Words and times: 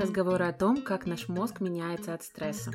разговоры 0.00 0.46
о 0.46 0.52
том, 0.52 0.82
как 0.82 1.06
наш 1.06 1.28
мозг 1.28 1.60
меняется 1.60 2.14
от 2.14 2.22
стресса. 2.22 2.72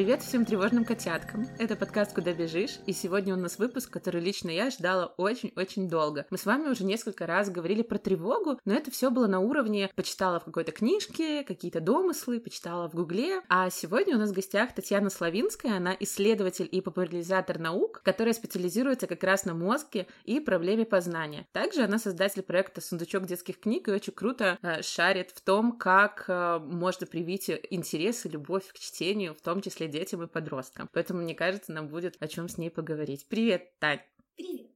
Привет 0.00 0.22
всем 0.22 0.46
тревожным 0.46 0.86
котяткам! 0.86 1.46
Это 1.58 1.76
подкаст 1.76 2.14
«Куда 2.14 2.32
бежишь?» 2.32 2.78
и 2.86 2.94
сегодня 2.94 3.34
у 3.34 3.36
нас 3.36 3.58
выпуск, 3.58 3.90
который 3.90 4.22
лично 4.22 4.48
я 4.48 4.70
ждала 4.70 5.12
очень-очень 5.18 5.90
долго. 5.90 6.24
Мы 6.30 6.38
с 6.38 6.46
вами 6.46 6.70
уже 6.70 6.84
несколько 6.84 7.26
раз 7.26 7.50
говорили 7.50 7.82
про 7.82 7.98
тревогу, 7.98 8.58
но 8.64 8.72
это 8.72 8.90
все 8.90 9.10
было 9.10 9.26
на 9.26 9.40
уровне 9.40 9.90
почитала 9.94 10.40
в 10.40 10.44
какой-то 10.44 10.72
книжке, 10.72 11.44
какие-то 11.44 11.82
домыслы, 11.82 12.40
почитала 12.40 12.88
в 12.88 12.94
гугле. 12.94 13.42
А 13.50 13.68
сегодня 13.68 14.16
у 14.16 14.18
нас 14.18 14.30
в 14.30 14.32
гостях 14.32 14.74
Татьяна 14.74 15.10
Славинская, 15.10 15.76
она 15.76 15.94
исследователь 16.00 16.66
и 16.72 16.80
популяризатор 16.80 17.58
наук, 17.58 18.00
которая 18.02 18.32
специализируется 18.32 19.06
как 19.06 19.22
раз 19.22 19.44
на 19.44 19.52
мозге 19.52 20.06
и 20.24 20.40
проблеме 20.40 20.86
познания. 20.86 21.46
Также 21.52 21.82
она 21.82 21.98
создатель 21.98 22.40
проекта 22.40 22.80
«Сундучок 22.80 23.26
детских 23.26 23.60
книг» 23.60 23.88
и 23.88 23.92
очень 23.92 24.14
круто 24.14 24.56
э, 24.62 24.80
шарит 24.80 25.30
в 25.34 25.42
том, 25.42 25.76
как 25.76 26.24
э, 26.26 26.58
можно 26.58 27.06
привить 27.06 27.50
интерес 27.68 28.24
и 28.24 28.30
любовь 28.30 28.66
к 28.72 28.78
чтению, 28.78 29.34
в 29.34 29.42
том 29.42 29.60
числе 29.60 29.89
детям 29.90 30.22
и 30.22 30.26
подросткам. 30.26 30.88
Поэтому, 30.92 31.20
мне 31.20 31.34
кажется, 31.34 31.72
нам 31.72 31.88
будет 31.88 32.16
о 32.20 32.28
чем 32.28 32.48
с 32.48 32.58
ней 32.58 32.70
поговорить. 32.70 33.26
Привет, 33.28 33.78
Тань! 33.78 34.00
Привет! 34.36 34.70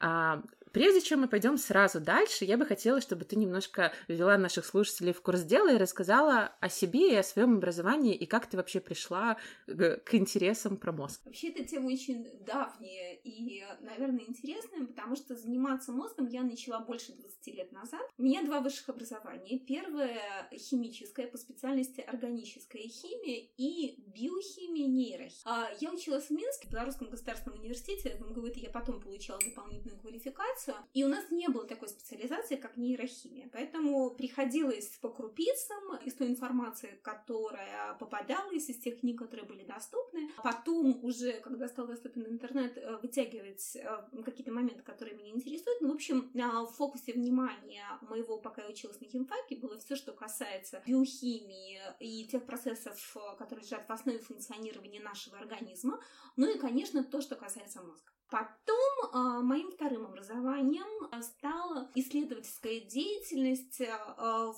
А, 0.00 0.42
Прежде 0.72 1.00
чем 1.00 1.20
мы 1.20 1.28
пойдем 1.28 1.56
сразу 1.56 2.00
дальше, 2.00 2.44
я 2.44 2.56
бы 2.56 2.66
хотела, 2.66 3.00
чтобы 3.00 3.24
ты 3.24 3.36
немножко 3.36 3.92
ввела 4.06 4.36
наших 4.36 4.66
слушателей 4.66 5.12
в 5.12 5.22
курс 5.22 5.42
дела 5.42 5.72
и 5.72 5.78
рассказала 5.78 6.52
о 6.60 6.68
себе 6.68 7.12
и 7.12 7.16
о 7.16 7.22
своем 7.22 7.56
образовании, 7.56 8.14
и 8.14 8.26
как 8.26 8.46
ты 8.46 8.56
вообще 8.56 8.80
пришла 8.80 9.36
к 9.66 10.14
интересам 10.14 10.76
про 10.76 10.92
мозг. 10.92 11.20
Вообще, 11.24 11.48
эта 11.48 11.64
тема 11.64 11.86
очень 11.86 12.26
давняя 12.44 13.14
и, 13.24 13.64
наверное, 13.80 14.24
интересная, 14.26 14.86
потому 14.86 15.16
что 15.16 15.34
заниматься 15.34 15.92
мозгом 15.92 16.28
я 16.28 16.42
начала 16.42 16.80
больше 16.80 17.12
20 17.12 17.46
лет 17.48 17.72
назад. 17.72 18.02
У 18.18 18.22
меня 18.22 18.42
два 18.42 18.60
высших 18.60 18.88
образования. 18.88 19.58
Первое— 19.58 20.48
химическое, 20.52 21.26
по 21.26 21.38
специальности 21.38 22.00
органическая 22.00 22.82
химия 22.82 23.48
и 23.56 24.02
биохимия, 24.06 24.86
нейрохимия. 24.86 25.30
А 25.44 25.70
я 25.80 25.92
училась 25.92 26.26
в 26.26 26.30
Минске, 26.30 26.68
в 26.68 26.70
Белорусском 26.70 27.08
государственном 27.10 27.58
университете. 27.60 28.16
В 28.18 28.30
МГУ 28.30 28.48
я 28.54 28.70
потом 28.70 29.00
получала 29.00 29.38
дополнительную 29.40 29.98
квалификацию 30.00 30.57
специализацию, 30.58 30.76
и 30.94 31.04
у 31.04 31.08
нас 31.08 31.30
не 31.30 31.48
было 31.48 31.66
такой 31.66 31.88
специализации, 31.88 32.56
как 32.56 32.76
нейрохимия. 32.76 33.48
Поэтому 33.52 34.10
приходилось 34.10 34.88
по 35.00 35.08
крупицам 35.08 35.96
из 36.04 36.14
той 36.14 36.28
информации, 36.28 36.98
которая 37.02 37.94
попадалась, 37.94 38.68
из 38.68 38.78
тех 38.78 39.00
книг, 39.00 39.18
которые 39.18 39.46
были 39.46 39.64
доступны. 39.64 40.30
Потом 40.42 41.04
уже, 41.04 41.40
когда 41.40 41.68
стал 41.68 41.86
доступен 41.86 42.26
интернет, 42.26 42.76
э, 42.76 42.96
вытягивать 42.98 43.76
э, 43.76 44.22
какие-то 44.24 44.52
моменты, 44.52 44.82
которые 44.82 45.16
меня 45.16 45.30
интересуют. 45.30 45.80
Ну, 45.80 45.88
в 45.88 45.94
общем, 45.94 46.30
в 46.32 46.72
фокусе 46.76 47.12
внимания 47.12 47.84
моего, 48.02 48.38
пока 48.38 48.62
я 48.62 48.68
училась 48.68 49.00
на 49.00 49.06
химфаке, 49.06 49.56
было 49.56 49.78
все, 49.78 49.96
что 49.96 50.12
касается 50.12 50.82
биохимии 50.86 51.80
и 52.00 52.26
тех 52.26 52.44
процессов, 52.44 53.16
которые 53.38 53.64
лежат 53.64 53.88
в 53.88 53.92
основе 53.92 54.18
функционирования 54.18 55.00
нашего 55.00 55.38
организма. 55.38 56.00
Ну 56.36 56.48
и, 56.48 56.58
конечно, 56.58 57.04
то, 57.04 57.20
что 57.20 57.36
касается 57.36 57.82
мозга. 57.82 58.12
Потом 58.30 59.14
э, 59.14 59.40
моим 59.42 59.70
вторым 59.70 60.04
образованием 60.04 61.22
стала 61.22 61.90
исследовательская 61.94 62.80
деятельность 62.80 63.80
э, 63.80 63.88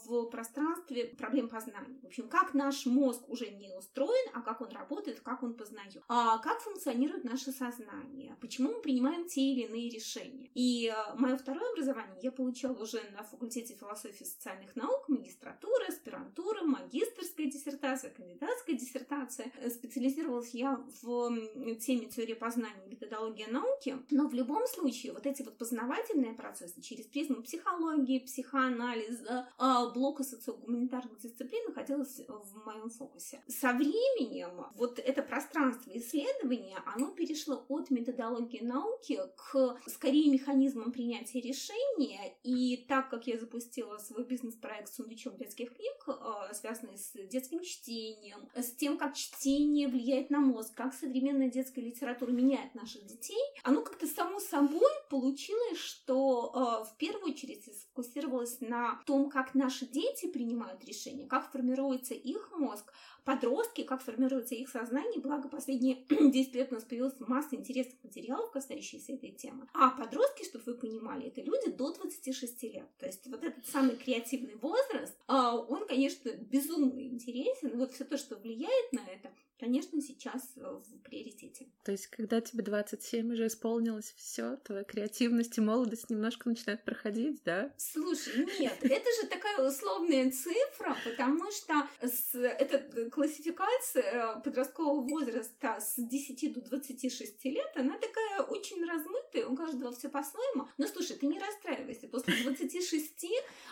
в 0.04 0.24
пространстве 0.26 1.04
проблем 1.04 1.48
познания. 1.48 2.00
В 2.02 2.06
общем, 2.06 2.28
как 2.28 2.52
наш 2.52 2.84
мозг 2.86 3.28
уже 3.28 3.48
не 3.50 3.72
устроен, 3.76 4.30
а 4.34 4.40
как 4.42 4.60
он 4.60 4.70
работает, 4.70 5.20
как 5.20 5.44
он 5.44 5.54
познает. 5.54 6.02
А 6.08 6.38
как 6.38 6.60
функционирует 6.60 7.22
наше 7.22 7.52
сознание, 7.52 8.36
почему 8.40 8.72
мы 8.72 8.82
принимаем 8.82 9.28
те 9.28 9.40
или 9.40 9.66
иные 9.66 9.88
решения. 9.88 10.50
И 10.54 10.88
э, 10.92 11.14
мое 11.14 11.36
второе 11.36 11.70
образование 11.70 12.18
я 12.22 12.32
получала 12.32 12.76
уже 12.82 13.00
на 13.12 13.22
факультете 13.22 13.74
философии 13.74 14.24
и 14.24 14.26
социальных 14.26 14.74
наук, 14.74 15.08
магистратура, 15.08 15.86
аспирантура, 15.86 16.64
магистрская 16.64 17.46
диссертация, 17.46 18.10
кандидатская 18.10 18.74
диссертация. 18.74 19.52
Специализировалась 19.70 20.54
я 20.54 20.84
в 21.02 21.30
теме 21.76 22.06
теории 22.08 22.34
познания 22.34 22.84
и 22.86 22.90
методология 22.90 23.46
наук 23.46 23.59
науки, 23.60 23.98
но 24.10 24.28
в 24.28 24.34
любом 24.34 24.66
случае 24.66 25.12
вот 25.12 25.26
эти 25.26 25.42
вот 25.42 25.58
познавательные 25.58 26.34
процессы 26.34 26.80
через 26.80 27.06
призму 27.06 27.42
психологии, 27.42 28.20
психоанализа, 28.20 29.48
а, 29.58 29.90
блока 29.90 30.22
социогуманитарных 30.24 31.18
дисциплин 31.20 31.66
находилось 31.68 32.20
в 32.28 32.64
моем 32.64 32.90
фокусе. 32.90 33.42
Со 33.48 33.72
временем 33.72 34.66
вот 34.74 34.98
это 34.98 35.22
пространство 35.22 35.90
исследования, 35.96 36.78
оно 36.86 37.10
перешло 37.10 37.64
от 37.68 37.90
методологии 37.90 38.62
науки 38.62 39.20
к 39.36 39.80
скорее 39.86 40.30
механизмам 40.30 40.92
принятия 40.92 41.40
решения, 41.40 42.36
и 42.42 42.84
так 42.88 43.10
как 43.10 43.26
я 43.26 43.38
запустила 43.38 43.98
свой 43.98 44.24
бизнес-проект 44.24 44.92
«Сундучок 44.92 45.36
детских 45.36 45.74
книг», 45.74 46.04
а, 46.06 46.52
связанный 46.54 46.98
с 46.98 47.12
детским 47.28 47.62
чтением, 47.62 48.48
с 48.54 48.72
тем, 48.72 48.98
как 48.98 49.14
чтение 49.14 49.88
влияет 49.88 50.30
на 50.30 50.40
мозг, 50.40 50.74
как 50.74 50.94
современная 50.94 51.50
детская 51.50 51.82
литература 51.82 52.30
меняет 52.30 52.74
наших 52.74 53.04
детей, 53.06 53.40
оно 53.62 53.82
как-то 53.82 54.06
само 54.06 54.40
собой 54.40 54.90
получилось, 55.08 55.78
что 55.78 56.52
э, 56.54 56.92
в 56.92 56.96
первую 56.96 57.32
очередь 57.32 57.64
сфокусировалось 57.64 58.60
на 58.60 59.00
том, 59.06 59.30
как 59.30 59.54
наши 59.54 59.86
дети 59.86 60.26
принимают 60.26 60.84
решения, 60.84 61.26
как 61.26 61.50
формируется 61.50 62.14
их 62.14 62.50
мозг, 62.52 62.92
подростки, 63.24 63.82
как 63.82 64.02
формируется 64.02 64.54
их 64.54 64.68
сознание, 64.68 65.20
благо 65.20 65.48
последние 65.48 66.04
10 66.08 66.54
лет 66.54 66.70
у 66.70 66.74
нас 66.74 66.84
появилась 66.84 67.14
масса 67.20 67.56
интересных 67.56 68.02
материалов, 68.02 68.50
касающихся 68.50 69.12
этой 69.12 69.32
темы. 69.32 69.66
А 69.74 69.90
подростки, 69.90 70.44
чтобы 70.44 70.64
вы 70.66 70.74
понимали, 70.74 71.28
это 71.28 71.40
люди 71.42 71.70
до 71.70 71.92
26 71.92 72.62
лет. 72.64 72.88
То 72.98 73.06
есть 73.06 73.26
вот 73.26 73.42
этот 73.44 73.66
самый 73.66 73.96
креативный 73.96 74.56
возраст, 74.56 75.16
э, 75.28 75.32
он, 75.32 75.86
конечно, 75.86 76.30
безумно 76.30 77.00
интересен. 77.00 77.76
Вот 77.78 77.92
все 77.92 78.04
то, 78.04 78.16
что 78.16 78.36
влияет 78.36 78.92
на 78.92 79.00
это, 79.00 79.30
конечно, 79.60 80.00
сейчас 80.00 80.42
э, 80.56 80.60
в 80.62 80.98
приоритете. 81.02 81.66
То 81.84 81.92
есть, 81.92 82.06
когда 82.08 82.40
тебе 82.40 82.64
27 82.64 83.32
уже 83.32 83.46
исполнилось 83.46 84.14
все, 84.16 84.56
твоя 84.56 84.82
креативность 84.84 85.58
и 85.58 85.60
молодость 85.60 86.08
немножко 86.08 86.48
начинает 86.48 86.82
проходить, 86.84 87.42
да? 87.44 87.72
Слушай, 87.76 88.46
нет, 88.58 88.78
это 88.80 89.06
же 89.20 89.28
такая 89.28 89.68
условная 89.68 90.30
цифра, 90.30 90.96
потому 91.04 91.50
что 91.52 91.86
с, 92.02 92.34
эта 92.34 93.10
классификация 93.20 94.02
э, 94.02 94.40
подросткового 94.40 95.06
возраста 95.06 95.76
с 95.78 95.96
10 95.96 96.54
до 96.54 96.60
26 96.62 97.44
лет, 97.44 97.70
она 97.76 97.98
такая 97.98 98.40
очень 98.40 98.82
размытая, 98.82 99.46
у 99.46 99.54
каждого 99.54 99.92
все 99.92 100.08
по-своему. 100.08 100.68
Но 100.78 100.86
слушай, 100.86 101.16
ты 101.16 101.26
не 101.26 101.38
расстраивайся, 101.38 102.08
после 102.08 102.42
26 102.42 103.26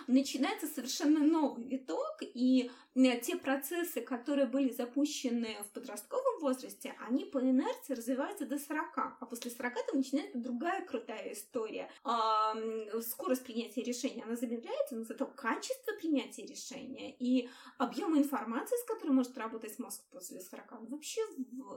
начинается 0.07 0.67
совершенно 0.67 1.21
новый 1.21 1.65
виток, 1.65 2.19
и 2.21 2.71
э, 2.95 3.21
те 3.23 3.37
процессы, 3.37 4.03
которые 4.03 4.47
были 4.47 4.69
запущены 4.69 5.57
в 5.65 5.73
подростковом 5.73 6.41
возрасте, 6.41 6.95
они 7.07 7.25
по 7.25 7.39
инерции 7.41 7.95
развиваются 7.95 8.45
до 8.45 8.59
40, 8.59 8.99
а 8.99 9.27
после 9.27 9.51
40 9.51 9.75
там 9.87 9.97
начинается 9.97 10.37
другая 10.37 10.85
крутая 10.85 11.33
история. 11.33 11.91
А, 12.05 12.55
скорость 13.01 13.45
принятия 13.45 13.83
решения, 13.83 14.25
она 14.25 14.37
замедляется, 14.37 14.95
но 14.95 15.05
зато 15.05 15.25
качество 15.25 15.95
принятия 15.95 16.45
решения 16.45 17.17
и 17.19 17.49
объем 17.79 18.19
информации, 18.19 18.77
с 18.77 18.85
которой 18.85 19.13
может 19.29 19.39
работать 19.39 19.79
мозг 19.79 20.03
после 20.11 20.41
40, 20.41 20.91
вообще 20.91 21.21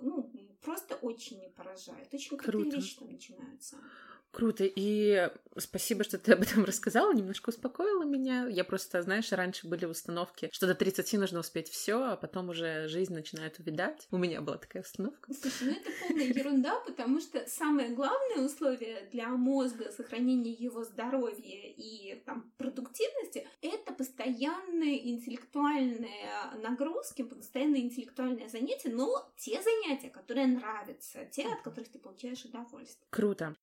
ну, 0.01 0.31
просто 0.62 0.95
очень 0.95 1.39
не 1.39 1.50
поражает. 1.50 2.13
Очень 2.13 2.38
Круто. 2.38 2.75
вещи 2.75 2.97
там 2.97 3.12
начинаются. 3.12 3.78
Круто. 4.31 4.64
И 4.66 5.30
спасибо, 5.58 6.03
что 6.03 6.18
ты 6.18 6.34
об 6.34 6.42
этом 6.42 6.64
рассказала, 6.64 7.14
немножко 7.14 7.50
успокоила 7.50 8.03
меня. 8.03 8.47
Я 8.47 8.64
просто, 8.64 9.02
знаешь, 9.02 9.31
раньше 9.31 9.68
были 9.68 9.86
установки, 9.86 10.50
что 10.53 10.68
до 10.68 10.75
30 10.75 11.14
нужно 11.14 11.40
успеть 11.40 11.69
все, 11.69 12.02
а 12.02 12.16
потом 12.16 12.50
уже 12.50 12.88
жизнь 12.88 13.14
начинает 13.14 13.59
увидать. 13.59 14.08
У 14.12 14.18
меня 14.18 14.42
была 14.42 14.58
такая 14.58 14.84
установка. 14.84 15.34
Слушай, 15.34 15.68
ну 15.68 15.72
это 15.72 15.90
полная 16.08 16.25
ерунда, 16.28 16.80
потому 16.80 17.19
что 17.19 17.46
самое 17.47 17.90
главное 17.90 18.46
условие 18.46 19.08
для 19.12 19.28
мозга, 19.30 19.92
сохранения 19.92 20.54
его 20.54 20.84
здоровья 20.84 21.74
и 21.75 22.22
там, 22.25 22.51
продуктивности, 22.57 23.48
это 23.62 23.94
постоянные 23.94 25.10
интеллектуальные 25.10 26.31
нагрузки, 26.62 27.24
постоянное 27.24 27.81
интеллектуальное 27.81 28.48
занятие, 28.48 28.89
но 28.89 29.30
те 29.38 29.62
занятия, 29.62 30.10
которые 30.10 30.48
нравятся, 30.48 31.25
те, 31.31 31.48
от 31.48 31.62
которых 31.62 31.89
ты 31.89 32.00
получаешь 32.00 32.45
удовольствие. 32.45 33.07
Круто. 33.10 33.56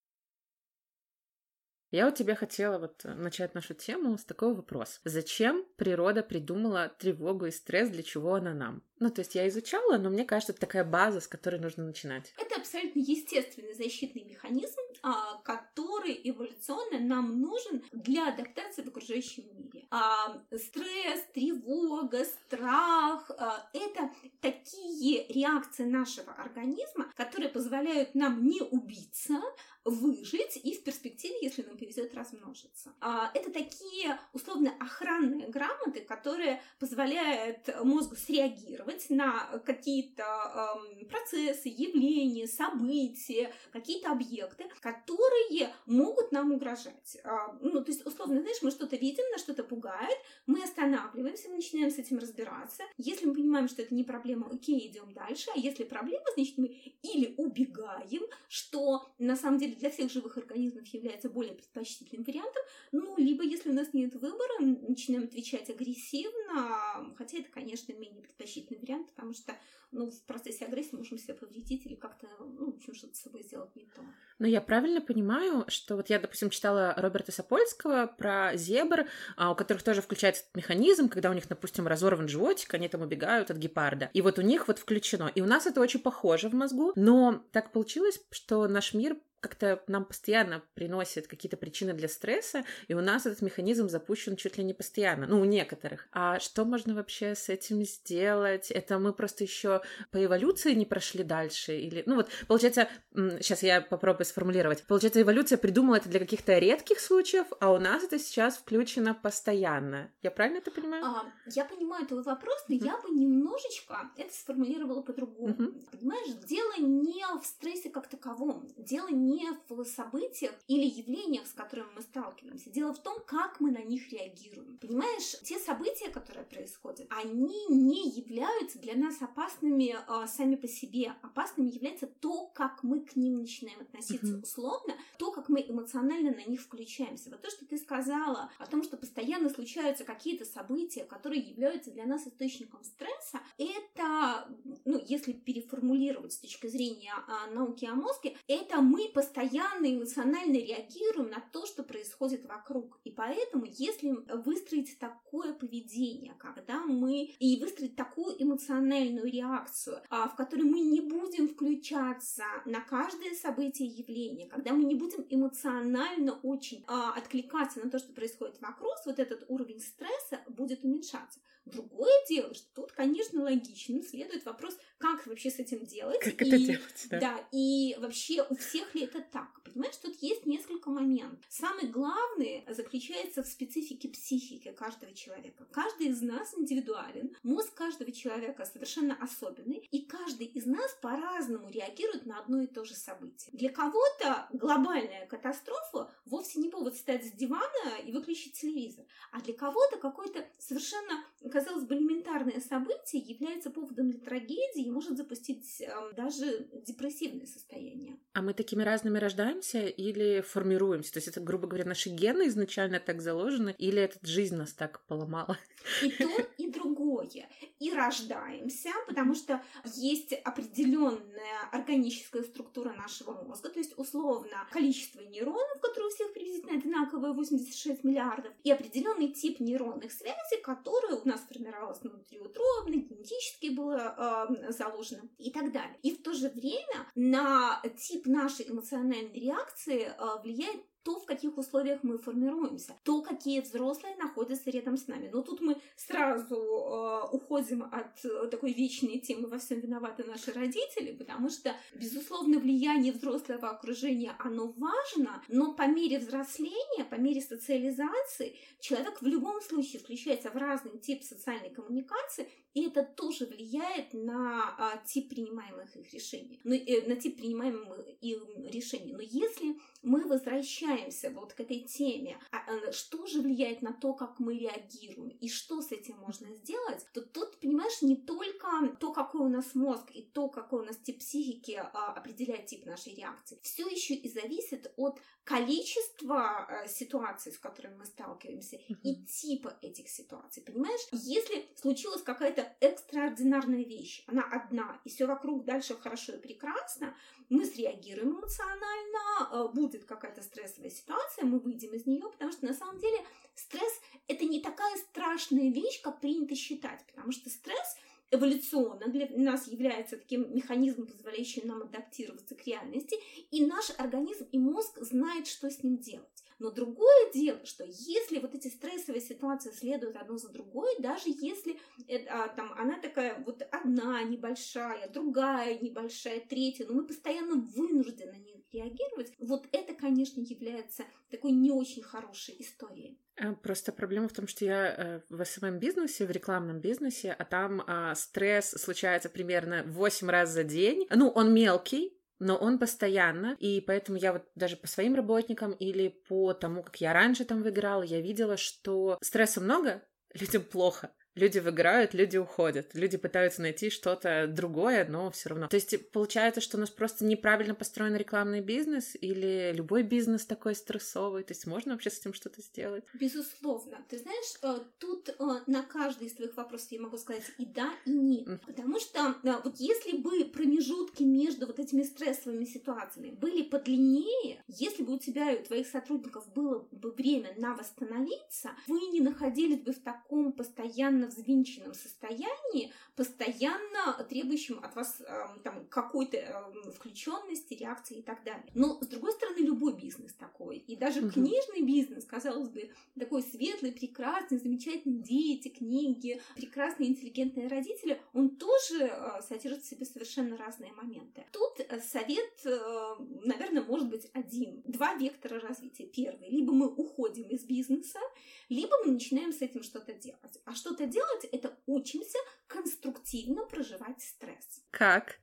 Я 1.90 2.06
у 2.06 2.11
тебя 2.11 2.35
хотела 2.35 2.79
вот 2.79 3.02
э, 3.05 3.14
начать 3.14 3.55
нашу 3.55 3.73
тему 3.73 4.19
с 4.19 4.25
такого 4.25 4.55
вопроса. 4.55 5.00
Зачем 5.05 5.64
природа 5.76 6.23
придумала 6.23 6.93
тревогу 6.99 7.46
и 7.46 7.50
стресс, 7.50 7.88
для 7.88 8.02
чего 8.02 8.35
она 8.35 8.52
нам? 8.52 8.82
Ну, 9.00 9.11
то 9.11 9.20
есть 9.20 9.35
я 9.35 9.49
изучала, 9.49 9.96
но 9.96 10.11
мне 10.11 10.25
кажется, 10.25 10.52
это 10.52 10.61
такая 10.61 10.85
база, 10.85 11.20
с 11.20 11.29
которой 11.29 11.61
нужно 11.61 11.85
начинать. 11.85 12.35
Это 12.37 12.56
абсолютно 12.56 12.99
естественный 12.99 13.75
защитный 13.75 14.25
механизм, 14.25 14.81
а, 15.02 15.37
который 15.43 16.20
эволюционно 16.25 16.99
нам 16.99 17.40
нужен 17.40 17.82
для 17.93 18.29
адаптации 18.29 18.82
в 18.82 18.88
окружающем 18.88 19.44
мире. 19.56 19.87
А, 19.90 20.43
стресс, 20.56 21.25
тревога, 21.32 22.25
страх 22.25 23.31
а,— 23.31 23.70
это 23.73 24.11
такие 24.40 25.26
реакции 25.29 25.85
нашего 25.85 26.32
организма, 26.32 27.11
которые 27.17 27.50
позволяют 27.50 28.14
нам 28.14 28.44
не 28.44 28.61
убиться, 28.61 29.40
выжить 29.85 30.58
и 30.62 30.75
в 30.75 30.82
перспективе, 30.82 31.38
если 31.40 31.62
нам 31.62 31.79
повезет, 31.79 31.88
произойдет 31.88 32.14
размножиться. 32.14 32.88
А, 32.88 32.88
это 33.35 33.50
такие 33.50 34.19
условно 34.33 34.73
охранные 34.81 35.49
грамоты, 35.49 36.00
которые 36.00 36.61
позволяют 36.79 37.69
мозгу 37.83 38.17
среагировать 38.17 39.11
на 39.11 39.61
какие-то 39.65 40.23
эм, 40.23 41.06
процессы, 41.09 41.69
явления, 41.69 42.47
события, 42.47 43.53
какие-то 43.73 44.12
объекты, 44.12 44.65
которые 44.81 45.73
могут 45.87 46.33
нам 46.33 46.53
угрожать. 46.53 47.19
А, 47.25 47.56
ну, 47.61 47.83
то 47.85 47.91
есть, 47.91 48.06
условно, 48.06 48.41
знаешь, 48.41 48.62
мы 48.62 48.71
что-то 48.71 48.97
видим, 48.97 49.25
нас 49.31 49.41
что-то 49.41 49.65
пугает, 49.65 50.17
мы 50.47 50.62
останавливаемся, 50.62 51.49
мы 51.49 51.56
начинаем 51.56 51.91
с 51.91 51.99
этим 51.99 52.19
разбираться. 52.19 52.83
Если 52.97 53.27
мы 53.27 53.35
понимаем, 53.35 53.69
что 53.69 53.83
это 53.83 53.95
не 53.95 54.05
проблема, 54.05 54.49
окей, 54.50 54.89
идем 54.89 55.12
дальше. 55.12 55.50
А 55.55 55.59
если 55.59 55.85
проблема, 55.85 56.25
значит, 56.35 56.59
мы 56.59 56.67
или 57.03 57.35
убегаем, 57.37 58.23
что 58.49 59.11
на 59.19 59.37
самом 59.37 59.59
деле 59.59 59.75
для 59.77 59.91
всех 59.91 60.11
живых 60.11 60.37
организмов 60.37 60.87
является 60.89 61.29
более 61.29 61.55
предпочтительным 61.55 62.25
вариантом, 62.25 62.62
ну, 62.93 63.17
либо 63.17 63.43
если 63.44 63.70
у 63.70 63.75
нас 63.75 63.93
нет 63.93 64.14
выбора, 64.14 64.61
начинаем 64.61 65.25
отвечать 65.25 65.70
агрессивно, 65.70 67.14
хотя 67.17 67.38
это, 67.38 67.50
конечно, 67.50 67.93
менее 67.93 68.23
предпочтительный 68.23 68.81
вариант, 68.81 69.08
потому 69.08 69.35
что 69.35 69.55
ну, 69.90 70.11
в 70.11 70.23
процессе 70.25 70.67
агрессии 70.67 70.94
можем 70.94 71.19
себя 71.19 71.35
повредить 71.35 71.87
или 71.87 71.94
как-то, 71.94 72.26
ну, 72.38 72.73
в 72.73 72.76
общем, 72.76 72.94
что-то 72.94 73.14
с 73.14 73.23
собой 73.23 73.43
сделать 73.43 73.75
не 73.75 73.85
то. 73.85 74.02
Но 74.38 74.46
я 74.46 74.61
правильно 74.61 75.00
понимаю, 75.00 75.64
что 75.69 75.96
вот 75.96 76.11
я, 76.11 76.19
допустим, 76.19 76.50
читала 76.50 76.94
Роберта 76.96 77.32
Сапольского 77.32 78.06
про 78.06 78.55
зебр, 78.55 79.06
а, 79.37 79.50
у 79.50 79.55
которых 79.55 79.82
тоже 79.82 80.02
включается 80.02 80.43
этот 80.43 80.56
механизм, 80.56 81.08
когда 81.08 81.31
у 81.31 81.32
них, 81.32 81.49
допустим, 81.49 81.87
разорван 81.87 82.29
животик, 82.29 82.73
они 82.75 82.88
там 82.88 83.02
убегают 83.02 83.50
от 83.50 83.56
гепарда. 83.56 84.11
И 84.12 84.20
вот 84.20 84.38
у 84.38 84.43
них 84.43 84.69
вот 84.69 84.79
включено. 84.79 85.31
И 85.35 85.40
у 85.40 85.46
нас 85.46 85.67
это 85.67 85.81
очень 85.81 86.00
похоже 86.00 86.49
в 86.49 86.55
мозгу, 86.55 86.93
но 86.94 87.43
так 87.52 87.73
получилось, 87.73 88.20
что 88.31 88.69
наш 88.69 88.94
мир 88.94 89.17
как-то 89.40 89.82
нам 89.87 90.05
постоянно 90.05 90.62
приносит 90.75 91.26
какие-то 91.26 91.56
причины 91.56 91.93
для 91.93 92.08
стресса, 92.08 92.64
и 92.88 92.94
у 92.94 93.00
нас 93.00 93.26
этот 93.26 93.43
механизм 93.43 93.88
запущен 93.88 94.37
чуть 94.37 94.58
ли 94.58 94.64
не 94.64 94.75
постоянно, 94.75 95.26
ну, 95.26 95.40
у 95.40 95.44
некоторых. 95.44 96.08
А 96.12 96.38
что 96.40 96.64
можно 96.64 96.94
вообще 96.94 97.35
с 97.35 97.49
этим 97.49 97.85
сделать? 97.85 98.70
Это 98.70 98.99
мы 98.99 99.12
просто 99.12 99.44
еще 99.44 99.82
по 100.11 100.25
эволюции 100.25 100.75
не 100.75 100.87
прошли 100.87 101.23
дальше? 101.23 101.76
Или, 101.76 102.02
ну 102.06 102.17
вот, 102.17 102.31
получается, 102.49 102.88
сейчас 103.14 103.62
я 103.62 103.81
попробую 103.81 104.26
сформулировать. 104.26 104.85
Получается, 104.87 105.23
эволюция 105.23 105.58
придумала 105.58 105.96
это 105.96 106.08
для 106.08 106.20
каких-то 106.20 106.58
редких 106.58 106.99
случаев, 106.99 107.46
а 107.61 107.73
у 107.73 107.79
нас 107.79 108.02
это 108.05 108.19
сейчас 108.19 108.56
включено 108.56 109.14
постоянно. 109.14 110.11
Я 110.23 110.31
правильно 110.31 110.58
это 110.58 110.70
понимаю? 110.70 111.05
А, 111.05 111.32
я 111.46 111.64
понимаю 111.64 112.06
твой 112.06 112.23
вопрос, 112.23 112.64
но 112.69 112.75
mm-hmm. 112.75 112.85
я 112.85 112.96
бы 112.99 113.11
немножечко 113.11 114.11
это 114.17 114.32
сформулировала 114.35 115.02
по-другому. 115.02 115.55
Mm-hmm. 115.55 115.99
Понимаешь, 115.99 116.35
дело 116.46 116.73
не 116.79 117.19
в 117.40 117.44
стрессе 117.44 117.90
как 117.90 118.08
таковом, 118.08 118.69
дело 118.76 119.08
не 119.08 119.27
не 119.28 119.48
в 119.69 119.84
событиях 119.84 120.54
или 120.66 120.86
явлениях, 120.86 121.46
с 121.46 121.52
которыми 121.52 121.88
мы 121.94 122.02
сталкиваемся. 122.02 122.70
Дело 122.70 122.94
в 122.94 122.98
том, 122.98 123.20
как 123.26 123.60
мы 123.60 123.70
на 123.70 123.82
них 123.82 124.10
реагируем. 124.12 124.78
Понимаешь, 124.78 125.38
те 125.42 125.58
события, 125.58 126.08
которые 126.08 126.44
происходят, 126.44 127.06
они 127.10 127.66
не 127.69 128.08
являются 128.10 128.78
для 128.78 128.94
нас 128.94 129.20
опасными 129.20 129.94
э, 129.96 130.26
сами 130.26 130.56
по 130.56 130.69
себе. 130.69 131.14
Опасными 131.22 131.69
является 131.69 132.06
то, 132.06 132.46
как 132.54 132.82
мы 132.82 133.00
к 133.00 133.16
ним 133.16 133.40
начинаем 133.40 133.80
относиться 133.80 134.34
mm-hmm. 134.34 134.42
условно, 134.42 134.94
то, 135.19 135.32
как 135.32 135.48
мы 135.48 135.60
эмоционально 135.60 136.34
на 136.34 136.44
них 136.44 136.60
включаемся. 136.60 137.30
Вот 137.30 137.42
то, 137.42 137.50
что 137.50 137.66
ты 137.66 137.78
сказала 137.78 138.50
о 138.58 138.66
том, 138.66 138.82
что 138.82 138.96
постоянно 138.96 139.50
случаются 139.50 140.04
какие-то 140.04 140.44
события, 140.44 141.04
которые 141.04 141.42
являются 141.42 141.90
для 141.90 142.06
нас 142.06 142.26
источником 142.26 142.82
стресса, 142.84 143.40
это, 143.58 144.48
ну, 144.84 145.00
если 145.06 145.32
переформулировать 145.32 146.32
с 146.32 146.38
точки 146.38 146.66
зрения 146.66 147.12
э, 147.26 147.54
науки 147.54 147.84
о 147.84 147.94
мозге, 147.94 148.36
это 148.46 148.80
мы 148.80 149.08
постоянно 149.19 149.93
эмоционально 149.93 150.59
реагируем 150.59 151.31
на 151.31 151.41
то, 151.53 151.67
что 151.67 151.82
происходит 151.82 152.44
вокруг. 152.44 153.00
И 153.03 153.11
поэтому, 153.11 153.65
если 153.67 154.11
выстроить 154.32 154.97
такое 155.00 155.53
поведение, 155.55 156.35
когда 156.38 156.85
мы 156.85 157.35
и 157.41 157.61
выстроить 157.61 157.97
такую 157.97 158.41
эмоциональную 158.41 159.29
реакцию, 159.29 160.03
а, 160.09 160.29
в 160.29 160.37
которой 160.37 160.62
мы 160.62 160.79
не 160.79 161.00
будем 161.00 161.49
включаться 161.49 162.44
на 162.65 162.81
каждое 162.81 163.35
событие 163.35 163.88
явление, 163.88 164.47
когда 164.47 164.73
мы 164.73 164.85
не 164.85 164.94
будем 164.94 165.26
эмоционально 165.29 166.38
очень 166.44 166.85
а, 166.87 167.12
откликаться 167.14 167.81
на 167.81 167.91
то, 167.91 167.99
что 167.99 168.12
происходит 168.12 168.61
вокруг, 168.61 168.94
вот 169.05 169.19
этот 169.19 169.44
уровень 169.49 169.81
стресса 169.81 170.38
будет 170.47 170.85
уменьшаться. 170.85 171.41
Другое 171.73 172.12
дело, 172.29 172.55
что 172.55 172.67
тут, 172.75 172.93
конечно, 172.93 173.43
логично 173.43 174.03
следует 174.03 174.44
вопрос, 174.44 174.76
как 174.99 175.26
вообще 175.26 175.50
с 175.50 175.59
этим 175.59 175.87
делать. 175.87 176.20
Как 176.20 176.43
и, 176.43 176.49
это 176.49 176.59
делать, 176.59 177.06
да. 177.11 177.20
Да, 177.20 177.49
и 177.53 177.97
вообще 177.99 178.44
у 178.49 178.56
всех 178.56 178.94
ли 178.94 179.03
это 179.03 179.20
так? 179.20 179.62
Понимаешь, 179.62 179.97
тут 179.97 180.17
есть 180.23 180.47
несколько 180.47 180.91
моментов. 180.91 181.44
Самый 181.49 181.87
главный 181.87 182.65
заключается 182.69 183.43
в 183.43 183.47
специфике 183.47 184.09
психики 184.09 184.73
каждого 184.73 185.12
человека. 185.12 185.67
Каждый 185.70 186.09
из 186.09 186.23
нас 186.23 186.55
индивидуален, 186.56 187.37
мозг 187.43 187.75
каждого 187.75 188.11
человека 188.12 188.64
совершенно 188.64 189.17
особенный, 189.21 189.87
и 189.91 190.03
каждый 190.03 190.47
из 190.47 190.67
нас 190.67 190.97
по-разному 191.00 191.69
реагирует 191.71 192.26
на 192.26 192.41
одно 192.41 192.62
и 192.62 192.67
то 192.67 192.85
же 192.85 192.94
событие. 192.94 193.50
Для 193.53 193.71
кого-то 193.71 194.49
глобальная 194.53 195.26
катастрофа 195.26 196.11
вовсе 196.25 196.61
не 196.61 196.69
повод 196.69 196.94
встать 196.94 197.26
с 197.26 197.32
дивана 197.32 197.99
и 198.05 198.12
выключить 198.12 198.55
телевизор, 198.55 199.05
а 199.32 199.41
для 199.41 199.55
кого-то 199.55 199.99
какой-то 199.99 200.47
совершенно 200.59 201.25
казалось 201.58 201.84
бы, 201.84 201.96
элементарное 201.96 202.60
событие 202.60 203.20
является 203.20 203.70
поводом 203.70 204.10
для 204.10 204.20
трагедии 204.20 204.87
и 204.87 204.90
может 204.90 205.16
запустить 205.16 205.81
э, 205.81 205.88
даже 206.14 206.69
депрессивное 206.87 207.46
состояние. 207.46 208.16
А 208.32 208.43
мы 208.43 208.55
такими 208.55 208.82
разными 208.82 209.19
рождаемся 209.19 209.87
или 209.87 210.40
формируемся? 210.40 211.12
То 211.12 211.19
есть 211.19 211.28
это, 211.28 211.40
грубо 211.40 211.66
говоря, 211.66 211.84
наши 211.84 212.10
гены 212.10 212.46
изначально 212.49 213.00
так 213.00 213.20
заложены, 213.20 213.75
или 213.78 214.00
эта 214.00 214.19
жизнь 214.22 214.55
нас 214.56 214.72
так 214.72 215.05
поломала? 215.06 215.58
И 216.02 216.11
то, 216.11 216.29
и 216.58 216.70
другое. 216.70 217.49
И 217.79 217.93
рождаемся, 217.93 218.90
потому 219.06 219.35
что 219.35 219.62
есть 219.96 220.32
определенная 220.32 221.69
органическая 221.73 222.43
структура 222.43 222.93
нашего 222.93 223.32
мозга, 223.44 223.69
то 223.69 223.79
есть 223.79 223.96
условно 223.96 224.67
количество 224.70 225.20
нейронов, 225.20 225.81
которые 225.81 226.08
у 226.08 226.11
всех 226.11 226.32
приблизительно 226.32 226.79
одинаковое, 226.79 227.32
86 227.32 228.05
миллиардов, 228.05 228.52
и 228.64 228.70
определенный 228.70 229.29
тип 229.29 229.61
нейронных 229.61 230.12
связей, 230.12 230.61
которые 230.62 231.20
у 231.20 231.29
нас 231.29 231.40
формировалось 231.40 232.00
внутриутробно, 232.02 232.94
генетически 232.94 233.69
было 233.69 234.49
э, 234.49 234.73
заложено 234.73 235.23
и 235.38 235.50
так 235.50 235.73
далее. 235.73 235.96
И 236.02 236.14
в 236.14 236.23
то 236.23 236.32
же 236.32 236.49
время 236.49 237.06
на 237.14 237.82
тип 237.99 238.26
нашей 238.26 238.69
эмоциональной 238.69 239.38
реакции 239.38 240.08
э, 240.08 240.43
влияет 240.43 240.88
то, 241.03 241.21
в 241.21 241.27
каких 241.27 241.56
условиях 241.56 242.03
мы 242.03 242.19
формируемся, 242.19 242.95
то, 243.05 243.23
какие 243.23 243.61
взрослые 243.61 244.17
находятся 244.17 244.71
рядом 244.71 244.97
с 244.97 245.07
нами. 245.07 245.31
Но 245.33 245.43
тут 245.43 245.61
мы 245.61 245.76
сразу 245.97 246.57
э, 246.57 247.28
уходим 247.33 247.85
от 247.85 248.25
э, 248.25 248.49
такой 248.49 248.73
вечной 248.73 249.19
темы 249.19 249.49
«во 249.49 249.59
всем 249.59 249.81
виноваты 249.81 250.25
наши 250.25 250.52
родители», 250.52 251.17
потому 251.17 251.50
что, 251.50 251.75
безусловно, 251.95 252.59
влияние 252.59 253.12
взрослого 253.12 253.71
окружения, 253.71 254.35
оно 254.38 254.73
важно, 254.76 255.43
но 255.49 255.75
по 255.75 255.87
мере 255.87 256.19
взросления, 256.19 257.05
по 257.05 257.17
мере 257.17 257.40
социализации, 257.40 258.57
человек 258.81 259.21
в 259.23 259.26
любом 259.26 259.61
случае 259.61 260.00
включается 260.00 260.50
в 260.50 260.57
разный 260.57 260.99
тип 260.99 261.23
социальной 261.23 261.71
коммуникации, 261.71 262.49
и 262.75 262.87
это 262.87 263.02
тоже 263.02 263.47
влияет 263.47 264.12
на 264.12 264.75
а, 264.78 265.02
тип 265.05 265.31
принимаемых 265.31 265.97
их 265.97 266.12
решений, 266.12 266.61
ну, 266.64 266.75
э, 266.75 267.09
на 267.09 267.17
тип 267.17 267.37
принимаемых 267.37 268.07
им 268.21 268.43
решений. 268.69 269.12
Но 269.12 269.21
если 269.21 269.76
мы 270.02 270.26
возвращаемся 270.26 271.31
вот 271.31 271.52
к 271.52 271.61
этой 271.61 271.81
теме, 271.81 272.38
а, 272.50 272.59
а, 272.59 272.93
что 272.93 273.26
же 273.26 273.40
влияет 273.40 273.83
на 273.83 273.93
то, 273.93 274.14
как 274.14 274.38
мы 274.38 274.59
реагируем, 274.59 275.28
и 275.28 275.49
что 275.49 275.83
с 275.83 275.93
этим 275.93 276.17
можно 276.19 276.50
сделать, 276.55 277.05
то 277.12 277.21
тут, 277.21 277.59
понимаешь, 277.61 278.02
не 278.02 278.17
только 278.17 278.97
то, 279.00 279.12
какой 279.12 279.43
у 279.43 279.49
нас 279.49 279.75
мозг 279.75 280.11
и 280.12 280.23
то, 280.23 280.49
какой 280.49 280.83
у 280.83 280.85
нас 280.85 280.97
тип 280.99 281.19
психики 281.19 281.73
а, 281.73 282.12
определяет 282.12 282.67
тип 282.67 282.87
нашей 282.87 283.14
реакции, 283.14 283.59
все 283.62 283.88
еще 283.88 284.14
и 284.14 284.28
зависит 284.28 284.93
от 284.97 285.21
количества 285.49 286.67
э, 286.69 286.88
ситуаций, 286.88 287.52
с 287.52 287.59
которыми 287.59 287.97
мы 287.97 288.05
сталкиваемся, 288.05 288.76
и 288.76 289.25
типа 289.25 289.78
этих 289.81 290.11
ситуаций. 290.11 290.62
Понимаешь, 290.62 291.00
если 291.11 291.67
случилась 291.75 292.23
какая-то 292.23 292.71
экстраординарная 292.81 293.85
вещь, 293.85 294.25
она 294.26 294.43
одна, 294.43 295.00
и 295.05 295.09
все 295.09 295.25
вокруг 295.25 295.64
дальше 295.64 295.95
хорошо 295.97 296.35
и 296.35 296.38
прекрасно, 296.38 297.17
мы 297.49 297.64
среагируем 297.64 298.38
эмоционально, 298.38 299.49
э, 299.50 299.69
будет 299.75 300.05
какая-то 300.05 300.43
стрессовая 300.43 300.90
ситуация, 300.90 301.45
мы 301.45 301.59
выйдем 301.59 301.95
из 301.95 302.07
нее, 302.07 302.31
потому 302.31 302.52
что 302.52 302.67
на 302.67 302.75
самом 302.75 302.99
деле 302.99 303.19
стресс 303.55 304.00
это 304.26 304.45
не 304.45 304.61
такая 304.61 304.97
страшная 304.97 305.71
вещь, 305.71 306.00
как 306.02 306.21
принято 306.21 306.55
считать, 306.55 307.05
потому 307.07 307.33
что 307.33 307.50
стресс 307.50 307.97
эволюционно 308.31 309.09
для 309.09 309.28
нас 309.31 309.69
является 309.69 310.19
таким 310.19 310.55
механизмом, 310.55 311.07
позволяющим 311.07 311.67
нам 311.67 311.83
адаптироваться 311.83 312.55
к 312.55 312.67
реальности, 312.67 313.17
и 313.50 313.64
наш 313.64 313.90
организм 313.97 314.47
и 314.52 314.59
мозг 314.59 314.99
знает, 315.00 315.47
что 315.47 315.71
с 315.71 315.83
ним 315.83 315.99
делать. 315.99 316.45
Но 316.59 316.71
другое 316.71 317.31
дело, 317.33 317.65
что 317.65 317.85
если 317.85 318.38
вот 318.41 318.55
эти 318.55 318.69
стрессовые 318.69 319.21
ситуации 319.21 319.71
следуют 319.71 320.17
одно 320.17 320.37
за 320.38 320.49
другой, 320.49 320.91
даже 320.99 321.25
если 321.27 321.79
это, 322.07 322.45
а, 322.45 322.49
там, 322.49 322.73
она 322.77 322.99
такая 322.99 323.43
вот 323.45 323.62
одна 323.71 324.23
небольшая, 324.25 325.09
другая 325.09 325.79
небольшая, 325.79 326.41
третья, 326.41 326.87
но 326.87 326.95
мы 326.95 327.07
постоянно 327.07 327.57
вынуждены 327.57 328.33
на 328.33 328.37
них 328.37 328.59
реагировать, 328.73 329.33
вот 329.38 329.67
это, 329.73 329.95
конечно, 329.95 330.41
является 330.41 331.05
такой 331.31 331.53
не 331.53 331.71
очень 331.71 332.03
хорошей 332.03 332.57
историей. 332.59 333.19
А, 333.37 333.55
просто 333.55 333.93
проблема 333.93 334.29
в 334.29 334.33
том, 334.33 334.47
что 334.47 334.65
я 334.65 334.95
э, 334.95 335.21
в 335.31 335.45
СММ-бизнесе, 335.45 336.27
в 336.27 336.31
рекламном 336.31 336.81
бизнесе, 336.81 337.33
а 337.33 337.45
там 337.45 337.83
а, 337.87 338.15
стресс 338.15 338.71
случается 338.71 339.29
примерно 339.29 339.85
8 339.87 340.29
раз 340.29 340.50
за 340.50 340.65
день. 340.65 341.07
Ну, 341.11 341.29
он 341.29 341.55
мелкий, 341.55 342.17
но 342.38 342.57
он 342.57 342.78
постоянно, 342.78 343.57
и 343.59 343.80
поэтому 343.80 344.18
я 344.18 344.33
вот 344.33 344.45
даже 344.54 344.76
по 344.76 344.87
своим 344.87 345.14
работникам 345.14 345.73
или 345.73 346.09
по 346.28 346.52
тому, 346.54 346.83
как 346.83 347.00
я 347.00 347.12
раньше 347.12 347.45
там 347.45 347.62
выиграла, 347.62 348.02
я 348.02 348.21
видела, 348.21 348.57
что 348.57 349.18
стресса 349.21 349.61
много, 349.61 350.02
людям 350.35 350.62
плохо. 350.62 351.11
Люди 351.38 351.61
выиграют, 351.61 352.14
люди 352.14 352.37
уходят, 352.37 352.95
люди 352.95 353.16
пытаются 353.16 353.62
найти 353.62 353.90
что-то 353.90 354.49
другое, 354.49 355.07
но 355.09 355.30
все 355.30 355.50
равно. 355.50 355.68
То 355.68 355.76
есть 355.76 356.11
получается, 356.11 356.61
что 356.61 356.76
у 356.76 356.80
нас 356.80 356.90
просто 356.90 357.25
неправильно 357.25 357.76
построен 357.76 358.16
рекламный 358.16 358.61
бизнес 358.61 359.16
или 359.21 359.73
любой 359.73 360.02
бизнес 360.02 360.45
такой 360.47 360.75
стрессовый. 360.75 361.45
То 361.45 361.52
есть 361.52 361.64
можно 361.66 361.92
вообще 361.92 362.11
с 362.11 362.18
этим 362.18 362.35
что-то 362.35 362.61
сделать? 362.61 363.04
Безусловно. 363.14 363.99
Ты 364.09 364.18
знаешь, 364.18 364.59
э, 364.62 364.80
тут 364.99 365.28
э, 365.28 365.35
на 365.68 365.83
каждый 365.85 366.26
из 366.26 366.35
твоих 366.35 366.57
вопросов 366.57 366.90
я 366.90 367.00
могу 367.00 367.16
сказать 367.18 367.45
и 367.57 367.66
да, 367.66 367.92
и 368.04 368.11
нет. 368.11 368.61
Потому 368.66 368.99
что 368.99 369.37
э, 369.45 369.52
вот 369.62 369.76
если 369.76 370.16
бы 370.16 370.45
промежутки 370.47 371.23
между 371.23 371.66
вот 371.66 371.78
этими 371.78 372.02
стрессовыми 372.02 372.64
ситуациями 372.64 373.30
были 373.30 373.62
подлиннее, 373.62 374.64
если 374.66 375.04
бы 375.04 375.14
у 375.14 375.18
тебя 375.18 375.52
и 375.52 375.61
у 375.61 375.64
твоих 375.64 375.87
сотрудников 375.87 376.52
было 376.52 376.80
бы 376.90 377.12
время 377.12 377.54
на 377.57 377.75
восстановиться, 377.75 378.71
вы 378.88 379.00
не 379.12 379.21
находились 379.21 379.83
бы 379.83 379.92
в 379.92 380.02
таком 380.02 380.52
постоянно 380.52 381.27
взвинченном 381.28 381.94
состоянии, 381.94 382.92
постоянно 383.16 384.25
требующем 384.28 384.78
от 384.82 384.94
вас 384.97 385.20
э, 385.20 385.47
там 385.62 385.87
какой-то 385.87 386.37
э, 386.37 386.90
включенности, 386.92 387.75
реакции 387.75 388.18
и 388.18 388.23
так 388.23 388.44
далее. 388.44 388.66
Но, 388.75 388.99
с 389.00 389.06
другой 389.06 389.32
стороны, 389.32 389.58
любой 389.58 389.94
бизнес 389.94 390.32
такой. 390.35 390.78
И 390.78 390.97
даже 390.97 391.20
угу. 391.20 391.30
книжный 391.30 391.82
бизнес, 391.82 392.25
казалось 392.25 392.68
бы, 392.68 392.90
такой 393.18 393.42
светлый, 393.42 393.92
прекрасный, 393.92 394.58
замечательный, 394.58 395.23
дети, 395.23 395.68
книги, 395.68 396.40
прекрасные, 396.56 397.11
интеллигентные 397.11 397.68
родители, 397.68 398.20
он 398.32 398.56
тоже 398.56 399.04
э, 399.04 399.42
содержит 399.42 399.82
в 399.82 399.88
себе 399.88 400.06
совершенно 400.06 400.56
разные 400.56 400.92
моменты. 400.92 401.44
Тут 401.52 401.80
э, 401.80 402.00
совет, 402.00 402.52
э, 402.64 403.14
наверное, 403.44 403.82
может 403.82 404.08
быть 404.08 404.28
один. 404.32 404.82
Два 404.85 405.14
вектора 405.14 405.61
развития. 405.61 406.06
Первый. 406.06 406.49
Либо 406.50 406.73
мы 406.73 406.88
уходим 406.88 407.49
из 407.49 407.64
бизнеса, 407.64 408.20
либо 408.68 408.92
мы 409.04 409.12
начинаем 409.12 409.52
с 409.52 409.61
этим 409.61 409.82
что-то 409.82 410.12
делать. 410.12 410.61
А 410.64 410.75
что-то 410.75 411.06
делать— 411.06 411.17
это 411.52 411.78
учимся 411.87 412.38
конструктивно 412.66 413.64
проживать 413.66 414.22
стресс. 414.22 414.82
Как? 414.90 415.40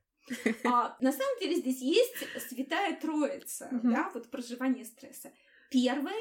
А, 0.63 0.97
на 1.01 1.11
самом 1.11 1.39
деле 1.39 1.55
здесь 1.55 1.81
есть 1.81 2.15
святая 2.49 2.99
троица, 2.99 3.69
mm-hmm. 3.71 3.91
да, 3.91 4.11
вот 4.13 4.31
проживание 4.31 4.85
стресса. 4.85 5.31
Первое 5.69 6.13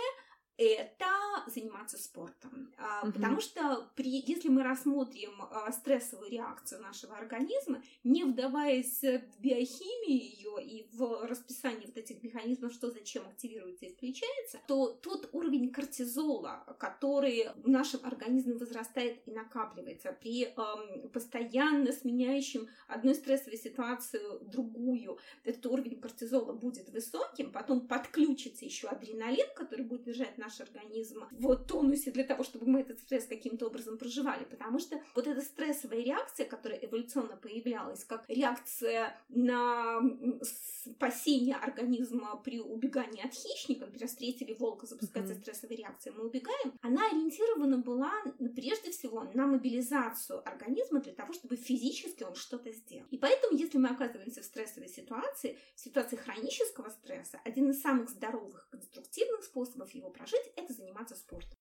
это 0.57 1.07
заниматься 1.47 1.99
спортом. 1.99 2.73
Угу. 3.03 3.13
Потому 3.13 3.41
что 3.41 3.91
при, 3.97 4.23
если 4.27 4.49
мы 4.49 4.63
рассмотрим 4.63 5.43
а, 5.43 5.71
стрессовую 5.73 6.31
реакцию 6.31 6.83
нашего 6.83 7.17
организма, 7.17 7.83
не 8.05 8.25
вдаваясь 8.25 9.03
в 9.03 9.41
биохимию 9.41 10.23
ее 10.23 10.65
и 10.65 10.89
в 10.93 11.27
расписание 11.27 11.87
вот 11.87 11.97
этих 11.97 12.23
механизмов, 12.23 12.73
что 12.73 12.91
зачем 12.91 13.27
активируется 13.27 13.87
и 13.87 13.93
включается, 13.93 14.61
то 14.67 14.89
тот 14.89 15.29
уровень 15.33 15.71
кортизола, 15.71 16.65
который 16.79 17.49
в 17.57 17.69
нашем 17.69 18.05
организме 18.05 18.55
возрастает 18.55 19.21
и 19.27 19.31
накапливается 19.31 20.17
при 20.21 20.45
эм, 20.45 21.09
постоянно 21.11 21.93
сменяющем 21.93 22.69
одной 22.87 23.15
стрессовой 23.15 23.59
ситуацию 23.59 24.41
другую, 24.41 25.19
этот 25.45 25.67
уровень 25.67 26.01
кортизола 26.01 26.53
будет 26.53 26.89
высоким, 26.91 27.53
потом 27.53 27.87
подключится 27.87 28.65
еще 28.65 28.89
адреналин, 28.89 29.47
который 29.55 29.85
будет 29.85 30.05
держать 30.05 30.39
наш 30.45 30.61
организм 30.61 31.25
в 31.31 31.57
тонусе 31.57 32.11
для 32.11 32.25
того, 32.25 32.45
чтобы 32.45 32.67
мы 32.67 32.81
этот 32.81 32.99
стресс 33.01 33.27
каким-то 33.27 33.67
образом 33.67 33.99
проживали. 33.99 34.45
Потому 34.45 34.79
что 34.79 35.01
вот 35.15 35.27
эта 35.27 35.41
стрессовая 35.41 36.03
реакция, 36.03 36.47
которая 36.47 36.79
эволюционно 36.79 37.37
появлялась, 37.37 38.05
как 38.05 38.25
реакция 38.29 39.19
на 39.29 40.01
спасение 40.43 41.57
организма 41.57 42.37
при 42.45 42.61
убегании 42.61 43.25
от 43.25 43.33
хищника, 43.33 43.87
например, 43.87 44.09
встретили 44.09 44.53
волка, 44.53 44.87
запускается 44.87 45.35
mm-hmm. 45.35 45.41
стрессовая 45.41 45.77
реакция, 45.77 46.13
мы 46.13 46.27
убегаем, 46.27 46.73
она 46.83 47.07
ориентирована 47.09 47.79
была 47.79 48.13
прежде 48.55 48.91
всего 48.91 49.25
на 49.35 49.47
мобилизацию 49.47 50.47
организма 50.47 51.01
для 51.01 51.13
того, 51.13 51.33
чтобы 51.33 51.57
физически 51.57 52.23
он 52.23 52.35
что-то 52.35 52.71
сделал. 52.73 53.07
И 53.11 53.19
поэтому, 53.19 53.57
если 53.57 53.79
мы 53.79 53.89
оказываемся 53.89 54.43
в 54.43 54.45
стрессовой 54.45 54.89
ситуации, 54.89 55.59
в 55.75 55.81
ситуации 55.81 56.17
хронического 56.17 56.91
стресса, 56.91 57.41
один 57.45 57.71
из 57.71 57.81
самых 57.81 58.11
здоровых 58.11 58.69
конструктивных 58.71 59.45
способов 59.45 59.91
его 59.95 60.11
прожить 60.11 60.34
жить— 60.35 60.53
это 60.57 60.73
заниматься 60.73 61.15
спортом. 61.15 61.59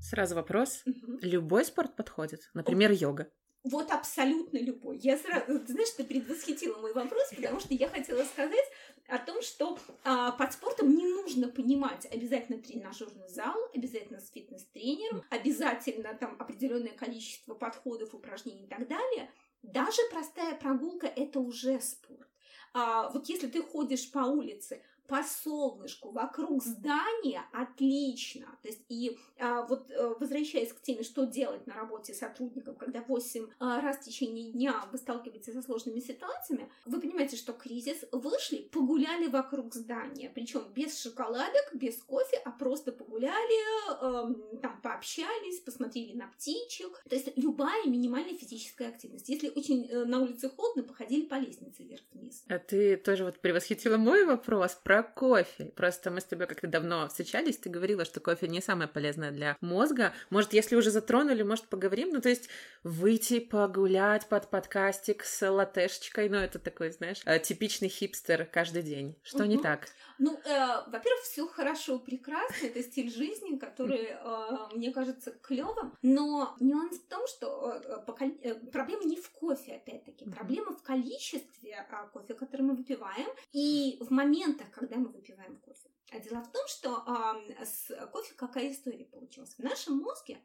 Сразу 0.00 0.34
вопрос. 0.34 0.82
Угу. 0.86 1.18
Любой 1.22 1.64
спорт 1.64 1.94
подходит? 1.96 2.48
Например, 2.54 2.90
О, 2.90 2.94
йога? 2.94 3.30
Вот 3.64 3.90
абсолютно 3.90 4.56
любой. 4.58 4.98
Я 4.98 5.18
сразу, 5.18 5.66
знаешь, 5.66 5.90
ты 5.90 6.04
предвосхитила 6.04 6.78
мой 6.78 6.94
вопрос, 6.94 7.30
потому 7.34 7.60
что 7.60 7.74
я 7.74 7.88
хотела 7.88 8.22
сказать 8.24 8.64
о 9.08 9.18
том, 9.18 9.42
что 9.42 9.78
а, 10.04 10.32
под 10.32 10.52
спортом 10.52 10.94
не 10.94 11.06
нужно 11.06 11.48
понимать 11.48 12.06
обязательно 12.10 12.62
тренажерный 12.62 13.28
зал, 13.28 13.56
обязательно 13.74 14.20
с 14.20 14.30
фитнес-тренером, 14.30 15.24
обязательно 15.28 16.14
там 16.14 16.36
определенное 16.38 16.92
количество 16.92 17.54
подходов, 17.54 18.14
упражнений 18.14 18.64
и 18.64 18.68
так 18.68 18.88
далее. 18.88 19.30
Даже 19.62 20.00
простая 20.10 20.54
прогулка 20.54 21.06
это 21.08 21.40
уже 21.40 21.80
спорт. 21.80 22.28
А, 22.72 23.10
вот 23.10 23.28
если 23.28 23.48
ты 23.48 23.62
ходишь 23.62 24.10
по 24.10 24.20
улице, 24.20 24.82
по 25.08 25.22
солнышку, 25.22 26.10
вокруг 26.10 26.62
здания 26.62 27.42
отлично. 27.52 28.46
То 28.62 28.68
есть 28.68 28.82
и 28.88 29.18
а, 29.38 29.62
вот 29.62 29.90
э, 29.90 30.14
возвращаясь 30.20 30.72
к 30.72 30.82
теме, 30.82 31.02
что 31.02 31.24
делать 31.24 31.66
на 31.66 31.74
работе 31.74 32.12
сотрудникам, 32.12 32.76
когда 32.76 33.00
8 33.00 33.46
а, 33.58 33.80
раз 33.80 33.96
в 33.96 34.00
течение 34.02 34.52
дня 34.52 34.84
вы 34.92 34.98
сталкиваетесь 34.98 35.54
со 35.54 35.62
сложными 35.62 36.00
ситуациями, 36.00 36.70
вы 36.84 37.00
понимаете, 37.00 37.36
что 37.36 37.54
кризис, 37.54 38.04
вышли, 38.12 38.58
погуляли 38.70 39.28
вокруг 39.28 39.74
здания, 39.74 40.30
причем 40.32 40.62
без 40.74 41.00
шоколадок, 41.00 41.70
без 41.72 41.96
кофе, 42.02 42.36
а 42.44 42.50
просто 42.50 42.92
погуляли, 42.92 43.92
э, 44.02 44.58
там 44.60 44.80
пообщались, 44.82 45.60
посмотрели 45.60 46.12
на 46.14 46.28
птичек. 46.28 47.02
То 47.08 47.16
есть 47.16 47.30
любая 47.36 47.86
минимальная 47.86 48.36
физическая 48.36 48.90
активность. 48.90 49.30
Если 49.30 49.48
очень 49.48 49.88
э, 49.88 50.04
на 50.04 50.20
улице 50.20 50.50
холодно, 50.50 50.82
походили 50.82 51.24
по 51.24 51.36
лестнице 51.36 51.82
вверх-вниз. 51.82 52.44
А 52.48 52.58
ты 52.58 52.98
тоже 52.98 53.24
вот 53.24 53.38
превосхитила 53.40 53.96
мой 53.96 54.26
вопрос 54.26 54.74
про 54.74 54.97
про 54.98 55.02
кофе. 55.02 55.66
Просто 55.76 56.10
мы 56.10 56.20
с 56.20 56.24
тобой 56.24 56.46
как-то 56.46 56.66
давно 56.66 57.08
встречались, 57.08 57.58
ты 57.58 57.70
говорила, 57.70 58.04
что 58.04 58.20
кофе 58.20 58.48
не 58.48 58.60
самое 58.60 58.88
полезное 58.88 59.30
для 59.30 59.56
мозга. 59.60 60.12
Может, 60.30 60.52
если 60.52 60.76
уже 60.76 60.90
затронули, 60.90 61.42
может, 61.42 61.66
поговорим? 61.66 62.10
Ну, 62.10 62.20
то 62.20 62.28
есть 62.28 62.48
выйти 62.82 63.38
погулять 63.38 64.26
под 64.28 64.50
подкастик 64.50 65.24
с 65.24 65.48
латешечкой, 65.48 66.28
ну, 66.28 66.36
это 66.36 66.58
такой, 66.58 66.90
знаешь, 66.90 67.20
э, 67.24 67.38
типичный 67.38 67.88
хипстер 67.88 68.46
каждый 68.46 68.82
день. 68.82 69.16
Что 69.22 69.38
угу. 69.38 69.46
не 69.46 69.58
так? 69.58 69.88
Ну, 70.18 70.36
э, 70.44 70.90
во-первых, 70.90 71.22
все 71.22 71.46
хорошо, 71.46 71.98
прекрасно, 71.98 72.66
это 72.66 72.82
стиль 72.82 73.10
жизни, 73.10 73.56
который, 73.56 74.08
э, 74.10 74.74
мне 74.74 74.92
кажется, 74.92 75.30
клевым, 75.30 75.96
но 76.02 76.56
нюанс 76.60 76.96
в 76.96 77.06
том, 77.08 77.26
что 77.28 77.72
э, 77.72 78.02
по, 78.04 78.16
э, 78.20 78.54
проблема 78.72 79.04
не 79.04 79.16
в 79.16 79.30
кофе, 79.30 79.76
опять-таки, 79.76 80.24
проблема 80.28 80.72
в 80.72 80.82
количестве 80.82 81.86
э, 81.88 82.08
кофе, 82.12 82.34
который 82.34 82.62
мы 82.62 82.74
выпиваем, 82.74 83.28
и 83.52 83.98
в 84.00 84.10
моментах, 84.10 84.70
когда 84.72 84.96
мы 84.96 85.08
выпиваем 85.08 85.56
кофе. 85.58 85.88
А 86.10 86.18
дело 86.20 86.40
в 86.42 86.50
том, 86.50 86.66
что 86.66 87.04
э, 87.06 87.64
с 87.64 87.94
кофе 88.12 88.34
какая 88.34 88.72
история 88.72 89.04
получилась. 89.04 89.54
В 89.58 89.62
нашем 89.62 89.98
мозге 89.98 90.38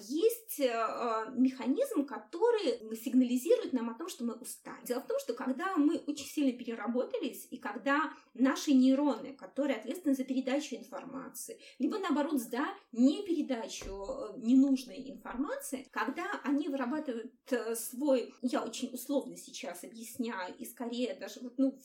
есть 0.00 0.58
э, 0.58 0.70
а, 0.74 1.30
механизм, 1.30 2.04
который 2.04 2.96
сигнализирует 2.96 3.72
нам 3.72 3.90
о 3.90 3.94
том, 3.94 4.08
что 4.08 4.24
мы 4.24 4.34
устали. 4.34 4.84
Дело 4.84 5.00
в 5.00 5.06
том, 5.06 5.18
что 5.20 5.34
когда 5.34 5.76
мы 5.76 5.98
очень 6.06 6.26
сильно 6.26 6.52
переработались, 6.52 7.46
и 7.50 7.58
когда 7.58 8.12
наши 8.34 8.72
нейроны, 8.72 9.34
которые 9.34 9.78
ответственны 9.78 10.16
за 10.16 10.24
передачу 10.24 10.74
информации, 10.74 11.58
либо 11.78 11.98
наоборот 11.98 12.40
за 12.40 12.66
не 12.90 13.22
передачу 13.22 13.86
э, 13.86 14.38
ненужной 14.38 15.10
информации, 15.10 15.86
когда 15.92 16.24
они 16.42 16.68
вырабатывают 16.68 17.32
э, 17.50 17.76
свой, 17.76 18.34
я 18.42 18.64
очень 18.64 18.92
условно 18.92 19.36
сейчас 19.36 19.84
объясняю, 19.84 20.54
и 20.58 20.64
скорее 20.64 21.14
даже, 21.14 21.38
вот, 21.40 21.54
ну, 21.58 21.78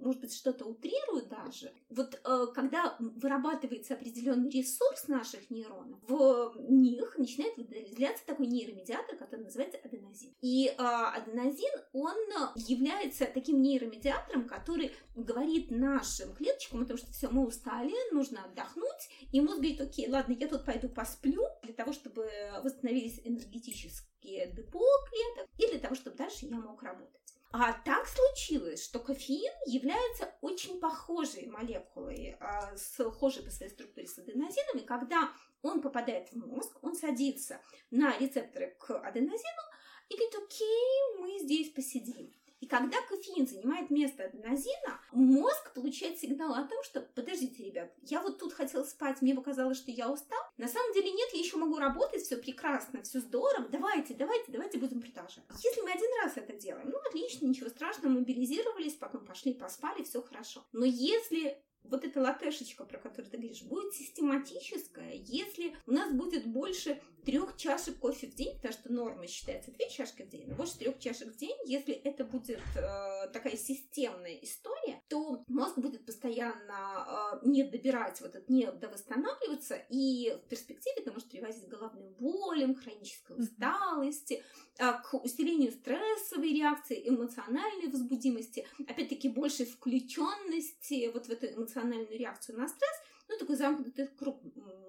может 0.00 0.20
быть, 0.20 0.34
что-то 0.34 0.66
утрирую 0.66 1.26
даже, 1.26 1.72
вот 1.90 2.20
когда 2.54 2.96
вырабатывается 2.98 3.94
определенный 3.94 4.50
ресурс 4.50 5.08
наших 5.08 5.50
нейронов, 5.50 5.98
в 6.06 6.54
них 6.68 7.18
начинает 7.24 7.56
выделяться 7.56 8.24
такой 8.26 8.46
нейромедиатор, 8.46 9.16
который 9.16 9.44
называется 9.44 9.78
аденозин. 9.82 10.32
И 10.40 10.68
э, 10.68 10.72
аденозин, 10.78 11.72
он 11.92 12.16
является 12.54 13.26
таким 13.26 13.62
нейромедиатором, 13.62 14.46
который 14.46 14.92
говорит 15.14 15.70
нашим 15.70 16.34
клеточкам 16.34 16.82
о 16.82 16.86
том, 16.86 16.96
что 16.96 17.10
все, 17.12 17.28
мы 17.28 17.46
устали, 17.46 17.92
нужно 18.12 18.44
отдохнуть, 18.44 19.08
и 19.32 19.40
мозг 19.40 19.56
говорит, 19.56 19.80
окей, 19.80 20.08
ладно, 20.08 20.36
я 20.38 20.48
тут 20.48 20.64
пойду 20.64 20.88
посплю, 20.88 21.44
для 21.62 21.74
того, 21.74 21.92
чтобы 21.92 22.30
восстановились 22.62 23.20
энергетические 23.24 24.52
депо 24.52 24.84
клеток, 25.08 25.50
и 25.58 25.70
для 25.70 25.78
того, 25.78 25.94
чтобы 25.94 26.16
дальше 26.16 26.46
я 26.46 26.56
мог 26.56 26.82
работать. 26.82 27.23
А 27.52 27.72
так 27.72 28.06
случилось, 28.08 28.84
что 28.84 28.98
кофеин 28.98 29.52
является 29.66 30.34
очень 30.40 30.80
похожей 30.80 31.46
молекулой, 31.46 32.36
а, 32.40 32.76
схожей 32.76 33.44
по 33.44 33.50
своей 33.50 33.70
структуре 33.70 34.06
с 34.06 34.18
аденозином, 34.18 34.78
и 34.78 34.86
когда 34.86 35.30
он 35.62 35.80
попадает 35.80 36.32
в 36.32 36.36
мозг, 36.36 36.76
он 36.82 36.94
садится 36.94 37.60
на 37.90 38.18
рецепторы 38.18 38.76
к 38.78 38.98
аденозину 38.98 39.62
и 40.08 40.16
говорит, 40.16 40.34
окей, 40.34 41.20
мы 41.20 41.38
здесь 41.38 41.70
посидим. 41.70 42.34
И 42.64 42.66
когда 42.66 42.96
кофеин 43.02 43.46
занимает 43.46 43.90
место 43.90 44.24
аденозина, 44.24 44.98
мозг 45.12 45.74
получает 45.74 46.18
сигнал 46.18 46.54
о 46.54 46.66
том, 46.66 46.82
что, 46.82 47.02
подождите, 47.02 47.62
ребят, 47.62 47.92
я 48.04 48.22
вот 48.22 48.38
тут 48.38 48.54
хотел 48.54 48.86
спать, 48.86 49.20
мне 49.20 49.34
показалось, 49.34 49.76
что 49.76 49.90
я 49.90 50.10
устал. 50.10 50.40
На 50.56 50.66
самом 50.66 50.94
деле 50.94 51.12
нет, 51.12 51.28
я 51.34 51.40
еще 51.40 51.58
могу 51.58 51.76
работать, 51.76 52.22
все 52.22 52.38
прекрасно, 52.38 53.02
все 53.02 53.20
здорово. 53.20 53.68
Давайте, 53.68 54.14
давайте, 54.14 54.50
давайте 54.50 54.78
будем 54.78 55.02
продолжать. 55.02 55.44
Если 55.62 55.82
мы 55.82 55.90
один 55.90 56.08
раз 56.22 56.38
это 56.38 56.54
делаем, 56.54 56.88
ну 56.88 56.96
отлично, 57.06 57.44
ничего 57.44 57.68
страшного, 57.68 58.14
мобилизировались, 58.14 58.94
потом 58.94 59.26
пошли, 59.26 59.52
поспали, 59.52 60.02
все 60.02 60.22
хорошо. 60.22 60.64
Но 60.72 60.86
если 60.86 61.62
вот 61.84 62.04
эта 62.04 62.20
латешечка, 62.20 62.84
про 62.84 62.98
которую 62.98 63.30
ты 63.30 63.36
говоришь, 63.36 63.62
будет 63.62 63.94
систематическая, 63.94 65.14
если 65.14 65.76
у 65.86 65.92
нас 65.92 66.12
будет 66.12 66.46
больше 66.46 67.00
трех 67.24 67.56
чашек 67.56 67.98
кофе 67.98 68.26
в 68.26 68.34
день, 68.34 68.56
потому 68.56 68.74
что 68.74 68.92
норма 68.92 69.26
считается 69.26 69.70
две 69.70 69.88
чашки 69.88 70.22
в 70.22 70.28
день, 70.28 70.46
но 70.46 70.54
больше 70.54 70.78
трех 70.78 70.98
чашек 70.98 71.28
в 71.28 71.36
день, 71.36 71.56
если 71.64 71.94
это 71.94 72.24
будет 72.24 72.60
э, 72.76 73.28
такая 73.32 73.56
системная 73.56 74.36
история, 74.42 75.02
то 75.08 75.42
мозг 75.48 75.78
будет 75.78 76.04
постоянно 76.04 77.40
э, 77.42 77.48
не 77.48 77.62
добирать 77.64 78.20
вот 78.20 78.34
это, 78.34 78.52
не 78.52 78.70
довосстанавливаться, 78.70 79.76
и 79.88 80.36
в 80.44 80.48
перспективе 80.48 80.96
это 80.98 81.12
может 81.12 81.30
приводить 81.30 81.66
к 81.66 81.68
головным 81.68 82.14
болям, 82.14 82.74
хронической 82.74 83.36
усталости, 83.36 84.42
к 84.76 85.14
усилению 85.14 85.72
стрессовой 85.72 86.52
реакции, 86.52 87.08
эмоциональной 87.08 87.88
возбудимости, 87.88 88.66
опять-таки 88.86 89.28
большей 89.28 89.66
включенности 89.66 91.10
вот 91.12 91.26
в 91.26 91.30
эту 91.30 91.46
эмоциональную 91.46 92.18
реакцию 92.18 92.58
на 92.58 92.68
стресс, 92.68 92.96
ну, 93.28 93.38
такой 93.38 93.56
замкнутый 93.56 94.06
круг, 94.08 94.40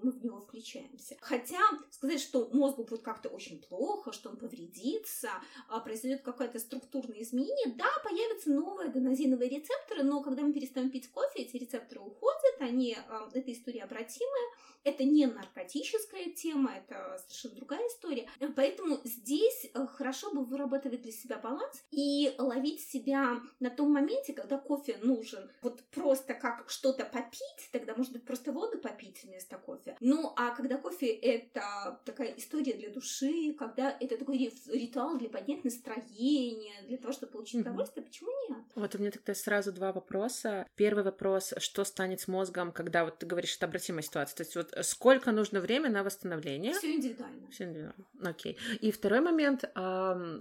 мы 0.02 0.12
в 0.12 0.24
него 0.24 0.40
включаемся. 0.40 1.16
Хотя 1.22 1.60
сказать, 1.92 2.20
что 2.20 2.50
мозгу 2.54 2.84
будет 2.84 3.02
как-то 3.02 3.30
очень 3.30 3.62
плохо, 3.62 4.12
что 4.12 4.30
он 4.30 4.38
повредится, 4.38 5.30
а, 5.70 5.80
произойдет 5.80 6.22
какое-то 6.22 6.60
структурное 6.60 7.22
изменение, 7.22 7.76
да, 7.76 7.88
появятся 8.04 8.52
новые 8.52 8.90
аденозиновые 8.90 9.50
рецепторы, 9.50 10.04
но 10.04 10.22
когда 10.22 10.44
мы 10.44 10.54
перестаем 10.54 10.90
пить 10.90 11.10
кофе, 11.10 11.44
эти 11.44 11.58
рецепторы 11.58 12.02
уходят, 12.02 12.56
они, 12.60 12.98
а, 13.08 13.30
эта 13.34 13.52
история 13.52 13.84
обратимая, 13.84 14.52
это 14.86 15.04
не 15.04 15.26
наркотическая 15.26 16.30
тема, 16.30 16.72
это 16.76 17.18
совершенно 17.28 17.56
другая 17.56 17.88
история. 17.88 18.30
Поэтому 18.56 19.02
здесь 19.04 19.68
э, 19.74 19.88
хорошо 19.88 20.32
бы 20.32 20.46
вырабатывать 20.46 21.02
для 21.02 21.12
себя 21.12 21.40
баланс 21.40 21.84
и 21.90 22.36
ловить 22.38 22.82
себя 22.82 23.42
на 23.60 23.72
том 23.72 23.92
моменте, 23.92 24.34
когда 24.34 24.60
кофе 24.60 25.00
нужен 25.02 25.50
вот 25.64 25.84
просто 25.90 26.36
как 26.36 26.70
что-то 26.70 27.04
попить, 27.04 27.70
тогда, 27.72 27.96
может 27.96 28.14
быть, 28.14 28.25
просто 28.26 28.52
воду 28.52 28.78
попить 28.78 29.24
вместо 29.24 29.58
кофе. 29.58 29.96
Ну, 30.00 30.34
а 30.36 30.56
когда 30.56 30.78
кофе— 30.78 31.08
это 31.22 32.00
такая 32.06 32.34
история 32.38 32.74
для 32.74 32.90
души, 32.90 33.54
когда 33.58 33.96
это 34.00 34.18
такой 34.18 34.52
ритуал 34.68 35.18
для 35.18 35.30
поднять 35.30 35.64
настроение, 35.64 36.74
для 36.88 36.98
того, 36.98 37.14
чтобы 37.14 37.32
получить 37.34 37.62
удовольствие, 37.62 38.06
почему 38.06 38.32
нет? 38.50 38.64
Вот 38.76 38.96
у 38.96 38.98
меня 38.98 39.12
тогда 39.12 39.34
сразу 39.34 39.72
два 39.72 39.92
вопроса. 39.92 40.66
Первый 40.76 41.04
вопрос, 41.04 41.54
что 41.58 41.84
станет 41.84 42.20
с 42.22 42.28
мозгом, 42.28 42.72
когда 42.72 43.06
вот 43.06 43.20
ты 43.20 43.26
говоришь, 43.26 43.56
это 43.56 43.66
обратимая 43.68 44.02
ситуация? 44.02 44.38
То 44.38 44.44
есть 44.44 44.56
вот 44.56 44.74
сколько 44.86 45.32
нужно 45.32 45.60
времени 45.62 45.92
на 45.92 46.04
восстановление? 46.04 46.74
Все 46.74 46.94
индивидуально. 46.94 47.48
Все 47.52 47.64
индивидуально. 47.64 48.06
Окей. 48.24 48.58
И 48.82 48.92
второй 48.92 49.22
момент, 49.22 49.64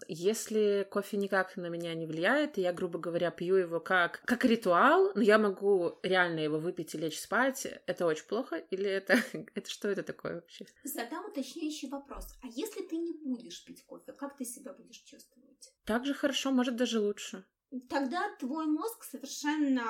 если 0.08 0.86
кофе 0.90 1.16
никак 1.16 1.56
на 1.56 1.66
меня 1.66 1.94
не 1.94 2.06
влияет, 2.06 2.58
и 2.58 2.62
я, 2.62 2.72
грубо 2.72 2.98
говоря, 2.98 3.30
пью 3.30 3.56
его 3.56 3.80
как, 3.80 4.22
как 4.24 4.44
ритуал, 4.44 5.12
но 5.14 5.22
я 5.22 5.38
могу 5.38 5.98
реально 6.02 6.40
его 6.40 6.58
выпить 6.58 6.94
и 6.94 6.98
лечь 6.98 7.20
спать, 7.20 7.66
это 7.87 8.07
очень 8.07 8.26
плохо? 8.26 8.57
Или 8.57 8.88
это, 8.88 9.14
это 9.54 9.71
что 9.71 9.88
это 9.88 10.02
такое 10.02 10.35
вообще? 10.37 10.67
Задам 10.84 11.26
уточняющий 11.26 11.89
вопрос. 11.89 12.26
А 12.43 12.47
если 12.49 12.82
ты 12.82 12.97
не 12.97 13.13
будешь 13.13 13.65
пить 13.65 13.84
кофе, 13.84 14.13
как 14.13 14.37
ты 14.37 14.45
себя 14.45 14.73
будешь 14.73 15.02
чувствовать? 15.02 15.73
Так 15.84 16.04
же 16.04 16.15
хорошо, 16.15 16.50
может 16.50 16.76
даже 16.76 17.00
лучше 17.00 17.45
тогда 17.89 18.34
твой 18.39 18.67
мозг 18.67 19.04
совершенно 19.04 19.84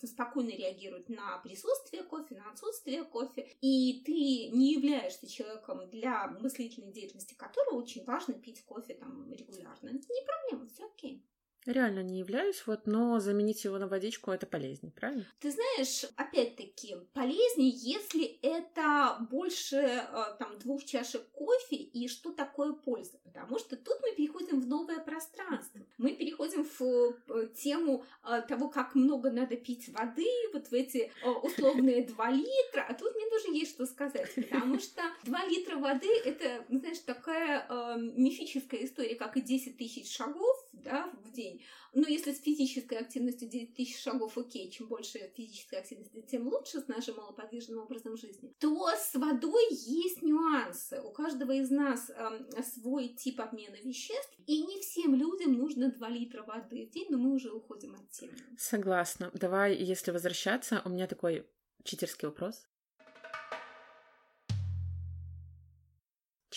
э, 0.00 0.06
спокойно 0.06 0.50
реагирует 0.50 1.08
на 1.08 1.38
присутствие 1.38 2.02
кофе, 2.02 2.36
на 2.36 2.50
отсутствие 2.50 3.04
кофе, 3.04 3.56
и 3.60 4.02
ты 4.04 4.56
не 4.56 4.74
являешься 4.74 5.30
человеком 5.30 5.88
для 5.90 6.26
мыслительной 6.28 6.92
деятельности, 6.92 7.34
которого 7.34 7.76
очень 7.76 8.04
важно 8.04 8.34
пить 8.34 8.64
кофе 8.64 8.94
там 8.94 9.32
регулярно. 9.32 9.90
Не 9.90 10.24
проблема, 10.26 10.68
все 10.68 10.86
окей. 10.86 11.24
Реально 11.68 12.02
не 12.02 12.20
являюсь, 12.20 12.62
вот, 12.64 12.86
но 12.86 13.20
заменить 13.20 13.62
его 13.62 13.76
на 13.76 13.86
водичку 13.86 14.30
это 14.30 14.46
полезнее, 14.46 14.90
правильно? 14.90 15.26
Ты 15.38 15.50
знаешь, 15.50 16.06
опять-таки, 16.16 16.96
полезнее, 17.12 17.68
если 17.68 18.24
это 18.40 19.18
больше 19.30 19.76
э, 19.76 20.00
там 20.38 20.58
двух 20.60 20.82
чашек 20.86 21.28
кофе 21.28 21.76
и 21.76 22.08
что 22.08 22.32
такое 22.32 22.72
польза, 22.72 23.18
потому 23.22 23.58
что 23.58 23.76
тут 23.76 23.98
мы 24.00 24.14
переходим 24.16 24.62
в 24.62 24.66
новое 24.66 24.98
пространство. 25.00 25.82
Мы 25.98 26.14
переходим 26.14 26.64
в 26.64 26.82
э, 27.28 27.48
тему 27.54 28.02
э, 28.24 28.40
того, 28.48 28.70
как 28.70 28.94
много 28.94 29.30
надо 29.30 29.56
пить 29.56 29.90
воды, 29.90 30.26
вот 30.54 30.68
в 30.68 30.72
эти 30.72 31.12
условные 31.42 32.06
2 32.06 32.30
литра, 32.30 32.86
а 32.88 32.94
тут 32.94 33.14
мне 33.14 33.28
тоже 33.28 33.54
есть 33.54 33.72
что 33.72 33.84
сказать, 33.84 34.34
потому 34.34 34.78
что 34.78 35.02
2 35.24 35.44
литра 35.44 35.76
воды 35.76 36.08
это, 36.24 36.64
знаешь, 36.70 37.00
такая 37.00 37.66
мифическая 37.98 38.84
история, 38.84 39.16
как 39.16 39.36
и 39.36 39.42
10 39.42 39.76
тысяч 39.76 40.10
шагов 40.16 40.56
да, 40.72 41.10
в 41.24 41.32
день. 41.32 41.57
Но 41.94 42.06
если 42.06 42.32
с 42.32 42.40
физической 42.40 42.98
активностью 42.98 43.48
9 43.48 43.74
тысяч 43.74 44.02
шагов 44.02 44.36
окей, 44.36 44.70
чем 44.70 44.88
больше 44.88 45.18
физической 45.36 45.80
активности, 45.80 46.24
тем 46.30 46.48
лучше 46.48 46.80
с 46.80 46.88
нашим 46.88 47.16
малоподвижным 47.16 47.78
образом 47.78 48.16
жизни, 48.16 48.54
то 48.58 48.88
с 48.90 49.14
водой 49.14 49.68
есть 49.70 50.22
нюансы. 50.22 51.00
У 51.00 51.10
каждого 51.12 51.52
из 51.52 51.70
нас 51.70 52.10
э, 52.10 52.62
свой 52.62 53.08
тип 53.08 53.40
обмена 53.40 53.76
веществ, 53.82 54.34
и 54.46 54.62
не 54.62 54.80
всем 54.80 55.14
людям 55.14 55.54
нужно 55.54 55.90
2 55.90 56.08
литра 56.10 56.42
воды 56.42 56.86
в 56.86 56.90
день, 56.90 57.06
но 57.10 57.18
мы 57.18 57.34
уже 57.34 57.50
уходим 57.50 57.94
от 57.94 58.10
темы. 58.10 58.34
Согласна. 58.58 59.30
Давай, 59.34 59.74
если 59.76 60.10
возвращаться, 60.10 60.82
у 60.84 60.90
меня 60.90 61.06
такой 61.06 61.46
читерский 61.84 62.28
вопрос. 62.28 62.66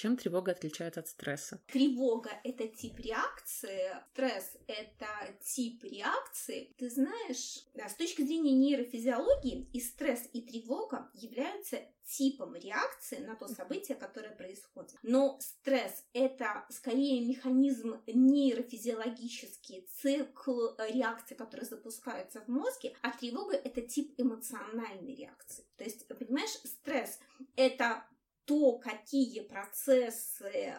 Чем 0.01 0.17
тревога 0.17 0.53
отличается 0.53 1.01
от 1.01 1.09
стресса? 1.09 1.61
Тревога— 1.67 2.31
это 2.43 2.67
тип 2.67 2.97
реакции, 2.97 3.91
стресс— 4.13 4.57
это 4.67 5.05
тип 5.43 5.83
реакции. 5.83 6.73
Ты 6.79 6.89
знаешь, 6.89 7.67
с 7.75 7.93
точки 7.93 8.23
зрения 8.23 8.53
нейрофизиологии 8.53 9.69
и 9.71 9.79
стресс, 9.79 10.27
и 10.33 10.41
тревога 10.41 11.11
являются 11.13 11.77
типом 12.03 12.55
реакции 12.55 13.17
на 13.17 13.35
то 13.35 13.47
событие, 13.47 13.95
которое 13.95 14.35
происходит. 14.35 14.97
Но 15.03 15.37
стресс— 15.39 16.03
это 16.13 16.65
скорее 16.71 17.23
механизм 17.23 18.01
нейрофизиологический, 18.07 19.87
цикл 20.01 20.69
реакции, 20.79 21.35
которые 21.35 21.67
запускаются 21.67 22.41
в 22.41 22.47
мозге, 22.47 22.95
а 23.03 23.15
тревога— 23.15 23.55
это 23.63 23.83
тип 23.83 24.15
эмоциональной 24.17 25.13
реакции. 25.13 25.63
То 25.77 25.83
есть, 25.83 26.07
понимаешь, 26.07 26.57
стресс— 26.63 27.19
это 27.55 28.03
то, 28.51 28.73
какие 28.79 29.39
процессы 29.39 30.43
э, 30.43 30.75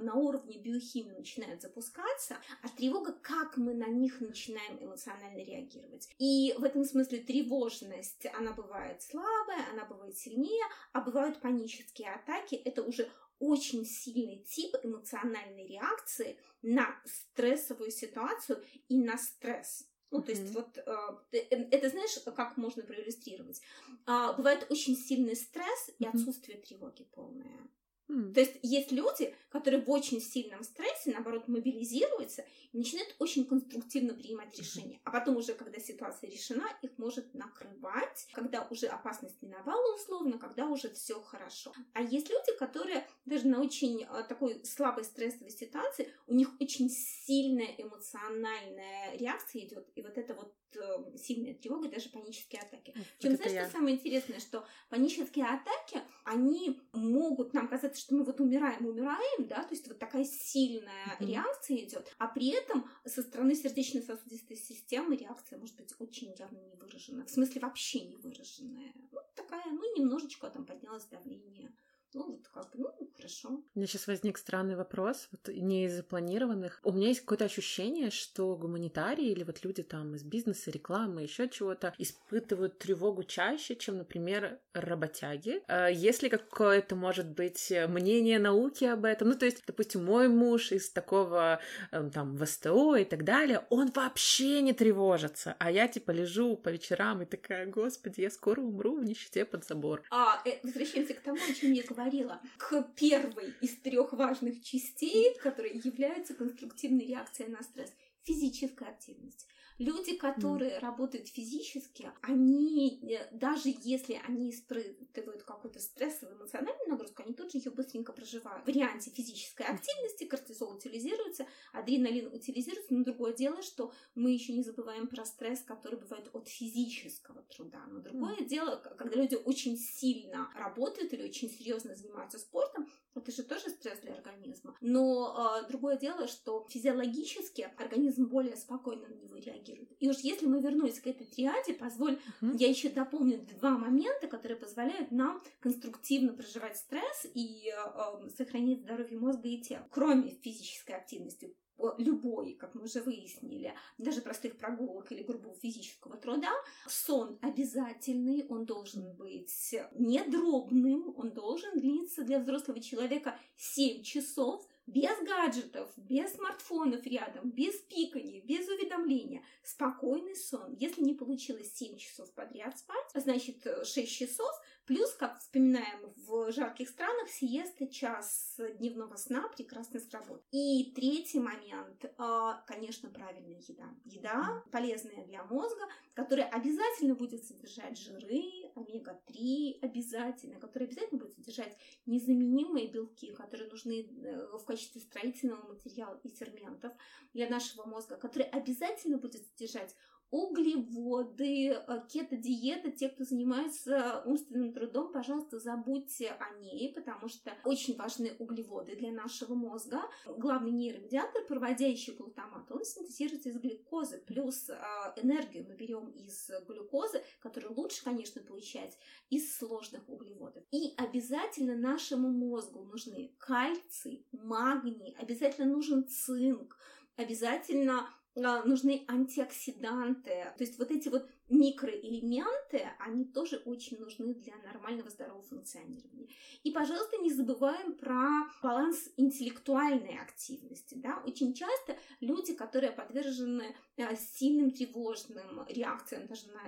на 0.00 0.14
уровне 0.14 0.58
биохимии 0.58 1.10
начинают 1.10 1.60
запускаться, 1.60 2.36
а 2.62 2.68
тревога, 2.68 3.12
как 3.20 3.56
мы 3.56 3.74
на 3.74 3.88
них 3.88 4.20
начинаем 4.20 4.78
эмоционально 4.80 5.42
реагировать. 5.42 6.08
И 6.18 6.54
в 6.56 6.62
этом 6.62 6.84
смысле 6.84 7.18
тревожность, 7.18 8.26
она 8.32 8.52
бывает 8.52 9.02
слабая, 9.02 9.66
она 9.72 9.84
бывает 9.86 10.16
сильнее, 10.16 10.64
а 10.92 11.00
бывают 11.00 11.40
панические 11.40 12.14
атаки. 12.14 12.54
Это 12.54 12.84
уже 12.84 13.10
очень 13.40 13.84
сильный 13.84 14.44
тип 14.44 14.76
эмоциональной 14.84 15.66
реакции 15.66 16.38
на 16.62 16.86
стрессовую 17.04 17.90
ситуацию 17.90 18.62
и 18.88 19.02
на 19.02 19.18
стресс. 19.18 19.84
Ну, 20.10 20.22
то 20.22 20.30
есть 20.30 20.52
вот 20.54 20.78
а, 20.86 21.20
э, 21.32 21.38
это 21.38 21.90
знаешь, 21.90 22.18
как 22.24 22.56
можно 22.56 22.82
проиллюстрировать? 22.82 23.60
А, 24.06 24.32
бывает 24.34 24.66
очень 24.70 24.96
сильный 24.96 25.36
стресс 25.36 25.90
и 25.98 26.06
отсутствие 26.06 26.58
тревоги 26.58 27.04
полное. 27.12 27.68
Mm. 28.08 28.32
То 28.32 28.40
есть 28.40 28.58
есть 28.62 28.92
люди, 28.92 29.34
которые 29.50 29.82
в 29.82 29.90
очень 29.90 30.20
сильном 30.20 30.62
стрессе, 30.62 31.12
наоборот, 31.12 31.48
мобилизируются 31.48 32.44
и 32.72 32.78
начинают 32.78 33.14
очень 33.18 33.44
конструктивно 33.46 34.14
принимать 34.14 34.56
решения. 34.58 35.00
А 35.04 35.10
потом 35.10 35.36
уже, 35.36 35.54
когда 35.54 35.80
ситуация 35.80 36.30
решена, 36.30 36.68
их 36.82 36.90
может 36.98 37.34
накрывать. 37.34 38.26
когда 38.32 38.66
уже 38.70 38.86
опасность 38.86 39.40
миновала 39.42 39.94
условно, 39.94 40.38
когда 40.38 40.66
уже 40.66 40.90
все 40.90 41.20
хорошо. 41.20 41.72
А 41.94 42.02
есть 42.02 42.28
люди, 42.28 42.56
которые 42.58 43.06
даже 43.24 43.46
на 43.46 43.60
очень 43.60 44.04
э, 44.04 44.22
такой 44.28 44.64
слабой 44.64 45.04
стрессовой 45.04 45.50
ситуации, 45.50 46.12
у 46.26 46.34
них 46.34 46.50
очень 46.60 46.88
сильная 46.90 47.74
эмоциональная 47.78 49.16
реакция 49.16 49.62
идет, 49.62 49.88
и 49.94 50.02
вот 50.02 50.16
это 50.18 50.34
вот 50.34 50.54
э, 50.76 51.16
сильная 51.16 51.54
тревога, 51.54 51.88
даже 51.88 52.08
панические 52.08 52.62
атаки. 52.62 52.92
Вот 52.96 53.06
Причем, 53.18 53.36
знаешь, 53.36 53.52
я. 53.52 53.62
что 53.64 53.72
самое 53.72 53.96
интересное, 53.96 54.40
что 54.40 54.66
панические 54.88 55.46
атаки, 55.46 56.02
они 56.24 56.80
могут 56.92 57.54
нам 57.54 57.68
казаться, 57.68 58.00
что 58.00 58.14
мы 58.14 58.24
вот 58.24 58.40
умираем, 58.40 58.86
умираем, 58.86 59.46
да, 59.46 59.62
то 59.62 59.74
есть 59.74 59.86
вот 59.88 59.98
такая 59.98 60.24
сильная 60.24 61.16
mm-hmm. 61.18 61.26
реакция 61.26 61.76
идет, 61.78 62.12
а 62.18 62.28
при 62.28 62.50
этом 62.50 62.88
со 63.04 63.22
стороны 63.22 63.54
сердечно-сосудистой 63.54 64.56
системы 64.56 65.16
реакция 65.16 65.58
может 65.58 65.76
быть 65.76 65.94
очень 65.98 66.34
явно 66.38 66.58
не 66.58 66.76
выражена, 66.76 67.24
в 67.24 67.30
смысле 67.30 67.60
вообще 67.60 68.00
не 68.00 68.16
выраженная. 68.16 68.92
Ну, 69.12 69.20
такая, 69.34 69.64
ну, 69.66 69.96
немножечко 69.96 70.48
там 70.50 70.66
поднялось 70.66 71.04
давление 71.06 71.72
ну, 72.16 72.32
вот 72.32 72.48
как 72.48 72.70
бы, 72.74 72.90
ну, 72.98 73.10
хорошо. 73.14 73.48
У 73.74 73.78
меня 73.78 73.86
сейчас 73.86 74.06
возник 74.06 74.38
странный 74.38 74.74
вопрос, 74.74 75.28
вот 75.32 75.54
не 75.54 75.84
из 75.84 75.96
запланированных. 75.96 76.80
У 76.82 76.92
меня 76.92 77.08
есть 77.08 77.20
какое-то 77.20 77.44
ощущение, 77.44 78.10
что 78.10 78.56
гуманитарии 78.56 79.28
или 79.28 79.44
вот 79.44 79.62
люди 79.64 79.82
там 79.82 80.14
из 80.14 80.22
бизнеса, 80.22 80.70
рекламы, 80.70 81.22
еще 81.22 81.48
чего-то 81.48 81.94
испытывают 81.98 82.78
тревогу 82.78 83.22
чаще, 83.22 83.76
чем, 83.76 83.98
например, 83.98 84.58
работяги. 84.72 85.62
А 85.68 85.88
если 85.88 86.28
какое-то, 86.28 86.96
может 86.96 87.26
быть, 87.26 87.70
мнение 87.88 88.38
науки 88.38 88.84
об 88.84 89.04
этом, 89.04 89.28
ну, 89.28 89.34
то 89.34 89.44
есть, 89.44 89.62
допустим, 89.66 90.04
мой 90.04 90.28
муж 90.28 90.72
из 90.72 90.88
такого 90.88 91.60
эм, 91.92 92.10
там 92.10 92.38
ВСТО 92.38 92.96
и 92.96 93.04
так 93.04 93.24
далее, 93.24 93.66
он 93.68 93.90
вообще 93.94 94.62
не 94.62 94.72
тревожится, 94.72 95.54
а 95.58 95.70
я 95.70 95.86
типа 95.86 96.12
лежу 96.12 96.56
по 96.56 96.70
вечерам 96.70 97.22
и 97.22 97.26
такая, 97.26 97.66
господи, 97.66 98.22
я 98.22 98.30
скоро 98.30 98.62
умру 98.62 98.96
в 98.96 99.04
нищете 99.04 99.44
под 99.44 99.66
забор. 99.66 100.02
А, 100.10 100.40
э, 100.46 100.60
возвращаемся 100.62 101.12
к 101.12 101.20
тому, 101.20 101.36
о 101.36 101.54
чем 101.54 101.72
я 101.72 101.82
говорила 101.82 102.05
говорила, 102.06 102.40
к 102.58 102.82
первой 102.94 103.54
из 103.60 103.76
трех 103.78 104.12
важных 104.12 104.62
частей, 104.62 105.36
которые 105.38 105.80
являются 105.82 106.34
конструктивной 106.34 107.06
реакцией 107.06 107.50
на 107.50 107.62
стресс 107.62 107.92
физическая 108.22 108.90
активность. 108.90 109.46
Люди, 109.78 110.16
которые 110.16 110.76
mm. 110.76 110.80
работают 110.80 111.28
физически, 111.28 112.10
они, 112.22 112.98
э, 113.12 113.28
даже 113.30 113.74
если 113.82 114.20
они 114.26 114.50
испытывают 114.50 115.42
какую-то 115.42 115.80
стрессовую 115.80 116.38
эмоциональную 116.38 116.88
нагрузку, 116.88 117.22
они 117.22 117.34
тут 117.34 117.52
же 117.52 117.58
ее 117.58 117.70
быстренько 117.70 118.12
проживают. 118.12 118.64
В 118.64 118.66
варианте 118.68 119.10
физической 119.10 119.66
активности 119.66 120.24
кортизол 120.24 120.76
утилизируется, 120.76 121.46
адреналин 121.72 122.32
утилизируется, 122.32 122.94
но 122.94 123.04
другое 123.04 123.34
дело, 123.34 123.60
что 123.60 123.92
мы 124.14 124.32
еще 124.32 124.54
не 124.54 124.62
забываем 124.62 125.08
про 125.08 125.26
стресс, 125.26 125.60
который 125.60 125.98
бывает 125.98 126.30
от 126.32 126.48
физического 126.48 127.42
труда. 127.42 127.84
Но 127.90 128.00
другое 128.00 128.38
mm. 128.38 128.46
дело, 128.46 128.76
когда 128.76 129.16
люди 129.16 129.34
очень 129.34 129.76
сильно 129.76 130.50
работают 130.54 131.12
или 131.12 131.22
очень 131.22 131.50
серьезно 131.50 131.94
занимаются 131.94 132.38
спортом, 132.38 132.88
это 133.14 133.32
же 133.32 133.42
тоже 133.42 133.70
стресс 133.70 133.98
для 134.00 134.14
организма. 134.14 134.76
Но 134.80 135.60
э, 135.62 135.68
другое 135.68 135.96
дело, 135.96 136.28
что 136.28 136.66
физиологически 136.68 137.62
организм 137.78 138.28
более 138.28 138.56
спокойно 138.56 139.08
на 139.08 139.14
него 139.14 139.36
реагирует. 139.36 139.65
И 139.72 140.08
уж 140.08 140.18
если 140.18 140.46
мы 140.46 140.60
вернулись 140.60 141.00
к 141.00 141.06
этой 141.06 141.26
триаде, 141.26 141.74
позволь, 141.74 142.18
uh-huh. 142.40 142.56
я 142.58 142.68
еще 142.68 142.88
дополню 142.88 143.46
два 143.58 143.70
момента, 143.70 144.26
которые 144.28 144.58
позволяют 144.58 145.10
нам 145.10 145.42
конструктивно 145.60 146.32
проживать 146.32 146.76
стресс 146.76 147.26
и 147.34 147.70
э, 147.70 148.28
сохранить 148.36 148.82
здоровье 148.82 149.18
мозга 149.18 149.48
и 149.48 149.58
тела. 149.60 149.86
Кроме 149.90 150.30
физической 150.30 150.92
активности, 150.92 151.54
любой, 151.98 152.54
как 152.54 152.74
мы 152.74 152.84
уже 152.84 153.00
выяснили, 153.02 153.74
даже 153.98 154.20
простых 154.20 154.56
прогулок 154.56 155.12
или 155.12 155.22
грубого 155.22 155.54
физического 155.54 156.16
труда, 156.16 156.50
сон 156.88 157.38
обязательный, 157.42 158.46
он 158.48 158.64
должен 158.64 159.14
быть 159.14 159.74
не 159.92 160.22
дробным, 160.24 161.14
он 161.16 161.32
должен 161.32 161.78
длиться 161.78 162.24
для 162.24 162.38
взрослого 162.38 162.80
человека 162.80 163.38
7 163.56 164.02
часов, 164.02 164.66
без 164.86 165.16
гаджетов, 165.26 165.90
без 165.96 166.32
смартфонов 166.34 167.04
рядом, 167.06 167.50
без 167.50 167.74
пикания, 167.74 168.40
без 168.42 168.68
уведомления. 168.68 169.42
Спокойный 169.62 170.36
сон. 170.36 170.74
Если 170.74 171.02
не 171.02 171.14
получилось 171.14 171.74
7 171.74 171.96
часов 171.96 172.32
подряд 172.32 172.78
спать, 172.78 173.06
значит 173.14 173.66
6 173.84 174.10
часов, 174.10 174.50
плюс, 174.86 175.12
как 175.14 175.38
вспоминаем 175.40 176.12
в 176.16 176.52
жарких 176.52 176.88
странах, 176.88 177.28
сиеста 177.28 177.88
час 177.88 178.58
дневного 178.78 179.16
сна 179.16 179.48
прекрасно 179.48 180.00
сработает. 180.00 180.44
И 180.52 180.92
третий 180.94 181.40
момент, 181.40 182.04
а, 182.18 182.62
конечно, 182.66 183.10
правильная 183.10 183.60
еда. 183.66 183.88
Еда 184.04 184.62
полезная 184.70 185.24
для 185.26 185.42
мозга, 185.44 185.82
которая 186.14 186.46
обязательно 186.48 187.14
будет 187.14 187.44
содержать 187.44 187.98
жиры, 187.98 188.65
омега-3 188.76 189.80
обязательно, 189.80 190.60
которая 190.60 190.88
обязательно 190.88 191.20
будет 191.20 191.34
содержать 191.34 191.76
незаменимые 192.06 192.88
белки, 192.88 193.32
которые 193.32 193.68
нужны 193.68 194.02
э, 194.02 194.56
в 194.58 194.64
качестве 194.64 195.00
строительного 195.00 195.66
материала 195.68 196.18
и 196.22 196.28
ферментов 196.28 196.92
для 197.32 197.48
нашего 197.48 197.84
мозга, 197.84 198.16
который 198.16 198.46
обязательно 198.46 199.18
будет 199.18 199.46
содержать 199.46 199.94
углеводы, 200.30 201.70
э, 201.70 202.02
кето-диета, 202.08 202.90
те, 202.90 203.08
кто 203.08 203.24
занимается 203.24 204.22
умственным 204.26 204.72
трудом, 204.72 205.12
пожалуйста, 205.12 205.58
забудьте 205.58 206.30
о 206.30 206.58
ней, 206.58 206.92
потому 206.94 207.28
что 207.28 207.52
очень 207.64 207.96
важны 207.96 208.34
углеводы 208.38 208.96
для 208.96 209.12
нашего 209.12 209.54
мозга. 209.54 210.02
Главный 210.26 210.72
нейромедиатор, 210.72 211.44
проводящий 211.46 212.14
глутамат, 212.14 212.70
он 212.70 212.84
синтезируется 212.84 213.50
из 213.50 213.58
глюкозы, 213.58 214.18
плюс 214.26 214.68
э, 214.68 214.74
энергию 215.16 215.64
мы 215.68 215.76
берем 215.76 216.08
из 216.08 216.50
глюкозы, 216.66 217.22
которую 217.40 217.74
лучше, 217.74 218.02
конечно, 218.02 218.42
получать 218.42 218.98
из 219.30 219.56
сложных 219.56 220.08
углеводов. 220.08 220.64
И 220.72 220.94
обязательно 220.96 221.76
нашему 221.76 222.30
мозгу 222.30 222.82
нужны 222.82 223.34
кальций, 223.38 224.26
магний, 224.32 225.14
обязательно 225.18 225.72
нужен 225.72 226.06
цинк, 226.08 226.76
обязательно 227.16 228.08
нужны 228.36 229.04
антиоксиданты. 229.08 230.52
То 230.56 230.64
есть 230.64 230.78
вот 230.78 230.90
эти 230.90 231.08
вот 231.08 231.28
микроэлементы, 231.48 232.88
они 232.98 233.24
тоже 233.24 233.56
очень 233.64 233.98
нужны 233.98 234.34
для 234.34 234.56
нормального 234.58 235.10
здорового 235.10 235.42
функционирования. 235.42 236.28
И, 236.64 236.72
пожалуйста, 236.72 237.18
не 237.18 237.32
забываем 237.32 237.94
про 237.94 238.48
баланс 238.62 239.10
интеллектуальной 239.16 240.18
активности. 240.18 240.94
Да? 240.94 241.22
Очень 241.24 241.54
часто 241.54 241.96
люди, 242.20 242.54
которые 242.54 242.92
подвержены 242.92 243.76
э, 243.96 244.16
сильным 244.16 244.70
тревожным 244.70 245.64
реакциям 245.68 246.26
даже 246.26 246.48
на 246.48 246.60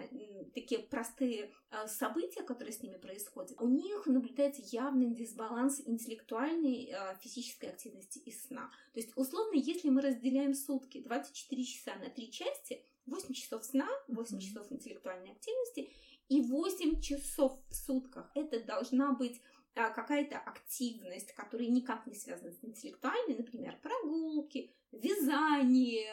такие 0.55 0.81
простые 0.81 1.53
э, 1.71 1.87
события, 1.89 2.43
которые 2.43 2.73
с 2.73 2.83
ними 2.83 2.97
происходят, 2.97 3.61
у 3.61 3.69
них 3.69 4.07
наблюдается 4.07 4.63
явный 4.65 5.11
дисбаланс 5.15 5.83
интеллектуальной 5.87 6.91
э, 6.93 7.17
физической 7.21 7.71
активности 7.71 8.19
и 8.19 8.31
сна. 8.31 8.71
То 8.93 9.01
есть, 9.01 9.13
условно, 9.17 9.55
если 9.55 9.91
мы 9.91 10.03
разделяем 10.03 10.55
сутки 10.55 11.01
24 11.01 11.65
часа 11.65 11.97
на 11.97 12.11
три 12.11 12.31
части, 12.31 12.83
8 13.09 13.35
часов 13.35 13.65
сна, 13.65 13.89
8 14.09 14.37
mm-hmm. 14.37 14.41
часов 14.41 14.73
интеллектуальной 14.73 15.33
активности 15.33 15.93
и 16.29 16.41
8 16.43 17.01
часов 17.01 17.59
в 17.69 17.75
сутках. 17.75 18.31
Это 18.35 18.61
должна 18.65 19.13
быть 19.13 19.41
какая-то 19.91 20.39
активность, 20.39 21.33
которая 21.33 21.69
никак 21.69 22.07
не 22.07 22.15
связана 22.15 22.53
с 22.53 22.65
интеллектуальной, 22.65 23.37
например, 23.37 23.79
прогулки, 23.83 24.75
вязание, 24.93 26.13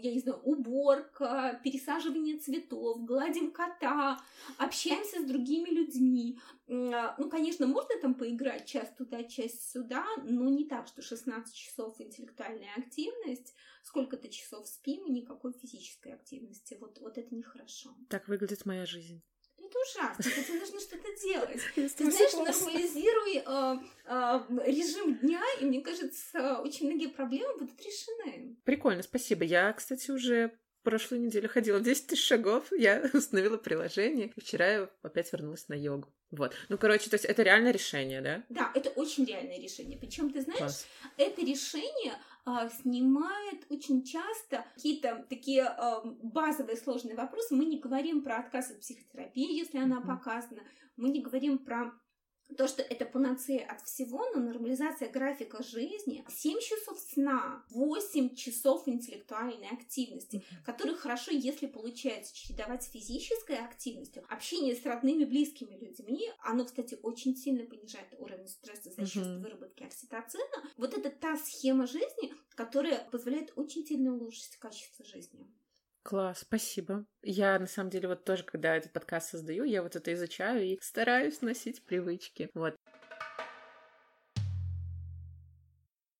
я 0.00 0.12
не 0.12 0.20
знаю, 0.20 0.40
уборка, 0.42 1.60
пересаживание 1.62 2.38
цветов, 2.38 3.04
гладим 3.04 3.52
кота, 3.52 4.20
общаемся 4.58 5.20
с 5.20 5.24
другими 5.24 5.70
людьми. 5.70 6.38
А, 6.68 7.14
ну, 7.18 7.30
конечно, 7.30 7.66
можно 7.66 7.96
там 8.00 8.14
поиграть 8.14 8.66
час 8.66 8.92
туда, 8.96 9.22
час 9.24 9.70
сюда, 9.70 10.04
но 10.24 10.48
не 10.50 10.64
так, 10.64 10.88
что 10.88 11.02
16 11.02 11.54
часов 11.54 12.00
интеллектуальная 12.00 12.74
активность, 12.76 13.54
сколько-то 13.82 14.28
часов 14.28 14.66
спим 14.66 15.06
и 15.06 15.12
никакой 15.12 15.52
физической 15.52 16.12
активности. 16.12 16.76
Вот, 16.80 16.98
вот 17.00 17.16
это 17.16 17.34
нехорошо. 17.34 17.96
Так 18.08 18.28
выглядит 18.28 18.66
моя 18.66 18.86
жизнь 18.86 19.22
это 19.70 19.78
ужасно, 19.78 20.22
с 20.24 20.38
этим 20.38 20.58
нужно 20.58 20.80
что-то 20.80 21.08
делать. 21.22 21.60
Ты 21.74 21.88
знаешь, 21.88 22.32
нормализируй 22.32 23.36
э, 23.36 23.78
э, 24.06 24.70
режим 24.70 25.16
дня, 25.18 25.42
и 25.60 25.64
мне 25.64 25.80
кажется, 25.80 26.58
очень 26.60 26.86
многие 26.86 27.08
проблемы 27.08 27.58
будут 27.58 27.80
решены. 27.80 28.56
Прикольно, 28.64 29.02
спасибо. 29.02 29.44
Я, 29.44 29.72
кстати, 29.72 30.10
уже 30.10 30.52
прошлую 30.82 31.22
неделю 31.22 31.48
ходила 31.48 31.80
10 31.80 32.06
тысяч 32.08 32.26
шагов, 32.26 32.72
я 32.72 33.08
установила 33.12 33.56
приложение, 33.56 34.32
и 34.34 34.40
вчера 34.40 34.66
я 34.66 34.90
опять 35.02 35.32
вернулась 35.32 35.68
на 35.68 35.74
йогу. 35.74 36.12
Вот. 36.30 36.54
Ну, 36.68 36.78
короче, 36.78 37.10
то 37.10 37.14
есть 37.14 37.24
это 37.24 37.42
реальное 37.42 37.72
решение, 37.72 38.20
да? 38.20 38.44
Да, 38.48 38.70
это 38.74 38.90
очень 38.90 39.24
реальное 39.24 39.60
решение. 39.60 39.98
Причем, 39.98 40.32
ты 40.32 40.42
знаешь, 40.42 40.58
Класс. 40.58 40.86
это 41.16 41.40
решение 41.42 42.14
снимает 42.82 43.66
очень 43.68 44.02
часто 44.04 44.64
какие-то 44.74 45.26
такие 45.28 45.64
а, 45.64 46.02
базовые 46.04 46.76
сложные 46.76 47.16
вопросы. 47.16 47.54
Мы 47.54 47.64
не 47.64 47.78
говорим 47.78 48.22
про 48.22 48.38
отказ 48.38 48.70
от 48.70 48.80
психотерапии, 48.80 49.58
если 49.58 49.78
она 49.78 50.00
показана. 50.00 50.62
Мы 50.96 51.10
не 51.10 51.20
говорим 51.20 51.58
про 51.58 51.92
то, 52.56 52.68
что 52.68 52.82
это 52.82 53.04
панацея 53.04 53.66
от 53.66 53.82
всего, 53.82 54.24
но 54.34 54.40
нормализация 54.40 55.08
графика 55.10 55.62
жизни, 55.62 56.24
7 56.28 56.58
часов 56.60 56.98
сна, 56.98 57.64
8 57.70 58.34
часов 58.34 58.86
интеллектуальной 58.86 59.68
активности, 59.68 60.44
которые 60.64 60.96
хорошо, 60.96 61.30
если 61.30 61.66
получается 61.66 62.34
чередовать 62.34 62.82
с 62.82 62.90
физической 62.90 63.56
активностью, 63.56 64.24
общение 64.28 64.74
с 64.74 64.84
родными, 64.84 65.24
близкими 65.24 65.76
людьми, 65.76 66.30
оно, 66.42 66.64
кстати, 66.64 66.98
очень 67.02 67.36
сильно 67.36 67.64
понижает 67.64 68.08
уровень 68.18 68.48
стресса 68.48 68.90
за 68.90 69.06
счет 69.06 69.26
mm-hmm. 69.26 69.40
выработки 69.40 69.82
окситоцина. 69.82 70.44
Вот 70.76 70.94
это 70.94 71.10
та 71.10 71.36
схема 71.36 71.86
жизни, 71.86 72.34
которая 72.54 73.08
позволяет 73.10 73.52
очень 73.56 73.86
сильно 73.86 74.14
улучшить 74.14 74.56
качество 74.56 75.04
жизни. 75.04 75.46
Класс, 76.02 76.40
спасибо. 76.40 77.04
Я, 77.22 77.58
на 77.58 77.66
самом 77.66 77.90
деле, 77.90 78.08
вот 78.08 78.24
тоже, 78.24 78.42
когда 78.44 78.74
этот 78.76 78.92
подкаст 78.92 79.30
создаю, 79.30 79.64
я 79.64 79.82
вот 79.82 79.96
это 79.96 80.12
изучаю 80.14 80.64
и 80.64 80.78
стараюсь 80.80 81.42
носить 81.42 81.84
привычки. 81.84 82.48
Вот. 82.54 82.74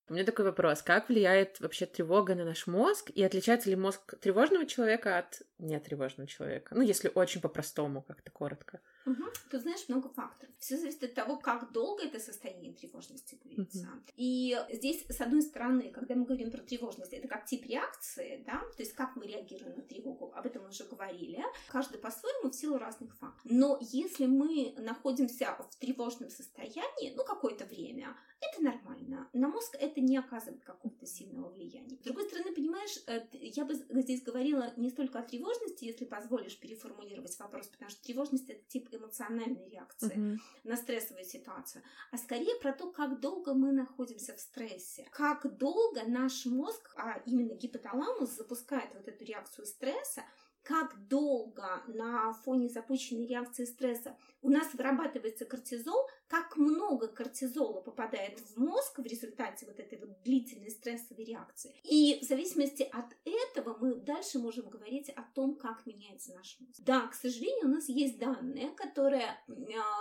У 0.08 0.12
меня 0.12 0.24
такой 0.24 0.44
вопрос. 0.44 0.82
Как 0.82 1.08
влияет 1.08 1.60
вообще 1.60 1.86
тревога 1.86 2.34
на 2.34 2.44
наш 2.44 2.66
мозг? 2.66 3.10
И 3.10 3.22
отличается 3.22 3.70
ли 3.70 3.76
мозг 3.76 4.18
тревожного 4.18 4.66
человека 4.66 5.18
от 5.18 5.42
нетревожного 5.58 6.28
человека? 6.28 6.74
Ну, 6.74 6.82
если 6.82 7.10
очень 7.14 7.40
по-простому, 7.40 8.02
как-то 8.02 8.30
коротко. 8.32 8.80
Угу. 9.06 9.24
Тут 9.50 9.62
знаешь 9.62 9.88
много 9.88 10.08
факторов. 10.08 10.52
Все 10.58 10.76
зависит 10.76 11.02
от 11.04 11.14
того, 11.14 11.36
как 11.36 11.72
долго 11.72 12.04
это 12.04 12.18
состояние 12.20 12.72
тревожности 12.72 13.38
длится. 13.44 13.88
Угу. 13.88 14.12
И 14.16 14.56
здесь, 14.72 15.04
с 15.08 15.20
одной 15.20 15.42
стороны, 15.42 15.90
когда 15.90 16.14
мы 16.14 16.24
говорим 16.24 16.50
про 16.50 16.60
тревожность, 16.60 17.12
это 17.12 17.28
как 17.28 17.46
тип 17.46 17.64
реакции, 17.66 18.42
да, 18.46 18.60
то 18.76 18.82
есть 18.82 18.92
как 18.92 19.16
мы 19.16 19.26
реагируем 19.26 19.76
на 19.76 19.82
тревогу, 19.82 20.32
об 20.34 20.46
этом 20.46 20.62
мы 20.62 20.68
уже 20.68 20.84
говорили. 20.84 21.42
Каждый 21.68 21.98
по-своему 21.98 22.50
в 22.50 22.54
силу 22.54 22.78
разных 22.78 23.16
факторов. 23.16 23.44
Но 23.44 23.78
если 23.80 24.26
мы 24.26 24.74
находимся 24.78 25.56
в 25.58 25.76
тревожном 25.76 26.30
состоянии, 26.30 27.14
ну, 27.16 27.24
какое-то 27.24 27.64
время, 27.64 28.16
это 28.40 28.62
нормально. 28.62 29.28
На 29.32 29.48
мозг 29.48 29.76
это 29.78 30.00
не 30.00 30.16
оказывает 30.16 30.62
какого-то 30.64 31.06
сильного 31.06 31.50
влияния. 31.50 31.96
С 31.96 32.04
другой 32.04 32.24
стороны, 32.24 32.52
понимаешь, 32.52 32.98
э, 33.06 33.26
я 33.32 33.64
бы 33.64 33.74
здесь 33.74 34.22
говорила 34.22 34.72
не 34.76 34.90
столько 34.90 35.18
о 35.18 35.22
тревожности, 35.22 35.84
если 35.84 36.04
позволишь 36.04 36.58
переформулировать 36.58 37.38
вопрос, 37.38 37.68
потому 37.68 37.90
что 37.90 38.02
тревожность 38.02 38.48
это 38.48 38.62
тип 38.68 38.89
эмоциональной 38.94 39.68
реакции 39.68 40.16
mm-hmm. 40.16 40.38
на 40.64 40.76
стрессовую 40.76 41.24
ситуацию, 41.24 41.82
а 42.10 42.18
скорее 42.18 42.54
про 42.60 42.72
то, 42.72 42.90
как 42.90 43.20
долго 43.20 43.54
мы 43.54 43.72
находимся 43.72 44.34
в 44.34 44.40
стрессе, 44.40 45.06
как 45.10 45.56
долго 45.56 46.02
наш 46.06 46.46
мозг, 46.46 46.92
а 46.96 47.20
именно 47.26 47.54
гипоталамус, 47.54 48.30
запускает 48.30 48.90
вот 48.94 49.08
эту 49.08 49.24
реакцию 49.24 49.66
стресса, 49.66 50.22
как 50.62 51.08
долго 51.08 51.82
на 51.86 52.32
фоне 52.32 52.68
запущенной 52.68 53.26
реакции 53.26 53.64
стресса 53.64 54.16
у 54.42 54.50
нас 54.50 54.72
вырабатывается 54.74 55.44
кортизол, 55.44 56.08
как 56.28 56.56
много 56.56 57.08
кортизола 57.08 57.80
попадает 57.80 58.38
в 58.40 58.56
мозг 58.56 58.98
в 58.98 59.04
результате 59.04 59.66
вот 59.66 59.80
этой 59.80 59.98
вот 59.98 60.22
длительной 60.22 60.70
стрессовой 60.70 61.24
реакции. 61.24 61.74
И 61.84 62.20
в 62.22 62.24
зависимости 62.24 62.82
от 62.82 63.16
этого 63.24 63.76
мы 63.80 63.96
дальше 63.96 64.38
можем 64.38 64.68
говорить 64.70 65.10
о 65.10 65.22
том, 65.34 65.56
как 65.56 65.86
меняется 65.86 66.32
наш 66.34 66.58
мозг. 66.60 66.80
Да, 66.84 67.06
к 67.08 67.14
сожалению, 67.14 67.66
у 67.66 67.74
нас 67.74 67.88
есть 67.88 68.18
данные, 68.18 68.70
которые 68.70 69.38
э, 69.48 69.52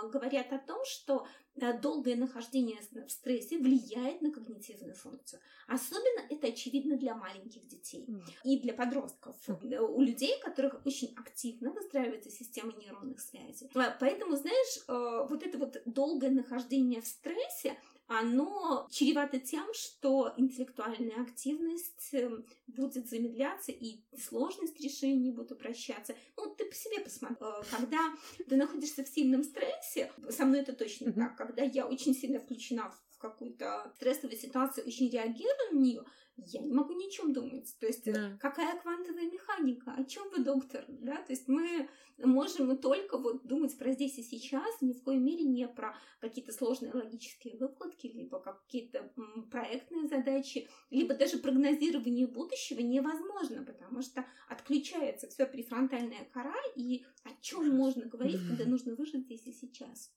говорят 0.08 0.52
о 0.52 0.58
том, 0.58 0.84
что 0.84 1.26
э, 1.56 1.78
долгое 1.80 2.16
нахождение 2.16 2.78
в 2.80 3.10
стрессе 3.10 3.58
влияет 3.58 4.22
на 4.22 4.30
когнитивную 4.32 4.94
функцию. 4.94 5.40
Особенно 5.66 6.26
это 6.28 6.48
очевидно 6.48 6.96
для 6.96 7.14
маленьких 7.14 7.66
детей 7.66 8.08
и 8.44 8.58
для 8.60 8.74
подростков, 8.74 9.36
mm. 9.48 9.78
у 9.78 10.00
людей, 10.00 10.36
у 10.40 10.44
которых 10.44 10.84
очень 10.84 11.14
активно 11.16 11.72
выстраивается 11.72 12.30
система 12.30 12.72
нейронных 12.72 13.20
связей. 13.20 13.70
Поэтому, 13.72 14.29
знаешь, 14.36 14.84
э, 14.88 15.26
вот 15.28 15.42
это 15.42 15.58
вот 15.58 15.82
долгое 15.84 16.30
нахождение 16.30 17.00
в 17.00 17.06
стрессе, 17.06 17.76
оно 18.10 18.88
чревато 18.90 19.38
тем, 19.38 19.72
что 19.72 20.34
интеллектуальная 20.36 21.22
активность 21.22 22.08
эм, 22.12 22.44
будет 22.66 23.08
замедляться 23.08 23.70
и 23.70 24.00
сложность 24.18 24.80
решений 24.80 25.30
будет 25.30 25.52
упрощаться. 25.52 26.16
Ну, 26.36 26.52
ты 26.52 26.64
по 26.64 26.74
себе 26.74 27.00
посмотри. 27.00 27.36
Э, 27.40 27.62
когда 27.70 28.12
ты 28.48 28.56
находишься 28.56 29.04
в 29.04 29.08
сильном 29.08 29.44
стрессе, 29.44 30.12
со 30.28 30.44
мной 30.44 30.60
это 30.60 30.72
точно 30.72 31.12
так, 31.12 31.36
когда 31.36 31.62
я 31.62 31.86
очень 31.86 32.12
сильно 32.12 32.40
включена 32.40 32.90
в 32.90 33.09
какую-то 33.20 33.92
стрессовую 33.96 34.36
ситуацию, 34.36 34.86
очень 34.86 35.10
реагирую 35.10 35.72
на 35.72 35.78
нее, 35.78 36.04
я 36.36 36.60
не 36.60 36.72
могу 36.72 36.94
ни 36.94 37.06
о 37.06 37.10
чем 37.10 37.32
думать. 37.32 37.74
То 37.78 37.86
есть, 37.86 38.10
да. 38.10 38.36
какая 38.40 38.80
квантовая 38.80 39.30
механика? 39.30 39.92
О 39.92 40.04
чем 40.04 40.30
вы, 40.30 40.42
доктор? 40.42 40.84
Да? 40.88 41.16
То 41.16 41.32
есть, 41.32 41.48
мы 41.48 41.88
можем 42.18 42.76
только 42.78 43.18
вот 43.18 43.46
думать 43.46 43.76
про 43.78 43.92
здесь 43.92 44.18
и 44.18 44.22
сейчас, 44.22 44.80
ни 44.80 44.92
в 44.92 45.02
коей 45.02 45.18
мере 45.18 45.44
не 45.44 45.66
про 45.68 45.96
какие-то 46.20 46.52
сложные 46.52 46.92
логические 46.92 47.56
выкладки, 47.56 48.06
либо 48.06 48.40
какие-то 48.40 49.10
проектные 49.50 50.06
задачи, 50.08 50.68
либо 50.90 51.14
даже 51.14 51.38
прогнозирование 51.38 52.26
будущего 52.26 52.80
невозможно, 52.80 53.64
потому 53.64 54.02
что 54.02 54.24
отключается 54.48 55.28
все 55.28 55.46
префронтальная 55.46 56.24
кора, 56.32 56.54
и 56.76 57.04
о 57.24 57.30
чем 57.40 57.68
можно 57.70 58.06
говорить, 58.06 58.40
когда 58.46 58.64
нужно 58.70 58.94
выжить 58.94 59.24
здесь 59.24 59.46
и 59.46 59.52
сейчас. 59.52 60.10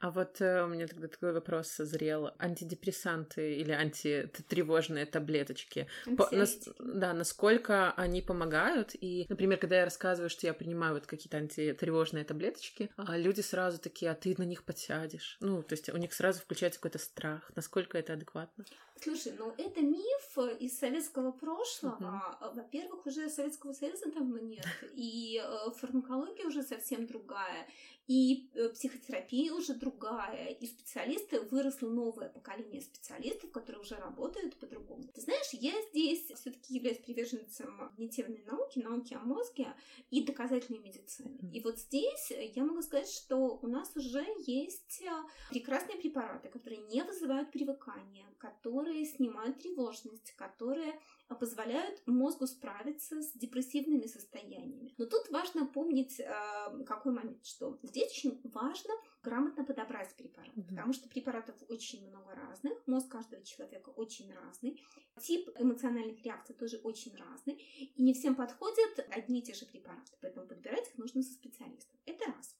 А 0.00 0.10
вот 0.10 0.40
э, 0.40 0.64
у 0.64 0.68
меня 0.68 0.86
тогда 0.86 1.08
такой 1.08 1.32
вопрос 1.32 1.68
созрел. 1.68 2.30
Антидепрессанты 2.46 3.56
или 3.56 3.72
антитревожные 3.72 5.06
таблеточки. 5.06 5.86
По, 6.16 6.28
нас, 6.34 6.68
да, 6.78 7.12
насколько 7.12 7.92
они 7.92 8.22
помогают? 8.22 8.94
И, 9.00 9.26
например, 9.28 9.58
когда 9.58 9.76
я 9.76 9.84
рассказываю, 9.84 10.30
что 10.30 10.46
я 10.46 10.54
принимаю 10.54 10.94
вот 10.94 11.06
какие-то 11.06 11.36
антитревожные 11.36 12.24
таблеточки, 12.24 12.90
а 12.96 13.16
люди 13.16 13.40
сразу 13.40 13.78
такие, 13.78 14.10
а 14.10 14.14
ты 14.14 14.34
на 14.38 14.44
них 14.44 14.64
подсядешь. 14.64 15.36
Ну, 15.40 15.62
то 15.62 15.74
есть 15.74 15.88
у 15.88 15.96
них 15.96 16.12
сразу 16.12 16.40
включается 16.40 16.80
какой-то 16.80 16.98
страх. 16.98 17.50
Насколько 17.54 17.98
это 17.98 18.14
адекватно? 18.14 18.64
Слушай, 19.02 19.34
ну 19.38 19.52
это 19.58 19.82
миф 19.82 20.38
из 20.58 20.78
советского 20.78 21.30
прошлого. 21.30 22.36
Uh-huh. 22.40 22.54
Во-первых, 22.54 23.06
уже 23.06 23.28
Советского 23.28 23.72
Союза 23.72 24.10
давно 24.10 24.38
нет, 24.38 24.66
и 24.94 25.42
э, 25.44 25.70
фармакология 25.72 26.46
уже 26.46 26.62
совсем 26.62 27.06
другая 27.06 27.66
и 28.06 28.50
э, 28.54 28.68
психотерапия 28.70 29.52
уже 29.52 29.74
другая, 29.74 30.48
и 30.48 30.66
специалисты, 30.66 31.40
выросло 31.40 31.88
новое 31.88 32.28
поколение 32.28 32.80
специалистов, 32.80 33.50
которые 33.50 33.80
уже 33.80 33.96
работают 33.96 34.56
по-другому. 34.56 35.04
Ты 35.14 35.20
знаешь, 35.20 35.48
я 35.52 35.72
здесь 35.90 36.24
все 36.24 36.50
таки 36.50 36.74
являюсь 36.74 36.98
приверженцем 36.98 37.78
когнитивной 37.78 38.44
науки, 38.44 38.78
науки 38.78 39.14
о 39.14 39.20
мозге 39.20 39.74
и 40.10 40.24
доказательной 40.24 40.78
медицины. 40.78 41.38
И 41.52 41.60
вот 41.60 41.78
здесь 41.78 42.30
я 42.30 42.64
могу 42.64 42.82
сказать, 42.82 43.10
что 43.10 43.58
у 43.60 43.66
нас 43.66 43.90
уже 43.96 44.24
есть 44.46 45.02
э, 45.02 45.10
прекрасные 45.50 45.98
препараты, 45.98 46.48
которые 46.48 46.82
не 46.82 47.02
вызывают 47.02 47.50
привыкания, 47.50 48.26
которые 48.38 49.04
снимают 49.04 49.58
тревожность, 49.58 50.32
которые 50.36 51.00
позволяют 51.34 52.02
мозгу 52.06 52.46
справиться 52.46 53.20
с 53.20 53.32
депрессивными 53.32 54.06
состояниями. 54.06 54.94
Но 54.96 55.06
тут 55.06 55.28
важно 55.30 55.66
помнить 55.66 56.20
э, 56.20 56.84
какой 56.86 57.12
момент, 57.12 57.44
что 57.44 57.78
здесь 57.82 58.10
очень 58.12 58.40
важно 58.44 58.94
грамотно 59.22 59.64
подобрать 59.64 60.14
препарат, 60.16 60.56
mm 60.56 60.68
потому 60.68 60.92
что 60.92 61.08
препаратов 61.08 61.56
очень 61.68 62.06
много 62.08 62.34
разных, 62.34 62.86
мозг 62.86 63.10
каждого 63.10 63.42
человека 63.42 63.90
очень 63.90 64.32
разный, 64.32 64.80
тип 65.20 65.48
эмоциональных 65.58 66.22
реакций 66.22 66.54
тоже 66.54 66.76
очень 66.78 67.16
разный, 67.16 67.54
и 67.54 68.02
не 68.02 68.14
всем 68.14 68.36
подходят 68.36 69.06
одни 69.10 69.40
и 69.40 69.42
те 69.42 69.54
же 69.54 69.66
препараты, 69.66 70.12
поэтому 70.20 70.46
подбирать 70.46 70.88
их 70.88 70.98
нужно 70.98 71.22
со 71.22 71.32
специалистом. 71.32 71.98
Это 72.04 72.24
раз. 72.26 72.56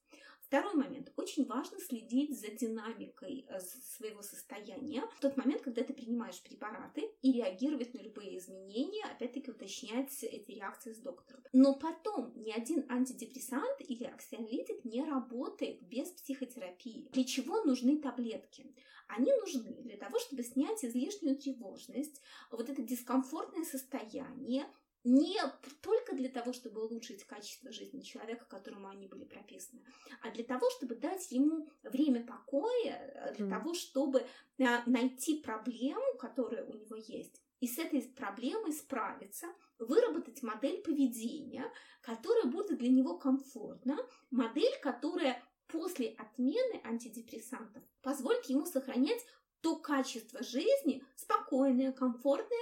Второй 0.46 0.74
момент. 0.74 0.95
Очень 1.26 1.46
важно 1.46 1.80
следить 1.80 2.38
за 2.38 2.52
динамикой 2.52 3.46
э, 3.48 3.58
своего 3.58 4.22
состояния 4.22 5.02
в 5.16 5.20
тот 5.20 5.36
момент, 5.36 5.60
когда 5.60 5.82
ты 5.82 5.92
принимаешь 5.92 6.40
препараты 6.40 7.10
и 7.20 7.32
реагировать 7.32 7.94
на 7.94 7.98
любые 7.98 8.38
изменения, 8.38 9.04
опять-таки 9.06 9.50
уточнять 9.50 10.22
эти 10.22 10.52
реакции 10.52 10.92
с 10.92 10.98
доктором. 10.98 11.42
Но 11.52 11.74
потом 11.74 12.32
ни 12.36 12.52
один 12.52 12.88
антидепрессант 12.88 13.80
или 13.80 14.04
аксиолитик 14.04 14.84
не 14.84 15.02
работает 15.02 15.82
без 15.82 16.10
психотерапии. 16.10 17.08
Для 17.10 17.24
чего 17.24 17.60
нужны 17.64 17.98
таблетки? 17.98 18.72
Они 19.08 19.32
нужны 19.32 19.82
для 19.82 19.96
того, 19.96 20.20
чтобы 20.20 20.44
снять 20.44 20.84
излишнюю 20.84 21.36
тревожность, 21.36 22.22
вот 22.52 22.70
это 22.70 22.82
дискомфортное 22.82 23.64
состояние, 23.64 24.66
не 25.06 25.38
только 25.82 26.16
для 26.16 26.28
того, 26.28 26.52
чтобы 26.52 26.84
улучшить 26.84 27.24
качество 27.24 27.70
жизни 27.70 28.00
человека, 28.00 28.44
которому 28.44 28.88
они 28.88 29.06
были 29.06 29.24
прописаны, 29.24 29.84
а 30.20 30.32
для 30.32 30.42
того, 30.42 30.68
чтобы 30.70 30.96
дать 30.96 31.30
ему 31.30 31.68
время 31.84 32.26
покоя, 32.26 33.32
для 33.36 33.46
mm. 33.46 33.50
того, 33.50 33.72
чтобы 33.74 34.26
а, 34.60 34.82
найти 34.86 35.40
проблему, 35.40 36.18
которая 36.18 36.64
у 36.64 36.72
него 36.72 36.96
есть, 36.96 37.40
и 37.60 37.68
с 37.68 37.78
этой 37.78 38.02
проблемой 38.02 38.72
справиться, 38.72 39.46
выработать 39.78 40.42
модель 40.42 40.82
поведения, 40.82 41.72
которая 42.02 42.46
будет 42.46 42.76
для 42.78 42.88
него 42.88 43.16
комфортна, 43.16 43.96
модель, 44.32 44.76
которая 44.82 45.40
после 45.68 46.08
отмены 46.18 46.80
антидепрессантов 46.82 47.82
позволит 48.02 48.44
ему 48.46 48.66
сохранять 48.66 49.24
то 49.60 49.76
качество 49.76 50.42
жизни, 50.42 51.04
спокойное, 51.14 51.92
комфортное, 51.92 52.58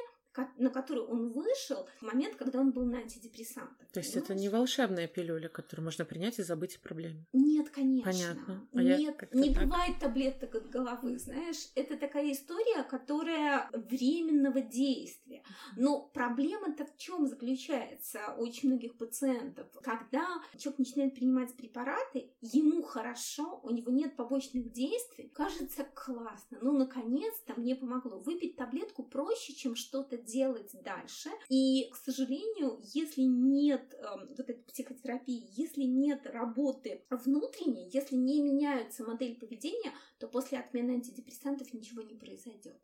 на 0.57 0.71
который 0.71 1.03
он 1.03 1.31
вышел 1.31 1.87
в 2.01 2.03
момент, 2.03 2.37
когда 2.37 2.61
он 2.61 2.73
был 2.73 2.85
на 2.85 2.99
антидепрессантах. 2.99 3.89
То 3.93 4.01
есть 4.01 4.17
это 4.17 4.35
не 4.35 4.49
волшебная 4.49 5.07
пилюля, 5.07 5.49
которую 5.49 5.85
можно 5.85 6.05
принять 6.05 6.39
и 6.39 6.43
забыть 6.43 6.77
о 6.77 6.81
проблеме? 6.81 7.27
Нет, 7.33 7.71
конечно. 7.71 8.11
Понятно. 8.11 8.69
А 8.73 8.83
Нет, 8.83 9.33
не 9.33 9.55
так... 9.55 9.65
бывает 9.65 9.99
таблеток 10.01 10.55
от 10.55 10.71
головы, 10.71 11.19
знаешь. 11.19 11.69
Это 11.75 11.97
такая 11.97 12.33
история, 12.33 12.83
которая 12.85 13.69
временного 13.73 14.61
действия. 14.61 15.43
Но 15.77 16.01
проблема-то 16.01 16.87
в 16.87 16.97
чем 16.97 17.27
заключается 17.27 18.21
у 18.39 18.45
очень 18.45 18.69
многих 18.69 18.97
пациентов? 18.97 19.67
Когда 19.83 20.27
человек 20.57 20.79
начинает 20.79 21.15
принимать 21.15 21.55
препараты, 21.55 22.31
ему 22.41 22.83
хорошо, 22.83 23.61
у 23.63 23.71
него 23.71 23.91
нет 23.91 24.17
побочных 24.17 24.73
действий, 24.73 25.31
кажется 25.35 25.85
классно. 25.85 26.59
Ну, 26.61 26.73
наконец-то 26.73 27.55
мне 27.59 27.75
помогло. 27.75 28.19
Выпить 28.21 28.57
таблетку 28.57 29.03
проще, 29.03 29.55
чем 29.55 29.75
что-то 29.75 30.19
делать 30.25 30.71
дальше. 30.83 31.31
И, 31.49 31.89
к 31.91 31.97
сожалению, 31.97 32.81
если 32.83 33.23
нет 33.23 33.95
э, 33.95 34.05
вот 34.29 34.41
этой 34.41 34.57
психотерапии, 34.57 35.49
если 35.53 35.83
нет 35.83 36.27
работы 36.27 37.05
внутренней, 37.11 37.89
если 37.93 38.17
не 38.17 38.43
меняется 38.43 39.05
модель 39.05 39.39
поведения, 39.39 39.93
то 40.19 40.29
после 40.29 40.59
отмены 40.59 40.93
антидепрессантов 40.93 41.73
ничего 41.73 42.03
не 42.03 42.15
произойдет. 42.15 42.81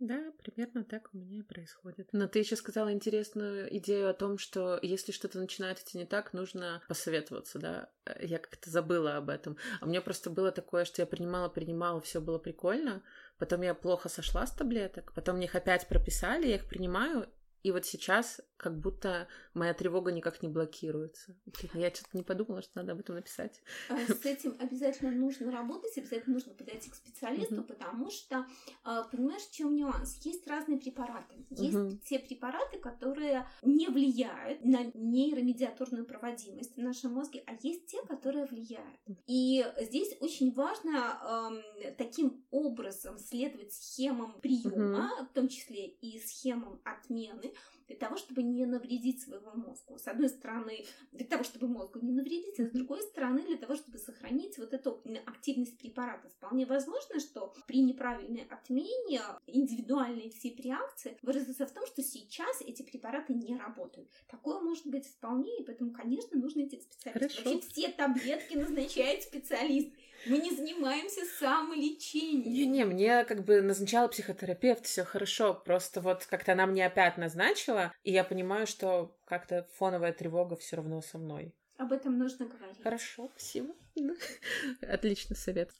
Да, 0.00 0.32
примерно 0.42 0.84
так 0.84 1.08
у 1.12 1.16
меня 1.16 1.38
и 1.38 1.42
происходит. 1.42 2.08
Но 2.12 2.26
ты 2.26 2.40
еще 2.40 2.56
сказала 2.56 2.92
интересную 2.92 3.74
идею 3.78 4.10
о 4.10 4.14
том, 4.14 4.38
что 4.38 4.78
если 4.82 5.12
что-то 5.12 5.38
начинает 5.38 5.78
идти 5.78 5.96
не 5.96 6.04
так, 6.04 6.32
нужно 6.32 6.82
посоветоваться, 6.88 7.58
да? 7.60 7.90
Я 8.20 8.38
как-то 8.38 8.70
забыла 8.70 9.16
об 9.16 9.30
этом. 9.30 9.56
А 9.80 9.86
у 9.86 9.88
меня 9.88 10.02
просто 10.02 10.30
было 10.30 10.50
такое, 10.50 10.84
что 10.84 11.00
я 11.00 11.06
принимала, 11.06 11.48
принимала, 11.48 12.00
все 12.00 12.20
было 12.20 12.38
прикольно, 12.38 13.02
потом 13.38 13.62
я 13.62 13.74
плохо 13.74 14.08
сошла 14.08 14.46
с 14.46 14.52
таблеток, 14.52 15.12
потом 15.14 15.36
мне 15.36 15.46
их 15.46 15.54
опять 15.54 15.88
прописали, 15.88 16.48
я 16.48 16.56
их 16.56 16.66
принимаю, 16.66 17.28
и 17.64 17.72
вот 17.72 17.86
сейчас 17.86 18.42
как 18.58 18.78
будто 18.78 19.26
моя 19.54 19.72
тревога 19.72 20.12
никак 20.12 20.42
не 20.42 20.48
блокируется. 20.48 21.34
Я 21.72 21.90
что-то 21.90 22.10
не 22.12 22.22
подумала, 22.22 22.60
что 22.60 22.72
надо 22.74 22.92
об 22.92 23.00
этом 23.00 23.14
написать. 23.14 23.62
А, 23.88 23.98
с 23.98 24.24
этим 24.24 24.54
обязательно 24.58 25.10
нужно 25.10 25.50
работать, 25.50 25.96
обязательно 25.96 26.34
нужно 26.34 26.52
подойти 26.52 26.90
к 26.90 26.94
специалисту, 26.94 27.56
угу. 27.56 27.64
потому 27.64 28.10
что, 28.10 28.46
а, 28.84 29.04
понимаешь, 29.04 29.42
в 29.42 29.52
чем 29.52 29.74
нюанс? 29.74 30.18
Есть 30.24 30.46
разные 30.46 30.78
препараты. 30.78 31.34
Есть 31.50 31.74
угу. 31.74 31.98
те 32.06 32.18
препараты, 32.18 32.78
которые 32.78 33.46
не 33.62 33.88
влияют 33.88 34.62
на 34.62 34.84
нейромедиаторную 34.92 36.04
проводимость 36.04 36.76
в 36.76 36.80
нашем 36.80 37.12
мозге, 37.12 37.42
а 37.46 37.52
есть 37.62 37.86
те, 37.86 38.02
которые 38.02 38.44
влияют. 38.44 39.00
И 39.26 39.64
здесь 39.80 40.14
очень 40.20 40.52
важно 40.52 41.62
э, 41.82 41.92
таким 41.92 42.44
образом 42.50 43.18
следовать 43.18 43.72
схемам 43.72 44.38
приема, 44.40 45.14
угу. 45.14 45.24
в 45.24 45.32
том 45.32 45.48
числе 45.48 45.86
и 45.86 46.18
схемам 46.20 46.82
отмены, 46.84 47.53
для 47.86 47.96
того, 47.96 48.16
чтобы 48.16 48.42
не 48.42 48.66
навредить 48.66 49.22
своему 49.22 49.52
мозгу. 49.54 49.98
С 49.98 50.08
одной 50.08 50.28
стороны, 50.28 50.84
для 51.12 51.26
того, 51.26 51.44
чтобы 51.44 51.68
мозгу 51.68 52.00
не 52.00 52.12
навредить, 52.12 52.58
а 52.60 52.66
с 52.66 52.70
другой 52.70 53.02
стороны, 53.02 53.42
для 53.42 53.56
того, 53.56 53.74
чтобы 53.74 53.98
сохранить 53.98 54.58
вот 54.58 54.72
эту 54.72 55.02
активность 55.26 55.78
препарата. 55.78 56.28
Вполне 56.30 56.66
возможно, 56.66 57.20
что 57.20 57.54
при 57.66 57.80
неправильной 57.80 58.46
отмене 58.50 59.20
индивидуальные 59.46 60.30
все 60.30 60.54
реакции 60.64 61.16
выразятся 61.22 61.66
в 61.66 61.72
том, 61.72 61.86
что 61.86 62.02
сейчас 62.02 62.60
эти 62.62 62.82
препараты 62.82 63.34
не 63.34 63.56
работают. 63.56 64.08
Такое 64.28 64.60
может 64.60 64.86
быть 64.86 65.06
вполне, 65.06 65.60
и 65.60 65.64
поэтому, 65.64 65.92
конечно, 65.92 66.38
нужно 66.38 66.62
идти 66.62 66.78
к 66.78 66.82
специалисту. 66.82 67.18
Хорошо. 67.18 67.50
Вообще 67.50 67.68
все 67.68 67.88
таблетки 67.92 68.54
назначает 68.54 69.22
специалист. 69.22 69.92
Мы 70.26 70.38
не 70.38 70.50
занимаемся 70.50 71.24
самолечением. 71.38 72.52
Не-не, 72.52 72.84
мне 72.84 73.24
как 73.24 73.44
бы 73.44 73.60
назначала 73.60 74.08
психотерапевт, 74.08 74.86
все 74.86 75.04
хорошо. 75.04 75.54
Просто 75.54 76.00
вот 76.00 76.24
как-то 76.26 76.52
она 76.52 76.66
мне 76.66 76.86
опять 76.86 77.18
назначила, 77.18 77.92
и 78.04 78.12
я 78.12 78.24
понимаю, 78.24 78.66
что 78.66 79.16
как-то 79.26 79.68
фоновая 79.74 80.12
тревога 80.12 80.56
все 80.56 80.76
равно 80.76 81.02
со 81.02 81.18
мной. 81.18 81.54
Об 81.76 81.92
этом 81.92 82.18
нужно 82.18 82.46
говорить. 82.46 82.82
Хорошо, 82.82 83.30
спасибо. 83.36 83.74
Отличный 84.80 85.36
совет. 85.36 85.70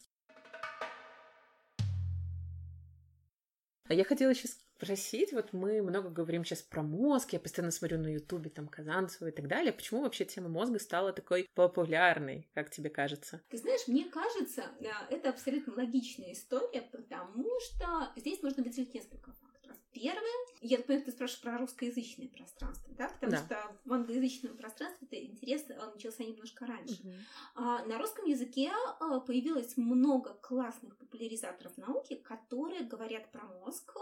А 3.87 3.95
я 3.95 4.05
хотела 4.05 4.31
еще 4.31 4.49
спросить, 4.85 5.33
вот 5.33 5.53
мы 5.53 5.81
много 5.83 6.11
говорим 6.11 6.45
сейчас 6.45 6.63
про 6.63 6.83
мозг, 6.83 7.33
я 7.33 7.41
постоянно 7.41 7.73
смотрю 7.73 7.99
на 7.99 8.09
ютубе 8.13 8.51
там 8.51 8.69
Казанцева 8.69 9.29
и 9.29 9.33
так 9.33 9.49
далее, 9.49 9.73
почему 9.73 10.03
вообще 10.03 10.27
тема 10.27 10.49
мозга 10.49 10.79
стала 10.79 11.13
такой 11.13 11.49
популярной, 11.55 12.47
как 12.55 12.71
тебе 12.71 12.91
кажется? 12.91 13.41
Ты 13.49 13.57
знаешь, 13.57 13.89
мне 13.89 14.05
кажется, 14.05 14.65
э, 14.81 14.89
это 15.11 15.31
абсолютно 15.31 15.75
логичная 15.75 16.33
история, 16.33 16.83
потому 16.83 17.47
что 17.61 18.13
здесь 18.17 18.43
можно 18.43 18.63
выделить 18.63 18.93
несколько 18.93 19.33
факторов. 19.33 19.77
Первое, 19.93 20.23
я 20.61 20.79
понимаю, 20.79 21.05
ты 21.05 21.13
спрашиваешь 21.13 21.43
про 21.43 21.59
русскоязычное 21.59 22.29
пространство, 22.29 22.93
да, 22.99 23.09
потому 23.09 23.33
да. 23.33 23.39
что 23.39 23.77
в 23.85 23.93
англоязычном 23.93 24.57
пространстве 24.57 25.07
это 25.11 25.25
интерес 25.25 25.65
он 25.81 25.95
начался 25.95 26.25
немножко 26.25 26.67
раньше. 26.67 27.01
Угу. 27.01 27.13
А, 27.55 27.85
на 27.87 27.99
русском 27.99 28.27
языке 28.27 28.71
а, 29.01 29.21
появилось 29.21 29.77
много 29.77 30.35
классных 30.43 30.97
популяризаторов 30.99 31.77
науки, 31.79 32.17
которые 32.17 32.83
говорят 32.83 33.31
про 33.33 33.45
мозг 33.45 33.95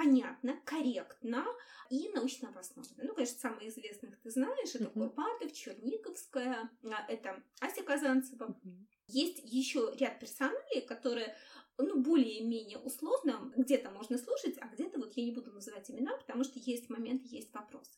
понятно, 0.00 0.58
корректно 0.64 1.44
и 1.90 2.08
научно 2.14 2.48
обоснованно. 2.48 3.04
Ну, 3.04 3.14
конечно, 3.14 3.38
самые 3.38 3.68
известных 3.68 4.18
ты 4.20 4.30
знаешь, 4.30 4.74
это 4.74 4.84
uh-huh. 4.84 4.92
Курпатов, 4.92 5.52
Черниковская, 5.52 6.70
а, 6.84 7.06
это 7.06 7.42
Ася 7.60 7.82
Казанцева. 7.82 8.46
Uh-huh. 8.46 8.86
Есть 9.08 9.40
еще 9.44 9.92
ряд 9.98 10.18
персоналей, 10.18 10.80
которые 10.80 11.36
ну, 11.76 12.00
более-менее 12.00 12.78
условно, 12.78 13.52
где-то 13.56 13.90
можно 13.90 14.16
слушать, 14.16 14.56
а 14.60 14.68
где-то 14.68 14.98
вот 14.98 15.12
я 15.16 15.24
не 15.24 15.32
буду 15.32 15.52
называть 15.52 15.90
имена, 15.90 16.16
потому 16.16 16.44
что 16.44 16.58
есть 16.58 16.88
момент, 16.88 17.22
есть 17.24 17.52
вопрос. 17.52 17.90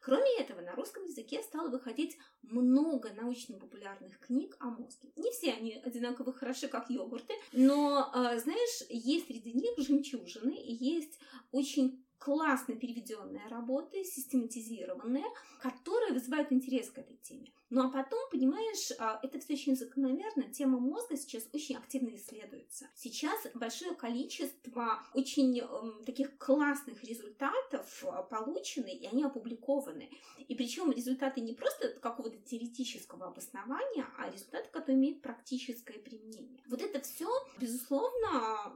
Кроме 0.00 0.38
этого, 0.38 0.60
на 0.60 0.74
русском 0.74 1.04
языке 1.04 1.42
стало 1.42 1.68
выходить 1.68 2.16
много 2.42 3.12
научно-популярных 3.12 4.18
книг 4.20 4.56
о 4.60 4.70
мозге. 4.70 5.10
Не 5.16 5.30
все 5.32 5.52
они 5.52 5.74
одинаково 5.84 6.32
хороши, 6.32 6.68
как 6.68 6.90
йогурты, 6.90 7.34
но, 7.52 8.10
а, 8.12 8.38
знаешь, 8.38 8.84
есть 8.88 9.26
среди 9.26 9.52
них 9.52 9.72
жемчужины, 9.78 10.54
и 10.54 10.72
есть 10.72 11.18
очень 11.50 12.05
классно 12.18 12.74
переведенные 12.76 13.46
работы, 13.48 14.04
систематизированные, 14.04 15.24
которые 15.60 16.12
вызывают 16.12 16.52
интерес 16.52 16.90
к 16.90 16.98
этой 16.98 17.16
теме. 17.16 17.52
Ну 17.68 17.84
а 17.84 17.90
потом, 17.90 18.20
понимаешь, 18.30 18.92
а, 18.98 19.18
это 19.22 19.40
все 19.40 19.54
очень 19.54 19.76
закономерно. 19.76 20.44
Тема 20.44 20.78
мозга 20.78 21.16
сейчас 21.16 21.48
очень 21.52 21.76
активно 21.76 22.14
исследуется. 22.14 22.86
Сейчас 22.94 23.46
большое 23.54 23.94
количество 23.94 25.02
очень 25.14 25.60
э, 25.60 26.04
таких 26.04 26.38
классных 26.38 27.02
результатов 27.02 28.04
а, 28.04 28.22
получены, 28.22 28.94
и 28.94 29.06
они 29.06 29.24
опубликованы. 29.24 30.08
И 30.46 30.54
причем 30.54 30.92
результаты 30.92 31.40
не 31.40 31.54
просто 31.54 31.88
какого-то 32.00 32.38
теоретического 32.38 33.26
обоснования, 33.26 34.06
а 34.16 34.30
результаты, 34.30 34.68
которые 34.70 34.96
имеют 34.98 35.22
практическое 35.22 35.98
применение. 35.98 36.62
Вот 36.68 36.80
это 36.80 37.00
все, 37.00 37.28
безусловно, 37.58 38.72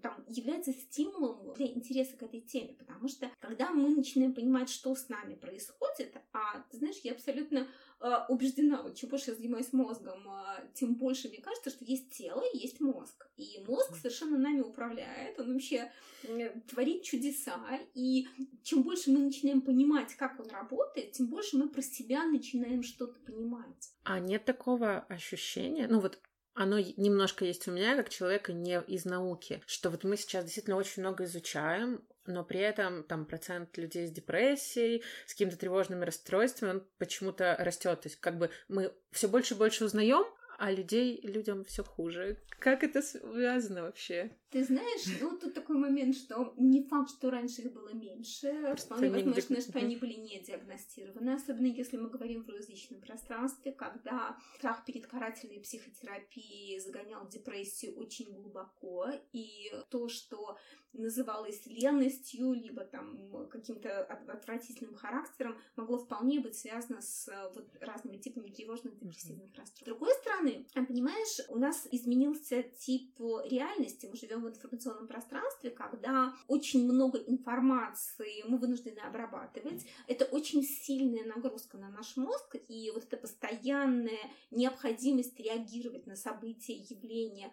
там, 0.00 0.24
является 0.28 0.72
стимулом 0.72 1.52
для 1.54 1.66
интереса 1.66 2.16
к 2.16 2.22
этой 2.22 2.40
теме, 2.40 2.74
потому 2.74 3.08
что 3.08 3.30
когда 3.40 3.70
мы 3.70 3.90
начинаем 3.90 4.34
понимать, 4.34 4.70
что 4.70 4.94
с 4.94 5.08
нами 5.08 5.34
происходит, 5.34 6.16
а 6.32 6.60
ты 6.70 6.78
знаешь, 6.78 7.00
я 7.02 7.12
абсолютно 7.12 7.68
э, 8.00 8.10
убеждена, 8.28 8.82
вот 8.82 8.96
чем 8.96 9.10
больше 9.10 9.30
я 9.30 9.36
занимаюсь 9.36 9.72
мозгом, 9.72 10.26
э, 10.28 10.68
тем 10.74 10.94
больше 10.94 11.28
мне 11.28 11.40
кажется, 11.40 11.70
что 11.70 11.84
есть 11.84 12.10
тело 12.10 12.42
и 12.52 12.58
есть 12.58 12.80
мозг. 12.80 13.26
И 13.36 13.62
мозг 13.66 13.96
совершенно 13.96 14.38
нами 14.38 14.60
управляет, 14.60 15.38
он 15.38 15.52
вообще 15.52 15.90
э, 16.24 16.60
творит 16.68 17.02
чудеса. 17.02 17.60
И 17.94 18.28
чем 18.62 18.82
больше 18.82 19.10
мы 19.10 19.20
начинаем 19.20 19.60
понимать, 19.60 20.14
как 20.14 20.38
он 20.40 20.48
работает, 20.50 21.12
тем 21.12 21.28
больше 21.28 21.56
мы 21.56 21.68
про 21.68 21.82
себя 21.82 22.24
начинаем 22.24 22.82
что-то 22.82 23.18
понимать. 23.20 23.92
А 24.04 24.20
нет 24.20 24.44
такого 24.44 25.00
ощущения, 25.08 25.86
ну 25.88 26.00
вот 26.00 26.18
оно 26.54 26.78
немножко 26.78 27.44
есть 27.44 27.66
у 27.68 27.72
меня, 27.72 27.96
как 27.96 28.08
человека 28.08 28.52
не 28.52 28.80
из 28.82 29.04
науки, 29.04 29.62
что 29.66 29.90
вот 29.90 30.04
мы 30.04 30.16
сейчас 30.16 30.44
действительно 30.44 30.76
очень 30.76 31.02
много 31.02 31.24
изучаем, 31.24 32.02
но 32.26 32.44
при 32.44 32.60
этом 32.60 33.02
там 33.04 33.24
процент 33.24 33.76
людей 33.78 34.06
с 34.06 34.10
депрессией, 34.10 35.02
с 35.26 35.32
какими-то 35.32 35.56
тревожными 35.56 36.04
расстройствами, 36.04 36.70
он 36.70 36.86
почему-то 36.98 37.56
растет. 37.58 38.00
То 38.02 38.08
есть 38.08 38.20
как 38.20 38.38
бы 38.38 38.50
мы 38.68 38.92
все 39.10 39.28
больше 39.28 39.54
и 39.54 39.56
больше 39.56 39.84
узнаем, 39.84 40.24
а 40.62 40.70
людей, 40.70 41.18
людям 41.24 41.64
все 41.64 41.82
хуже. 41.82 42.36
Как 42.60 42.84
это 42.84 43.02
связано 43.02 43.82
вообще? 43.82 44.30
Ты 44.50 44.62
знаешь, 44.62 45.20
ну 45.20 45.36
тут 45.36 45.54
такой 45.54 45.76
момент, 45.76 46.14
что 46.14 46.54
не 46.56 46.84
факт, 46.84 47.10
что 47.10 47.30
раньше 47.30 47.62
их 47.62 47.72
было 47.72 47.92
меньше. 47.92 48.76
Вполне 48.78 49.10
возможно, 49.10 49.60
что 49.60 49.78
они 49.80 49.96
были 49.96 50.12
не 50.12 50.40
диагностированы, 50.40 51.30
особенно 51.30 51.66
если 51.66 51.96
мы 51.96 52.08
говорим 52.10 52.44
в 52.44 52.48
русскоязычном 52.48 53.00
пространстве, 53.00 53.72
когда 53.72 54.36
страх 54.56 54.84
перед 54.84 55.08
карательной 55.08 55.58
психотерапией 55.58 56.78
загонял 56.78 57.26
депрессию 57.26 57.96
очень 57.96 58.32
глубоко, 58.32 59.08
и 59.32 59.72
то, 59.90 60.08
что 60.08 60.56
называлось 60.92 61.64
ленностью, 61.66 62.52
либо 62.52 62.84
там 62.84 63.48
каким-то 63.48 64.04
отвратительным 64.04 64.94
характером, 64.94 65.56
могло 65.76 65.98
вполне 65.98 66.40
быть 66.40 66.54
связано 66.54 67.00
с 67.00 67.26
вот 67.54 67.68
разными 67.80 68.18
типами 68.18 68.50
тревожных 68.50 68.98
депрессивных 68.98 69.54
расстройств. 69.56 69.80
С 69.80 69.84
другой 69.84 70.12
стороны, 70.20 70.51
стороны, 70.60 70.86
понимаешь, 70.86 71.40
у 71.48 71.58
нас 71.58 71.86
изменился 71.90 72.62
тип 72.62 73.18
реальности. 73.44 74.06
Мы 74.10 74.16
живем 74.16 74.42
в 74.42 74.48
информационном 74.48 75.06
пространстве, 75.06 75.70
когда 75.70 76.34
очень 76.48 76.84
много 76.84 77.18
информации 77.18 78.44
мы 78.48 78.58
вынуждены 78.58 78.98
обрабатывать. 79.00 79.84
Это 80.06 80.24
очень 80.26 80.62
сильная 80.62 81.24
нагрузка 81.24 81.78
на 81.78 81.90
наш 81.90 82.16
мозг, 82.16 82.56
и 82.68 82.90
вот 82.94 83.04
эта 83.04 83.16
постоянная 83.16 84.30
необходимость 84.50 85.38
реагировать 85.38 86.06
на 86.06 86.16
события, 86.16 86.74
явления. 86.74 87.52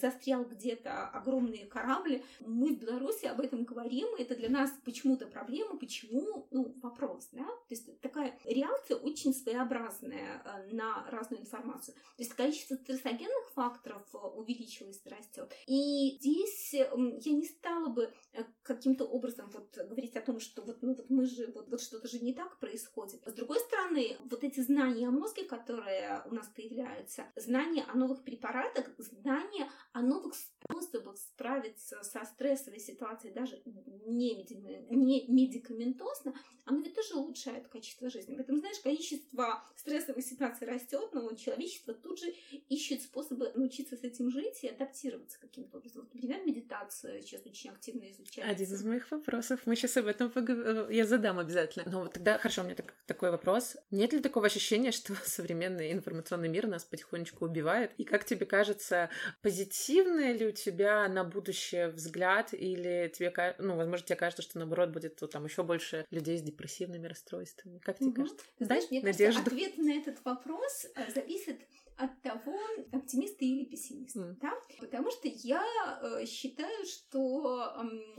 Застрял 0.00 0.44
где-то 0.44 1.08
огромные 1.08 1.66
корабли. 1.66 2.22
Мы 2.40 2.74
в 2.74 2.78
Беларуси 2.78 3.26
об 3.26 3.40
этом 3.40 3.64
говорим, 3.64 4.06
и 4.16 4.22
это 4.22 4.36
для 4.36 4.48
нас 4.48 4.70
почему-то 4.84 5.26
проблема, 5.26 5.78
почему, 5.78 6.46
ну, 6.50 6.74
вопрос, 6.82 7.28
да? 7.32 7.44
То 7.44 7.74
есть 7.74 8.00
такая 8.00 8.38
реакция 8.44 8.96
очень 8.96 9.34
своеобразная 9.34 10.42
э, 10.44 10.74
на 10.74 11.06
разную 11.10 11.42
информацию. 11.42 11.89
То 11.92 12.22
есть 12.22 12.34
количество 12.34 12.74
стрессогенных 12.76 13.50
факторов 13.54 14.02
э, 14.14 14.18
увеличилось, 14.18 15.00
растет. 15.06 15.52
И 15.66 16.18
здесь 16.20 16.72
я 16.72 17.32
не 17.32 17.46
стала 17.46 17.88
бы 17.88 18.12
э, 18.32 18.44
каким-то 18.62 19.04
образом 19.04 19.50
вот 19.50 19.76
говорить 19.76 20.16
о 20.16 20.20
том, 20.20 20.40
что 20.40 20.62
вот, 20.62 20.82
ну, 20.82 20.94
вот 20.94 21.10
мы 21.10 21.24
же, 21.26 21.50
вот, 21.54 21.68
вот 21.68 21.80
что-то 21.80 22.08
же 22.08 22.20
не 22.20 22.34
так 22.34 22.58
происходит. 22.58 23.22
С 23.26 23.32
другой 23.32 23.60
стороны, 23.60 24.16
вот 24.30 24.44
эти 24.44 24.60
знания 24.60 25.08
о 25.08 25.12
мозге, 25.12 25.44
которые 25.44 26.22
у 26.26 26.34
нас 26.34 26.48
появляются, 26.48 27.26
знания 27.36 27.84
о 27.84 27.96
новых 27.96 28.22
препаратах, 28.22 28.90
знания 28.98 29.70
о 29.92 30.02
новых 30.02 30.34
способах 30.34 31.16
справиться 31.18 32.02
со 32.02 32.24
стрессовой 32.24 32.80
ситуацией, 32.80 33.32
даже 33.32 33.62
не, 34.06 34.46
не 34.90 35.26
медикаментозно, 35.28 36.34
оно 36.64 36.80
ведь 36.80 36.94
тоже 36.94 37.14
улучшает 37.14 37.68
качество 37.68 38.10
жизни. 38.10 38.36
Поэтому, 38.36 38.58
знаешь, 38.58 38.78
количество 38.78 39.62
стрессовых 39.76 40.24
ситуаций 40.24 40.66
растет, 40.66 41.10
но 41.12 41.32
человечество 41.34 41.79
тут 41.86 42.18
же 42.18 42.32
ищет 42.68 43.02
способы 43.02 43.50
научиться 43.54 43.96
с 43.96 44.04
этим 44.04 44.30
жить 44.30 44.62
и 44.62 44.68
адаптироваться 44.68 45.38
каким-то 45.40 45.78
образом. 45.78 46.02
Вот, 46.02 46.14
например, 46.14 46.40
медитацию 46.44 47.22
сейчас 47.22 47.44
очень 47.46 47.70
активно 47.70 48.10
изучается. 48.10 48.50
Один 48.50 48.74
из 48.74 48.84
моих 48.84 49.10
вопросов. 49.10 49.60
Мы 49.66 49.76
сейчас 49.76 49.96
об 49.96 50.06
этом 50.06 50.30
поговорим. 50.30 50.90
Я 50.90 51.06
задам 51.06 51.38
обязательно. 51.38 51.90
Но 51.90 52.00
вот 52.00 52.12
тогда, 52.12 52.38
хорошо, 52.38 52.62
у 52.62 52.64
меня 52.64 52.74
так, 52.74 52.94
такой 53.06 53.30
вопрос. 53.30 53.76
Нет 53.90 54.12
ли 54.12 54.20
такого 54.20 54.46
ощущения, 54.46 54.92
что 54.92 55.14
современный 55.24 55.92
информационный 55.92 56.48
мир 56.48 56.66
нас 56.66 56.84
потихонечку 56.84 57.44
убивает? 57.44 57.92
И 57.98 58.04
как 58.04 58.24
тебе 58.24 58.46
кажется, 58.46 59.10
позитивный 59.42 60.32
ли 60.36 60.46
у 60.46 60.52
тебя 60.52 61.08
на 61.08 61.24
будущее 61.24 61.88
взгляд? 61.88 62.52
Или 62.52 63.12
тебе, 63.14 63.32
ну, 63.58 63.76
возможно, 63.76 64.06
тебе 64.06 64.16
кажется, 64.16 64.42
что 64.42 64.58
наоборот 64.58 64.90
будет 64.90 65.20
вот, 65.20 65.30
там 65.30 65.44
еще 65.44 65.62
больше 65.62 66.06
людей 66.10 66.38
с 66.38 66.42
депрессивными 66.42 67.06
расстройствами? 67.06 67.78
Как 67.78 67.98
тебе 67.98 68.08
угу. 68.08 68.22
кажется? 68.22 68.46
Знаешь, 68.58 68.90
мне 68.90 69.00
Надежду? 69.00 69.44
кажется, 69.44 69.54
ответ 69.54 69.78
на 69.78 69.92
этот 69.92 70.24
вопрос 70.24 70.86
э, 70.94 71.10
зависит 71.12 71.60
от 72.00 72.22
того, 72.22 72.58
оптимист 72.92 73.38
ты 73.38 73.44
или 73.44 73.64
пессимист. 73.66 74.16
Mm. 74.16 74.36
Да? 74.40 74.52
Потому 74.78 75.10
что 75.10 75.28
я 75.28 75.62
э, 76.02 76.24
считаю, 76.24 76.86
что 76.86 77.74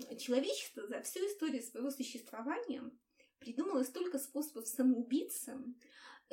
э, 0.10 0.16
человечество 0.18 0.86
за 0.88 1.02
всю 1.02 1.20
историю 1.22 1.64
своего 1.64 1.90
существования 1.90 2.84
придумало 3.40 3.84
столько 3.84 4.20
способов 4.20 4.68
самоубийцы, 4.68 5.58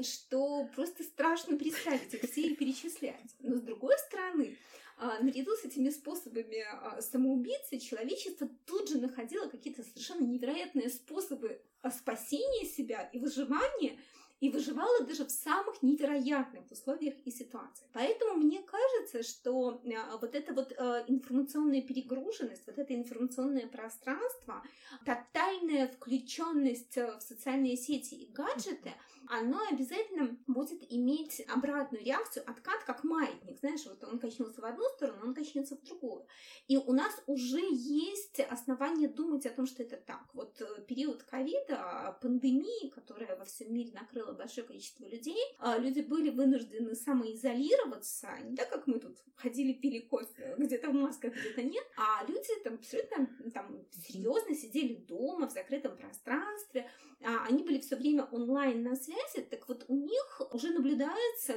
что 0.02 0.66
просто 0.74 1.02
страшно 1.02 1.56
представить 1.56 2.12
их 2.12 2.22
все 2.30 2.42
и 2.42 2.54
перечислять. 2.54 3.34
Но 3.40 3.56
с 3.56 3.62
другой 3.62 3.96
стороны, 3.98 4.56
а, 4.98 5.20
наряду 5.20 5.54
с 5.56 5.64
этими 5.64 5.90
способами 5.90 6.64
а, 6.70 7.00
самоубийцы 7.00 7.78
человечество 7.78 8.48
тут 8.66 8.88
же 8.88 8.98
находило 8.98 9.48
какие-то 9.48 9.82
совершенно 9.84 10.24
невероятные 10.24 10.90
способы 10.90 11.62
а, 11.82 11.90
спасения 11.90 12.66
себя 12.66 13.08
и 13.12 13.18
выживания, 13.18 13.98
и 14.40 14.50
выживала 14.50 15.04
даже 15.04 15.24
в 15.24 15.30
самых 15.30 15.82
невероятных 15.82 16.70
условиях 16.70 17.14
и 17.24 17.30
ситуациях. 17.30 17.88
Поэтому 17.92 18.34
мне 18.34 18.62
кажется, 18.62 19.22
что 19.22 19.80
вот 20.20 20.34
эта 20.34 20.54
вот 20.54 20.72
информационная 21.08 21.82
перегруженность, 21.82 22.66
вот 22.66 22.78
это 22.78 22.94
информационное 22.94 23.66
пространство, 23.66 24.62
тотальная 25.04 25.88
включенность 25.88 26.96
в 26.96 27.20
социальные 27.20 27.76
сети 27.76 28.14
и 28.14 28.32
гаджеты– 28.32 28.92
оно 29.28 29.60
обязательно 29.70 30.36
будет 30.46 30.80
иметь 30.90 31.42
обратную 31.48 32.04
реакцию, 32.04 32.44
откат 32.46 32.82
как 32.84 33.04
маятник. 33.04 33.58
Знаешь, 33.58 33.84
вот 33.84 34.02
он 34.04 34.18
качнулся 34.18 34.60
в 34.60 34.64
одну 34.64 34.84
сторону, 34.96 35.26
он 35.26 35.34
качнется 35.34 35.76
в 35.76 35.82
другую. 35.82 36.26
И 36.66 36.76
у 36.76 36.92
нас 36.92 37.12
уже 37.26 37.60
есть 37.60 38.40
основания 38.40 39.08
думать 39.08 39.44
о 39.46 39.50
том, 39.50 39.66
что 39.66 39.82
это 39.82 39.96
так. 39.96 40.24
Вот 40.32 40.60
э, 40.60 40.82
период 40.86 41.22
ковида, 41.24 42.18
пандемии, 42.22 42.88
которая 42.88 43.36
во 43.36 43.44
всем 43.44 43.72
мире 43.72 43.92
накрыла 43.92 44.27
большое 44.34 44.66
количество 44.66 45.04
людей, 45.04 45.38
а, 45.58 45.78
люди 45.78 46.00
были 46.00 46.30
вынуждены 46.30 46.94
самоизолироваться, 46.94 48.28
не 48.44 48.56
так, 48.56 48.70
как 48.70 48.86
мы 48.86 48.98
тут 48.98 49.18
ходили, 49.36 49.72
пили 49.72 50.00
кофе, 50.00 50.54
где-то 50.58 50.90
в 50.90 50.94
масках, 50.94 51.34
где-то 51.34 51.62
нет, 51.62 51.84
а 51.96 52.24
люди 52.26 52.48
там 52.64 52.74
абсолютно 52.74 53.28
там, 53.52 53.86
серьезно 54.06 54.54
сидели 54.54 54.94
дома 54.94 55.48
в 55.48 55.52
закрытом 55.52 55.96
пространстве, 55.96 56.90
а 57.24 57.46
они 57.46 57.64
были 57.64 57.80
все 57.80 57.96
время 57.96 58.24
онлайн 58.30 58.82
на 58.82 58.94
связи, 58.94 59.44
так 59.50 59.68
вот 59.68 59.84
у 59.88 59.96
них 59.96 60.42
уже 60.52 60.70
наблюдается, 60.70 61.56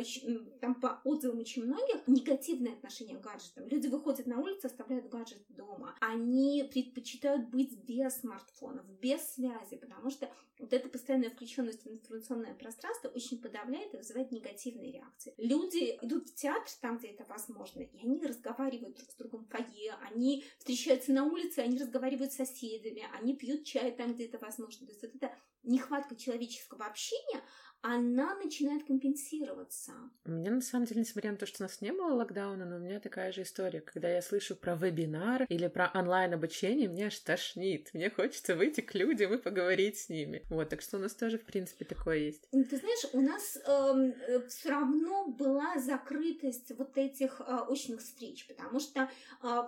там 0.59 0.75
по 0.75 1.01
отзывам 1.03 1.39
очень 1.39 1.65
многих, 1.65 2.07
негативное 2.07 2.73
отношение 2.73 3.17
к 3.17 3.21
гаджетам. 3.21 3.67
Люди 3.67 3.87
выходят 3.87 4.25
на 4.25 4.39
улицу, 4.39 4.67
оставляют 4.67 5.09
гаджет 5.09 5.43
дома. 5.49 5.95
Они 5.99 6.67
предпочитают 6.71 7.49
быть 7.49 7.77
без 7.83 8.17
смартфонов, 8.17 8.85
без 8.99 9.21
связи, 9.33 9.77
потому 9.77 10.09
что 10.09 10.31
вот 10.59 10.73
эта 10.73 10.89
постоянная 10.89 11.29
включенность 11.29 11.85
в 11.85 11.91
информационное 11.91 12.53
пространство 12.61 13.09
очень 13.09 13.41
подавляет 13.41 13.93
и 13.93 13.97
вызывает 13.97 14.31
негативные 14.31 14.91
реакции. 14.91 15.33
Люди 15.37 15.97
идут 16.01 16.29
в 16.29 16.35
театр 16.35 16.71
там, 16.79 16.97
где 16.97 17.09
это 17.09 17.25
возможно, 17.25 17.81
и 17.81 17.99
они 18.03 18.25
разговаривают 18.25 18.95
друг 18.95 19.09
с 19.09 19.15
другом 19.15 19.45
в 19.45 19.49
фойе, 19.49 19.95
они 20.11 20.45
встречаются 20.57 21.11
на 21.11 21.25
улице, 21.25 21.59
они 21.59 21.77
разговаривают 21.77 22.31
с 22.31 22.37
соседями, 22.37 23.07
они 23.13 23.35
пьют 23.35 23.65
чай 23.65 23.91
там, 23.91 24.13
где 24.13 24.25
это 24.25 24.37
возможно. 24.37 24.85
То 24.85 24.93
есть 24.93 25.01
вот 25.01 25.15
это 25.15 25.35
нехватка 25.63 26.15
человеческого 26.15 26.85
общения, 26.85 27.41
она 27.81 28.35
начинает 28.35 28.85
компенсироваться. 28.85 29.93
У 30.25 30.31
меня, 30.31 30.51
на 30.51 30.61
самом 30.61 30.85
деле, 30.85 31.01
несмотря 31.01 31.31
на 31.31 31.37
то, 31.37 31.45
что 31.45 31.63
у 31.63 31.65
нас 31.65 31.81
не 31.81 31.91
было 31.91 32.13
локдауна, 32.13 32.65
но 32.65 32.75
у 32.75 32.79
меня 32.79 32.99
такая 32.99 33.31
же 33.31 33.41
история. 33.41 33.81
Когда 33.81 34.09
я 34.09 34.21
слышу 34.21 34.55
про 34.55 34.75
вебинар 34.75 35.45
или 35.49 35.67
про 35.67 35.91
онлайн-обучение, 35.93 36.89
мне 36.89 37.07
аж 37.07 37.17
тошнит. 37.19 37.89
Мне 37.93 38.09
хочется 38.09 38.55
выйти 38.55 38.81
к 38.81 38.93
людям 38.93 39.33
и 39.33 39.37
поговорить 39.37 39.97
с 39.97 40.09
ними. 40.09 40.43
Вот, 40.49 40.69
так 40.69 40.81
что 40.81 40.97
у 40.97 40.99
нас 40.99 41.13
тоже, 41.13 41.37
в 41.37 41.43
принципе, 41.43 41.85
такое 41.85 42.17
есть. 42.17 42.47
Ты 42.51 42.77
знаешь, 42.77 43.05
у 43.13 43.21
нас 43.21 43.57
эм, 43.65 44.13
э, 44.27 44.47
все 44.47 44.69
равно 44.69 45.27
была 45.27 45.79
закрытость 45.79 46.71
вот 46.77 46.97
этих 46.97 47.41
э, 47.41 47.43
очных 47.67 48.01
встреч, 48.01 48.47
потому 48.47 48.79
что, 48.79 49.01
э, 49.01 49.07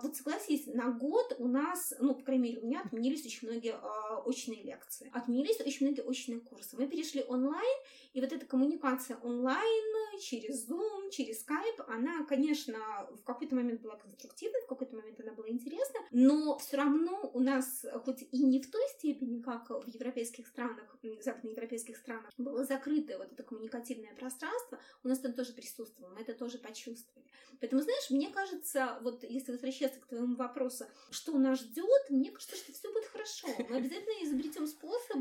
вот 0.02 0.16
согласись, 0.16 0.66
на 0.66 0.90
год 0.90 1.34
у 1.38 1.48
нас, 1.48 1.94
ну, 1.98 2.14
по 2.14 2.22
крайней 2.22 2.42
мере, 2.42 2.60
у 2.60 2.66
меня 2.66 2.82
отменились 2.82 3.26
очень 3.26 3.48
многие 3.48 3.74
э, 3.74 4.14
очные 4.24 4.62
лекции, 4.62 5.10
отменились 5.12 5.60
очень 5.60 5.86
многие 5.86 6.02
очные 6.02 6.40
курсы. 6.40 6.76
Мы 6.76 6.86
перешли 6.86 7.24
онлайн, 7.26 7.76
и 8.14 8.20
вот 8.20 8.32
эта 8.32 8.46
коммуникация 8.46 9.16
онлайн, 9.18 10.20
через 10.20 10.70
Zoom, 10.70 11.10
через 11.10 11.44
Skype, 11.44 11.84
она, 11.88 12.24
конечно, 12.24 12.78
в 13.10 13.24
какой-то 13.24 13.56
момент 13.56 13.82
была 13.82 13.96
конструктивной, 13.96 14.62
в 14.62 14.66
какой-то 14.66 14.94
момент 14.96 15.20
она 15.20 15.32
была 15.32 15.48
интересна, 15.48 16.00
но 16.12 16.56
все 16.58 16.76
равно 16.76 17.30
у 17.34 17.40
нас, 17.40 17.84
хоть 18.04 18.22
и 18.30 18.42
не 18.42 18.60
в 18.60 18.70
той 18.70 18.82
степени, 18.96 19.42
как 19.42 19.68
в 19.68 19.88
европейских 19.88 20.46
странах, 20.46 20.96
западноевропейских 21.20 21.96
странах, 21.96 22.30
было 22.38 22.64
закрытое 22.64 23.18
вот 23.18 23.32
это 23.32 23.42
коммуникативное 23.42 24.14
пространство, 24.14 24.78
у 25.02 25.08
нас 25.08 25.18
там 25.18 25.32
тоже 25.32 25.52
присутствовало, 25.52 26.14
мы 26.14 26.20
это 26.20 26.34
тоже 26.34 26.58
почувствовали. 26.58 27.26
Поэтому, 27.60 27.82
знаешь, 27.82 28.10
мне 28.10 28.30
кажется, 28.30 28.98
вот 29.02 29.24
если 29.24 29.52
возвращаться 29.52 30.00
к 30.00 30.06
твоему 30.06 30.36
вопросу, 30.36 30.86
что 31.10 31.36
нас 31.38 31.60
ждет, 31.60 32.10
мне 32.10 32.30
кажется, 32.30 32.56
что 32.56 32.72
все 32.72 32.92
будет 32.92 33.06
хорошо. 33.06 33.48
Мы 33.68 33.76
обязательно 33.76 34.24
изобретем 34.24 34.66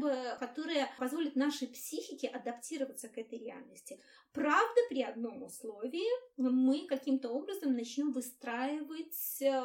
способы, 0.04 0.38
которые 0.40 0.90
позволят 0.98 1.36
нашей 1.36 1.68
психике 1.68 2.28
адаптироваться 2.28 3.10
к 3.10 3.18
этой 3.18 3.40
реальности. 3.40 4.00
Правда, 4.32 4.82
при 4.90 5.04
одном 5.04 5.44
условии 5.44 6.08
мы 6.38 6.88
каким-то 6.88 7.30
образом 7.30 7.74
начнем 7.74 8.12
выстраивать 8.12 9.42
э, 9.42 9.64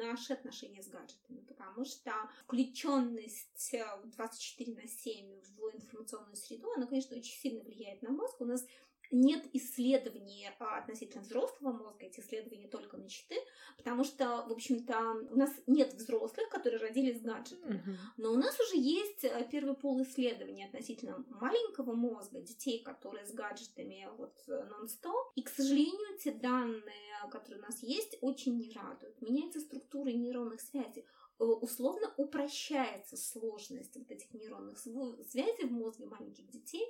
наши 0.00 0.32
отношения 0.32 0.82
с 0.82 0.88
гаджетами, 0.88 1.40
потому 1.46 1.84
что 1.84 2.12
включенность 2.44 3.74
24 4.04 4.74
на 4.74 4.88
7 4.88 5.40
в 5.56 5.76
информационную 5.76 6.36
среду, 6.36 6.70
она, 6.74 6.86
конечно, 6.86 7.16
очень 7.16 7.38
сильно 7.38 7.62
влияет 7.62 8.02
на 8.02 8.10
мозг. 8.10 8.40
У 8.40 8.44
нас 8.44 8.66
нет 9.10 9.44
исследований 9.52 10.50
а, 10.58 10.78
относительно 10.78 11.22
взрослого 11.22 11.72
мозга, 11.72 12.06
эти 12.06 12.20
исследования 12.20 12.68
только 12.68 12.96
начаты, 12.96 13.36
потому 13.76 14.04
что, 14.04 14.44
в 14.48 14.52
общем-то, 14.52 15.28
у 15.30 15.36
нас 15.36 15.50
нет 15.66 15.94
взрослых, 15.94 16.48
которые 16.50 16.80
родились 16.80 17.18
с 17.18 17.22
гаджетами, 17.22 17.82
uh-huh. 17.86 17.96
но 18.16 18.32
у 18.32 18.36
нас 18.36 18.58
уже 18.60 18.76
есть 18.76 19.24
э, 19.24 19.48
первый 19.50 19.74
пол 19.74 20.02
исследований 20.02 20.64
относительно 20.64 21.24
маленького 21.28 21.94
мозга, 21.94 22.40
детей, 22.40 22.82
которые 22.82 23.26
с 23.26 23.32
гаджетами 23.32 24.08
вот 24.16 24.34
э, 24.48 24.64
нон-стоп, 24.64 25.32
и, 25.34 25.42
к 25.42 25.48
сожалению, 25.48 26.18
те 26.18 26.32
данные, 26.32 27.08
которые 27.30 27.60
у 27.60 27.64
нас 27.64 27.82
есть, 27.82 28.18
очень 28.20 28.58
не 28.58 28.70
радуют. 28.72 29.20
Меняется 29.20 29.60
структура 29.60 30.08
нейронных 30.08 30.60
связей, 30.60 31.04
э, 31.38 31.44
условно 31.44 32.12
упрощается 32.16 33.16
сложность 33.16 33.96
вот 33.96 34.10
этих 34.10 34.32
нейронных 34.34 34.78
связей 34.78 35.66
в 35.66 35.72
мозге 35.72 36.06
маленьких 36.06 36.48
детей, 36.50 36.86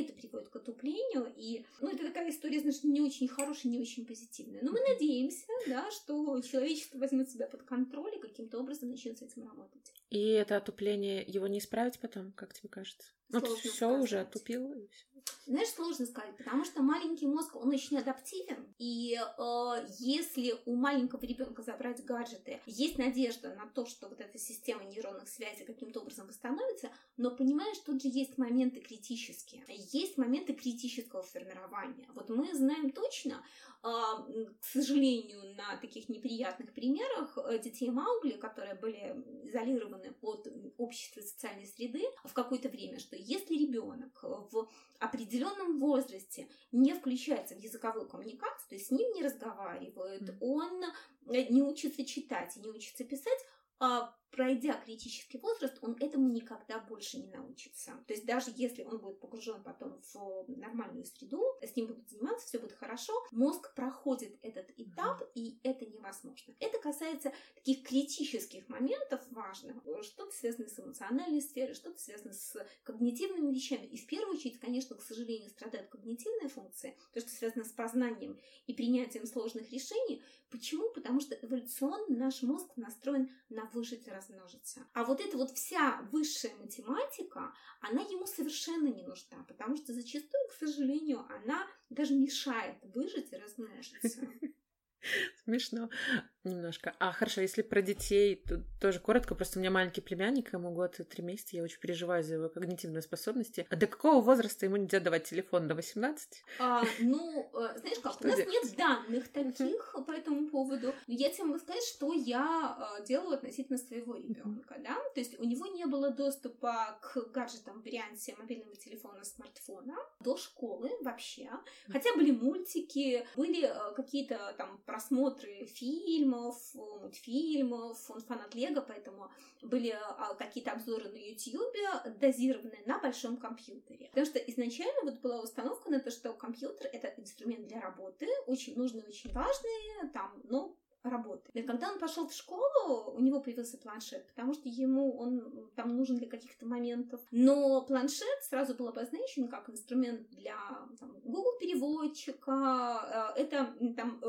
это 0.00 0.12
приводит 0.12 0.48
к 0.48 0.56
отуплению. 0.56 1.32
И, 1.36 1.64
ну, 1.80 1.88
это 1.88 2.04
такая 2.04 2.30
история, 2.30 2.60
значит, 2.60 2.84
не 2.84 3.00
очень 3.00 3.28
хорошая, 3.28 3.70
не 3.72 3.80
очень 3.80 4.06
позитивная. 4.06 4.62
Но 4.62 4.72
мы 4.72 4.80
надеемся, 4.80 5.44
да, 5.66 5.90
что 5.90 6.40
человечество 6.42 6.98
возьмет 6.98 7.30
себя 7.30 7.46
под 7.46 7.62
контроль 7.62 8.16
и 8.16 8.20
каким-то 8.20 8.58
образом 8.58 8.90
начнет 8.90 9.18
с 9.18 9.22
этим 9.22 9.44
работать. 9.44 9.92
И 10.10 10.28
это 10.28 10.56
отупление, 10.56 11.24
его 11.26 11.46
не 11.46 11.58
исправить 11.58 11.98
потом, 12.00 12.32
как 12.32 12.54
тебе 12.54 12.68
кажется? 12.68 13.08
Сложно 13.30 13.48
ну, 13.48 13.56
все 13.56 13.98
уже 13.98 14.20
отупило 14.20 14.72
и 14.74 14.86
все. 14.88 15.06
Знаешь, 15.46 15.70
сложно 15.70 16.06
сказать, 16.06 16.36
потому 16.36 16.64
что 16.64 16.82
маленький 16.82 17.26
мозг, 17.26 17.56
он 17.56 17.68
очень 17.70 17.98
адаптивен, 17.98 18.72
и 18.78 19.16
э, 19.16 19.86
если 19.98 20.54
у 20.66 20.76
маленького 20.76 21.20
ребенка 21.22 21.62
забрать 21.62 22.04
гаджеты, 22.04 22.60
есть 22.66 22.96
надежда 22.96 23.54
на 23.54 23.66
то, 23.66 23.84
что 23.84 24.08
вот 24.08 24.20
эта 24.20 24.38
система 24.38 24.84
нейронных 24.84 25.28
связей 25.28 25.64
каким-то 25.64 26.00
образом 26.00 26.28
восстановится, 26.28 26.90
но 27.16 27.30
понимаешь, 27.30 27.78
тут 27.78 28.02
же 28.02 28.08
есть 28.08 28.38
моменты 28.38 28.80
критические, 28.80 29.64
есть 29.68 30.16
моменты 30.16 30.52
критического 30.52 31.22
формирования. 31.22 32.08
Вот 32.14 32.28
мы 32.28 32.54
знаем 32.54 32.92
точно, 32.92 33.44
а, 33.82 34.22
к 34.60 34.64
сожалению, 34.64 35.56
на 35.56 35.76
таких 35.78 36.08
неприятных 36.08 36.72
примерах 36.72 37.36
э, 37.36 37.58
детей 37.58 37.90
Маугли, 37.90 38.34
которые 38.34 38.76
были 38.76 39.24
изолированы 39.42 40.14
от 40.22 40.46
общества 40.78 41.20
социальной 41.20 41.66
среды 41.66 42.04
в 42.24 42.32
какое-то 42.32 42.68
время, 42.68 43.00
что 43.00 43.16
если 43.16 43.54
ребенок 43.54 44.22
в 44.22 44.68
определенном 45.12 45.78
возрасте 45.78 46.48
не 46.72 46.94
включается 46.94 47.54
в 47.54 47.58
языковую 47.58 48.08
коммуникацию, 48.08 48.68
то 48.68 48.74
есть 48.74 48.86
с 48.86 48.90
ним 48.90 49.12
не 49.12 49.22
разговаривают, 49.22 50.34
он 50.40 50.82
не 51.26 51.62
учится 51.62 52.04
читать 52.04 52.56
и 52.56 52.60
не 52.60 52.68
учится 52.68 53.04
писать, 53.04 53.38
а 53.78 54.14
пройдя 54.32 54.72
критический 54.84 55.38
возраст, 55.38 55.78
он 55.82 55.96
этому 56.00 56.28
никогда 56.28 56.78
больше 56.80 57.18
не 57.18 57.28
научится. 57.28 57.92
То 58.06 58.14
есть 58.14 58.26
даже 58.26 58.50
если 58.56 58.82
он 58.82 58.98
будет 58.98 59.20
погружен 59.20 59.62
потом 59.62 60.00
в 60.12 60.44
нормальную 60.48 61.04
среду, 61.04 61.44
с 61.62 61.76
ним 61.76 61.88
будут 61.88 62.08
заниматься, 62.08 62.46
все 62.46 62.58
будет 62.58 62.72
хорошо, 62.72 63.12
мозг 63.30 63.74
проходит 63.74 64.36
этот 64.42 64.70
этап, 64.76 65.22
и 65.34 65.60
это 65.62 65.84
невозможно. 65.86 66.54
Это 66.58 66.78
касается 66.78 67.32
таких 67.54 67.86
критических 67.86 68.68
моментов 68.68 69.20
важных, 69.30 69.76
что-то 70.02 70.32
связано 70.32 70.68
с 70.68 70.80
эмоциональной 70.80 71.42
сферой, 71.42 71.74
что-то 71.74 72.00
связано 72.00 72.32
с 72.32 72.56
когнитивными 72.82 73.52
вещами. 73.52 73.86
И 73.86 73.98
в 73.98 74.06
первую 74.06 74.36
очередь, 74.36 74.58
конечно, 74.58 74.96
к 74.96 75.02
сожалению, 75.02 75.50
страдают 75.50 75.90
когнитивные 75.90 76.48
функции, 76.48 76.96
то, 77.12 77.20
что 77.20 77.30
связано 77.30 77.64
с 77.64 77.72
познанием 77.72 78.40
и 78.66 78.72
принятием 78.72 79.26
сложных 79.26 79.70
решений. 79.70 80.22
Почему? 80.50 80.90
Потому 80.90 81.20
что 81.20 81.34
эволюционно 81.34 82.16
наш 82.16 82.42
мозг 82.42 82.70
настроен 82.76 83.30
на 83.48 83.64
выжить 83.66 84.08
размножиться. 84.22 84.86
А 84.92 85.04
вот 85.04 85.20
эта 85.20 85.36
вот 85.36 85.50
вся 85.52 86.02
высшая 86.12 86.54
математика, 86.56 87.52
она 87.80 88.02
ему 88.02 88.26
совершенно 88.26 88.88
не 88.88 89.02
нужна, 89.02 89.44
потому 89.48 89.76
что 89.76 89.92
зачастую, 89.92 90.48
к 90.48 90.52
сожалению, 90.52 91.26
она 91.28 91.66
даже 91.90 92.14
мешает 92.14 92.76
выжить 92.82 93.32
и 93.32 93.36
размножиться. 93.36 94.28
Смешно 95.44 95.88
немножко. 96.44 96.94
А 96.98 97.12
хорошо, 97.12 97.40
если 97.40 97.62
про 97.62 97.82
детей, 97.82 98.36
то 98.36 98.62
тоже 98.80 99.00
коротко. 99.00 99.34
Просто 99.34 99.58
у 99.58 99.60
меня 99.60 99.70
маленький 99.70 100.00
племянник, 100.00 100.52
ему 100.52 100.70
год 100.70 101.00
и 101.00 101.04
три 101.04 101.22
месяца, 101.22 101.56
я 101.56 101.62
очень 101.62 101.80
переживаю 101.80 102.22
за 102.22 102.34
его 102.34 102.48
когнитивные 102.48 103.02
способности. 103.02 103.66
А 103.68 103.76
до 103.76 103.86
какого 103.86 104.20
возраста 104.20 104.66
ему 104.66 104.76
нельзя 104.76 105.00
давать 105.00 105.24
телефон? 105.24 105.68
До 105.68 105.74
18? 105.74 106.44
А, 106.60 106.84
ну, 107.00 107.50
э, 107.54 107.78
знаешь 107.78 107.98
как, 108.02 108.12
что 108.12 108.24
у 108.24 108.26
нас 108.28 108.36
делать? 108.36 108.52
нет 108.52 108.76
данных 108.76 109.28
таких 109.32 109.96
по 110.06 110.12
этому 110.12 110.48
поводу. 110.48 110.94
Я 111.06 111.30
тебе 111.30 111.44
могу 111.44 111.58
сказать, 111.58 111.82
что 111.82 112.12
я 112.12 112.98
э, 112.98 113.04
делаю 113.06 113.34
относительно 113.34 113.78
своего 113.78 114.16
ребенка, 114.16 114.76
да? 114.78 114.96
То 115.14 115.20
есть 115.20 115.38
у 115.40 115.44
него 115.44 115.66
не 115.66 115.86
было 115.86 116.10
доступа 116.10 116.98
к 117.02 117.30
гаджетам 117.32 117.80
в 117.80 117.84
варианте 117.84 118.34
мобильного 118.38 118.76
телефона, 118.76 119.24
смартфона 119.24 119.96
до 120.20 120.36
школы 120.36 120.90
вообще. 121.00 121.50
Хотя 121.88 122.14
были 122.14 122.30
мультики, 122.30 123.26
были 123.36 123.64
э, 123.64 123.94
какие-то 123.94 124.54
там 124.56 124.80
просмотры 124.86 125.31
фильмов, 125.40 126.56
мультфильмов, 126.74 128.10
он 128.10 128.20
фанат 128.20 128.54
Лего, 128.54 128.80
поэтому 128.80 129.30
были 129.62 129.90
а, 129.90 130.34
какие-то 130.34 130.72
обзоры 130.72 131.08
на 131.08 131.16
YouTube, 131.16 132.18
дозированные 132.20 132.82
на 132.86 132.98
большом 132.98 133.36
компьютере. 133.36 134.08
Потому 134.08 134.26
что 134.26 134.38
изначально 134.38 135.00
вот 135.04 135.20
была 135.20 135.40
установка 135.40 135.90
на 135.90 136.00
то, 136.00 136.10
что 136.10 136.32
компьютер— 136.32 136.88
это 136.92 137.08
инструмент 137.20 137.66
для 137.66 137.80
работы, 137.80 138.26
очень 138.46 138.76
нужный, 138.76 139.04
очень 139.06 139.32
важный, 139.32 140.10
там, 140.12 140.40
но 140.44 140.76
работы. 141.02 141.50
И 141.52 141.62
когда 141.62 141.90
он 141.90 141.98
пошел 141.98 142.28
в 142.28 142.32
школу, 142.32 143.12
у 143.14 143.20
него 143.20 143.40
появился 143.40 143.76
планшет, 143.78 144.26
потому 144.28 144.54
что 144.54 144.68
ему 144.68 145.16
он 145.18 145.70
там 145.74 145.96
нужен 145.96 146.16
для 146.16 146.28
каких-то 146.28 146.66
моментов. 146.66 147.20
Но 147.30 147.82
планшет 147.82 148.42
сразу 148.42 148.74
был 148.74 148.88
обозначен 148.88 149.48
как 149.48 149.68
инструмент 149.68 150.28
для 150.30 150.56
там, 151.00 151.12
Google 151.24 151.58
переводчика. 151.58 153.34
Э, 153.36 153.40
это 153.40 153.74
там 153.96 154.20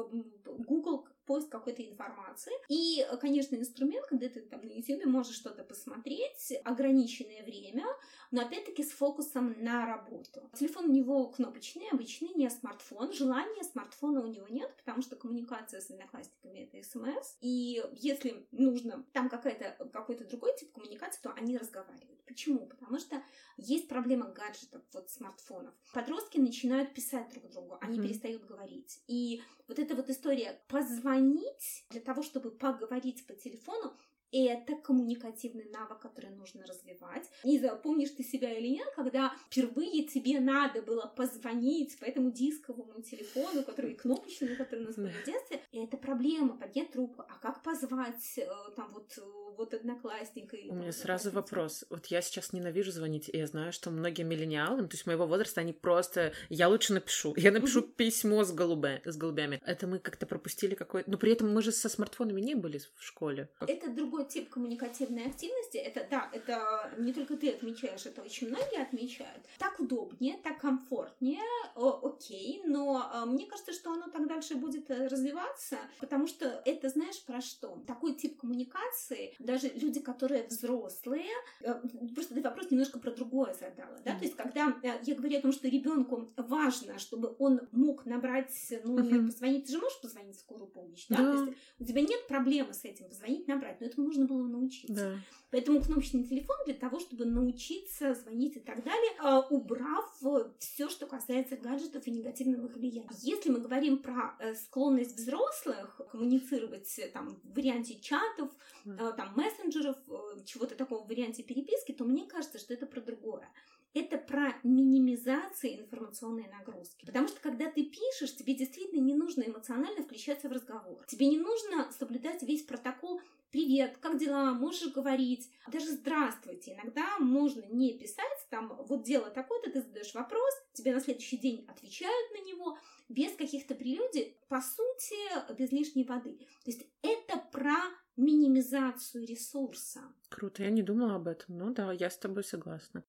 Google 0.57 1.07
поиск 1.25 1.49
какой-то 1.49 1.81
информации. 1.83 2.51
И, 2.67 3.05
конечно, 3.21 3.55
инструмент, 3.55 4.05
когда 4.07 4.27
ты 4.27 4.41
там 4.41 4.61
на 4.65 4.71
YouTube 4.71 5.05
можешь 5.05 5.35
что-то 5.35 5.63
посмотреть, 5.63 6.53
ограниченное 6.63 7.43
время, 7.43 7.85
но 8.33 8.41
опять-таки 8.41 8.83
с 8.83 8.89
фокусом 8.89 9.55
на 9.63 9.85
работу. 9.85 10.49
Телефон 10.55 10.85
у 10.85 10.91
него 10.91 11.29
кнопочный, 11.29 11.87
обычный, 11.91 12.29
не 12.29 12.49
смартфон. 12.49 13.13
Желания 13.13 13.63
смартфона 13.63 14.21
у 14.23 14.27
него 14.27 14.47
нет, 14.47 14.75
потому 14.75 15.03
что 15.03 15.15
коммуникация 15.15 15.79
с 15.79 15.91
одноклассниками 15.91 16.61
это 16.61 16.83
смс. 16.83 17.37
И 17.41 17.83
если 17.93 18.47
нужно 18.49 19.05
там 19.13 19.29
какая-то, 19.29 19.87
какой-то 19.89 20.25
другой 20.25 20.57
тип 20.57 20.71
коммуникации, 20.73 21.21
то 21.21 21.31
они 21.33 21.59
разговаривают. 21.59 22.25
Почему? 22.25 22.65
Потому 22.65 22.97
что 22.97 23.21
есть 23.57 23.87
проблема 23.87 24.25
гаджетов, 24.25 24.81
вот 24.93 25.11
смартфонов. 25.11 25.75
Подростки 25.93 26.39
начинают 26.39 26.91
писать 26.95 27.29
друг 27.29 27.51
другу, 27.51 27.77
они 27.81 27.99
mm-hmm. 27.99 28.01
перестают 28.01 28.45
говорить. 28.45 29.03
И 29.05 29.43
вот 29.67 29.77
эта 29.77 29.95
вот 29.95 30.09
история 30.09 30.59
позвонить 30.69 31.85
для 31.91 32.01
того, 32.01 32.23
чтобы 32.23 32.49
поговорить 32.49 33.27
по 33.27 33.35
телефону, 33.35 33.95
и 34.33 34.45
это 34.45 34.75
коммуникативный 34.75 35.69
навык, 35.69 35.99
который 35.99 36.31
нужно 36.31 36.65
развивать. 36.65 37.29
Не 37.43 37.59
знаю, 37.59 37.79
помнишь 37.81 38.09
ты 38.09 38.23
себя 38.23 38.51
или 38.51 38.67
нет, 38.67 38.87
когда 38.95 39.31
впервые 39.51 40.05
тебе 40.07 40.39
надо 40.39 40.81
было 40.81 41.05
позвонить 41.05 41.99
по 41.99 42.05
этому 42.05 42.31
дисковому 42.31 42.99
телефону, 43.03 43.63
который 43.63 43.93
кнопочный, 43.93 44.55
который 44.55 44.85
у 44.85 44.87
нас 44.87 44.95
был 44.95 45.09
в 45.09 45.25
детстве. 45.25 45.61
И 45.71 45.77
это 45.83 45.97
проблема, 45.97 46.57
поднять 46.57 46.91
трубку. 46.91 47.21
А 47.29 47.37
как 47.39 47.61
позвать 47.61 48.37
э, 48.37 48.47
там 48.75 48.91
вот, 48.93 49.19
вот 49.55 49.75
одноклассника? 49.75 50.57
У 50.67 50.73
меня 50.73 50.91
сразу 50.91 51.29
вопрос. 51.29 51.85
Вот 51.91 52.07
я 52.07 52.23
сейчас 52.23 52.53
ненавижу 52.53 52.91
звонить, 52.91 53.29
и 53.31 53.37
я 53.37 53.45
знаю, 53.45 53.71
что 53.71 53.91
многие 53.91 54.23
миллениалы, 54.23 54.87
то 54.87 54.95
есть 54.95 55.05
моего 55.05 55.27
возраста, 55.27 55.61
они 55.61 55.73
просто... 55.73 56.33
Я 56.49 56.69
лучше 56.69 56.93
напишу. 56.93 57.35
Я 57.37 57.51
напишу 57.51 57.83
письмо 57.83 58.43
с, 58.43 58.51
голубя... 58.51 58.99
с 59.05 59.15
голубями. 59.15 59.61
Это 59.63 59.85
мы 59.85 59.99
как-то 59.99 60.25
пропустили 60.25 60.73
какой-то... 60.73 61.11
Но 61.11 61.19
при 61.19 61.33
этом 61.33 61.53
мы 61.53 61.61
же 61.61 61.71
со 61.71 61.87
смартфонами 61.87 62.41
не 62.41 62.55
были 62.55 62.79
в 62.79 63.03
школе. 63.03 63.49
Это 63.59 63.91
другой 63.91 64.22
другой 64.23 64.29
тип 64.29 64.49
коммуникативной 64.49 65.27
активности. 65.27 65.77
Это, 65.77 66.05
да, 66.09 66.29
это 66.33 66.91
не 66.97 67.13
только 67.13 67.35
ты 67.35 67.49
отмечаешь, 67.49 68.05
это 68.05 68.21
очень 68.21 68.49
многие 68.49 68.81
отмечают. 68.81 69.45
Так 69.59 69.79
удобнее, 69.79 70.37
так 70.43 70.59
комфортнее, 70.59 71.41
о, 71.75 71.99
окей, 72.03 72.61
но 72.65 73.11
э, 73.13 73.25
мне 73.25 73.45
кажется, 73.45 73.73
что 73.73 73.91
оно 73.91 74.07
так 74.07 74.27
дальше 74.27 74.55
будет 74.55 74.89
э, 74.89 75.07
развиваться, 75.07 75.77
потому 75.99 76.27
что 76.27 76.61
это, 76.65 76.89
знаешь, 76.89 77.23
про 77.25 77.41
что? 77.41 77.83
Такой 77.87 78.13
тип 78.13 78.39
коммуникации, 78.39 79.35
даже 79.39 79.69
люди, 79.75 79.99
которые 79.99 80.47
взрослые, 80.47 81.31
э, 81.61 81.73
просто 82.15 82.35
ты 82.35 82.41
вопрос 82.41 82.71
немножко 82.71 82.99
про 82.99 83.11
другое 83.11 83.53
задала, 83.53 83.97
да, 84.03 84.11
mm-hmm. 84.11 84.17
то 84.17 84.23
есть 84.23 84.35
когда 84.35 84.75
э, 84.83 84.99
я 85.03 85.15
говорю 85.15 85.37
о 85.37 85.41
том, 85.41 85.51
что 85.51 85.67
ребенку 85.67 86.33
важно, 86.37 86.99
чтобы 86.99 87.35
он 87.39 87.61
мог 87.71 88.05
набрать 88.05 88.53
номер, 88.83 89.21
mm-hmm. 89.21 89.25
позвонить, 89.25 89.65
ты 89.65 89.71
же 89.73 89.79
можешь 89.79 90.01
позвонить 90.01 90.35
в 90.35 90.39
скорую 90.39 90.67
помощь, 90.67 91.05
да, 91.09 91.15
mm-hmm. 91.15 91.37
то 91.37 91.43
есть 91.45 91.57
у 91.79 91.85
тебя 91.85 92.01
нет 92.01 92.27
проблемы 92.27 92.73
с 92.73 92.85
этим, 92.85 93.07
позвонить, 93.07 93.47
набрать, 93.47 93.79
но 93.81 93.87
этому 93.87 94.12
нужно 94.13 94.25
было 94.25 94.47
научиться. 94.47 94.93
Да. 94.93 95.19
Поэтому 95.51 95.81
кнопочный 95.81 96.23
телефон 96.23 96.57
для 96.65 96.73
того, 96.73 96.99
чтобы 96.99 97.25
научиться 97.25 98.15
звонить 98.15 98.57
и 98.57 98.59
так 98.59 98.83
далее, 98.83 99.11
а, 99.19 99.41
убрав 99.41 100.19
все, 100.57 100.89
что 100.89 101.05
касается 101.05 101.57
гаджетов 101.57 102.07
и 102.07 102.11
негативного 102.11 102.67
их 102.67 102.75
влияния. 102.75 103.09
Если 103.21 103.51
мы 103.51 103.59
говорим 103.59 103.99
про 103.99 104.35
э, 104.39 104.55
склонность 104.55 105.15
взрослых 105.15 106.01
коммуницировать 106.11 106.97
э, 106.97 107.07
там, 107.09 107.39
в 107.43 107.55
варианте 107.55 107.99
чатов, 107.99 108.49
mm. 108.85 109.15
там, 109.15 109.35
мессенджеров, 109.35 109.97
чего-то 110.45 110.73
такого 110.73 111.03
в 111.03 111.07
варианте 111.07 111.43
переписки, 111.43 111.91
то 111.91 112.03
мне 112.03 112.25
кажется, 112.25 112.57
что 112.57 112.73
это 112.73 112.87
про 112.87 113.01
другое 113.01 113.47
это 113.93 114.17
про 114.17 114.55
минимизацию 114.63 115.79
информационной 115.79 116.47
нагрузки. 116.47 117.05
Потому 117.05 117.27
что 117.27 117.39
когда 117.39 117.69
ты 117.69 117.83
пишешь, 117.83 118.35
тебе 118.35 118.55
действительно 118.55 119.01
не 119.01 119.13
нужно 119.13 119.43
эмоционально 119.43 120.01
включаться 120.01 120.49
в 120.49 120.51
разговор. 120.51 121.05
Тебе 121.05 121.27
не 121.27 121.37
нужно 121.37 121.91
соблюдать 121.91 122.41
весь 122.41 122.63
протокол 122.63 123.21
привет, 123.53 123.97
как 124.01 124.17
дела, 124.17 124.51
можешь 124.53 124.91
говорить, 124.91 125.49
даже 125.71 125.91
здравствуйте. 125.91 126.73
Иногда 126.73 127.19
можно 127.19 127.63
не 127.69 127.97
писать, 127.97 128.47
там, 128.49 128.75
вот 128.89 129.03
дело 129.03 129.29
такое-то, 129.29 129.71
ты 129.71 129.81
задаешь 129.81 130.13
вопрос, 130.15 130.53
тебе 130.73 130.91
на 130.91 130.99
следующий 130.99 131.37
день 131.37 131.65
отвечают 131.69 132.31
на 132.31 132.43
него, 132.43 132.77
без 133.09 133.35
каких-то 133.35 133.75
прелюдий, 133.75 134.35
по 134.49 134.59
сути, 134.59 135.53
без 135.55 135.71
лишней 135.71 136.03
воды. 136.03 136.39
То 136.65 136.71
есть 136.71 136.87
это 137.03 137.37
про 137.51 137.77
минимизацию 138.17 139.25
ресурса. 139.27 140.01
Круто, 140.29 140.63
я 140.63 140.71
не 140.71 140.81
думала 140.81 141.15
об 141.15 141.27
этом. 141.27 141.57
Ну 141.57 141.73
да, 141.73 141.93
я 141.93 142.09
с 142.09 142.17
тобой 142.17 142.43
согласна. 142.43 143.03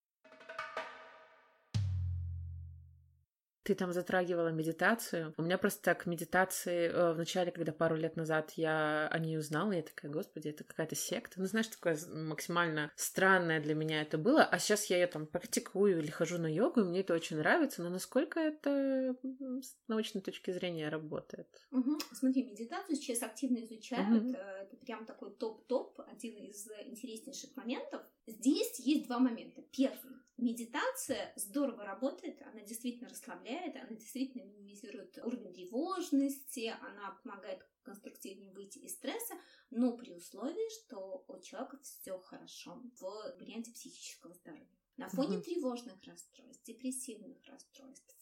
Ты 3.64 3.74
там 3.74 3.92
затрагивала 3.92 4.48
медитацию. 4.48 5.34
У 5.38 5.42
меня 5.42 5.56
просто 5.56 5.82
так 5.82 6.04
медитации 6.04 6.88
э, 6.88 7.12
в 7.12 7.16
начале, 7.16 7.50
когда 7.50 7.72
пару 7.72 7.96
лет 7.96 8.14
назад 8.14 8.52
я 8.56 9.08
о 9.08 9.18
ней 9.18 9.38
узнала, 9.38 9.72
я 9.72 9.82
такая, 9.82 10.10
господи, 10.10 10.48
это 10.48 10.64
какая-то 10.64 10.94
секта. 10.94 11.40
Ну, 11.40 11.46
знаешь, 11.46 11.68
такое 11.68 11.98
максимально 12.12 12.92
странное 12.94 13.60
для 13.60 13.74
меня 13.74 14.02
это 14.02 14.18
было. 14.18 14.44
А 14.44 14.58
сейчас 14.58 14.84
я 14.86 14.98
ее 14.98 15.06
там 15.06 15.26
практикую 15.26 15.98
или 15.98 16.10
хожу 16.10 16.36
на 16.38 16.46
йогу, 16.46 16.80
и 16.80 16.84
мне 16.84 17.00
это 17.00 17.14
очень 17.14 17.38
нравится. 17.38 17.82
Но 17.82 17.88
насколько 17.88 18.38
это 18.38 19.16
с 19.62 19.76
научной 19.88 20.20
точки 20.20 20.50
зрения 20.50 20.90
работает? 20.90 21.48
Угу. 21.70 21.98
Смотри, 22.12 22.44
медитацию 22.44 22.96
сейчас 22.96 23.22
активно 23.22 23.64
изучают. 23.64 24.24
Угу. 24.24 24.32
Это 24.32 24.76
прям 24.84 25.06
такой 25.06 25.30
топ-топ, 25.30 26.00
один 26.06 26.36
из 26.36 26.68
интереснейших 26.84 27.56
моментов. 27.56 28.02
Здесь 28.26 28.78
есть 28.80 29.06
два 29.06 29.18
момента. 29.18 29.62
Первый. 29.72 30.23
Медитация 30.36 31.32
здорово 31.36 31.84
работает, 31.84 32.42
она 32.42 32.60
действительно 32.62 33.08
расслабляет, 33.08 33.76
она 33.76 33.96
действительно 33.96 34.42
минимизирует 34.42 35.16
уровень 35.18 35.52
тревожности, 35.52 36.74
она 36.80 37.12
помогает 37.22 37.64
конструктивнее 37.82 38.50
выйти 38.52 38.78
из 38.78 38.94
стресса, 38.94 39.34
но 39.70 39.96
при 39.96 40.12
условии, 40.12 40.68
что 40.82 41.24
у 41.28 41.40
человека 41.40 41.78
все 41.82 42.18
хорошо 42.18 42.82
в 42.98 43.36
варианте 43.38 43.70
психического 43.70 44.34
здоровья. 44.34 44.83
На 44.96 45.08
фоне 45.08 45.38
угу. 45.38 45.44
тревожных 45.44 45.94
расстройств, 46.04 46.64
депрессивных 46.64 47.36
расстройств, 47.46 48.14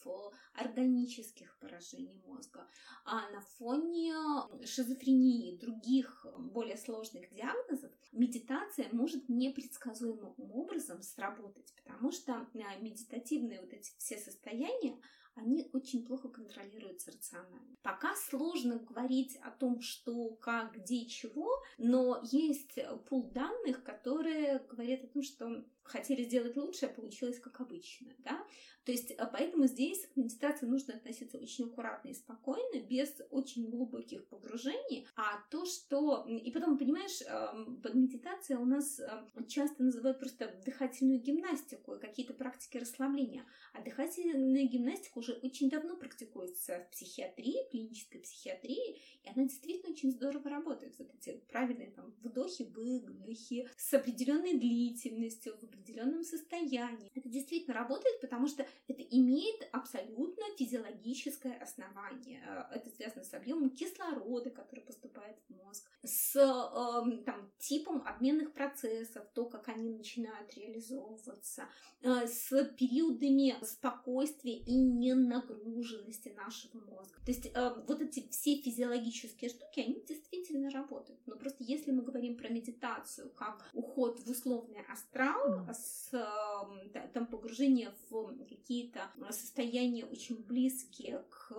органических 0.55 1.57
поражений 1.59 2.21
мозга, 2.27 2.67
а 3.05 3.31
на 3.31 3.41
фоне 3.41 4.15
шизофрении, 4.65 5.57
других 5.57 6.27
более 6.39 6.77
сложных 6.77 7.31
диагнозов, 7.33 7.93
медитация 8.13 8.89
может 8.93 9.29
непредсказуемым 9.29 10.35
образом 10.39 11.03
сработать, 11.03 11.75
потому 11.85 12.11
что 12.11 12.35
а, 12.35 12.77
медитативные 12.81 13.61
вот 13.61 13.73
эти 13.73 13.93
все 13.99 14.19
состояния, 14.19 14.99
они 15.35 15.69
очень 15.73 16.05
плохо 16.05 16.29
контролируются 16.29 17.11
рационально. 17.11 17.77
Пока 17.83 18.15
сложно 18.17 18.77
говорить 18.79 19.37
о 19.37 19.51
том, 19.51 19.81
что, 19.81 20.31
как, 20.35 20.75
где, 20.77 21.07
чего, 21.07 21.63
но 21.79 22.21
есть 22.31 22.79
пул 23.09 23.31
данных, 23.31 23.83
которые 23.83 24.59
говорят 24.71 25.05
о 25.05 25.09
том, 25.09 25.23
что 25.23 25.65
хотели 25.93 26.25
сделать 26.25 26.57
лучше, 26.57 26.87
а 26.87 26.89
получилось 26.89 27.39
как 27.39 27.61
обычно, 27.61 28.09
да. 28.19 28.45
То 28.85 28.91
есть, 28.91 29.13
а, 29.13 29.27
поэтому 29.27 29.67
здесь 29.67 30.07
к 30.07 30.17
медитации 30.17 30.67
нужно 30.67 30.95
относиться 30.95 31.39
очень 31.39 31.67
аккуратно 31.67 32.09
и 32.09 32.15
спокойно, 32.15 32.81
без 32.81 33.13
очень 33.31 33.71
глубоких 33.71 34.27
погружений. 34.27 35.07
А 35.15 35.41
то, 35.51 35.65
что... 35.65 36.27
И 36.27 36.51
потом, 36.51 36.79
понимаешь, 36.79 37.21
под 37.83 37.95
медитацией 37.95 38.59
у 38.59 38.65
нас 38.65 39.01
часто 39.49 39.85
называют 39.85 40.19
просто 40.19 40.53
дыхательную 40.65 41.21
гимнастику 41.21 41.95
и 41.95 42.01
какие-то 42.01 42.35
практики 42.35 42.79
расслабления. 42.79 43.45
А 43.73 43.83
дыхательная 43.83 44.65
гимнастика 44.65 45.19
уже 45.19 45.35
очень 45.35 45.71
давно 45.71 45.97
практикуется 45.97 46.81
в 46.81 46.91
психиатрии, 46.91 47.69
клинической 47.71 48.21
психиатрии, 48.21 48.99
и 49.23 49.29
она 49.29 49.45
действительно 49.45 49.93
очень 49.93 50.11
здорово 50.11 50.51
работает. 50.51 50.99
Вот 50.99 51.15
эти 51.15 51.39
правильные 51.49 51.93
там 51.93 52.13
вдохи, 52.23 52.65
выдохи 52.65 53.69
с 53.77 53.95
определенной 53.95 54.59
длительностью, 54.59 55.57
определенном 55.83 56.23
состоянии. 56.23 57.11
Это 57.15 57.29
действительно 57.29 57.75
работает, 57.75 58.21
потому 58.21 58.47
что 58.47 58.67
это 58.89 59.03
имеет 59.03 59.69
абсолютно 59.73 60.45
физиологическое 60.57 61.59
основание. 61.59 62.43
Это 62.73 62.89
связано 62.91 63.25
с 63.25 63.35
объемом 63.35 63.71
кислорода, 63.71 64.51
который 64.51 64.85
поступает 64.85 65.37
в 65.49 65.55
мозг, 65.55 65.91
с 66.05 66.37
э, 66.37 67.23
там, 67.25 67.51
типом 67.59 68.03
обменных 68.07 68.53
процессов, 68.53 69.27
то, 69.35 69.47
как 69.47 69.69
они 69.69 69.91
начинают 69.91 70.55
реализовываться, 70.55 71.69
э, 72.03 72.27
с 72.27 72.65
периодами 72.77 73.55
спокойствия 73.65 74.57
и 74.57 74.75
ненагруженности 74.75 76.29
нашего 76.37 76.81
мозга. 76.85 77.19
То 77.25 77.33
есть 77.33 77.47
э, 77.47 77.75
вот 77.87 78.01
эти 78.01 78.29
все 78.31 78.57
физиологические 78.57 79.51
штуки, 79.51 79.81
они 79.81 80.03
действительно 80.07 80.71
работают. 80.71 81.21
Но 81.27 81.37
просто 81.37 81.65
если 81.65 81.91
мы 81.91 82.03
говорим 82.03 82.37
про 82.37 82.49
медитацию 82.49 83.31
как 83.31 83.69
уход 83.73 84.21
в 84.21 84.31
условный 84.31 84.85
астрал, 84.89 85.62
с 85.73 86.11
там, 87.13 87.27
погружение 87.27 87.93
в 88.11 88.35
какие-то 88.49 89.11
состояния 89.31 90.05
очень 90.05 90.37
близкие 90.43 91.25
к 91.31 91.53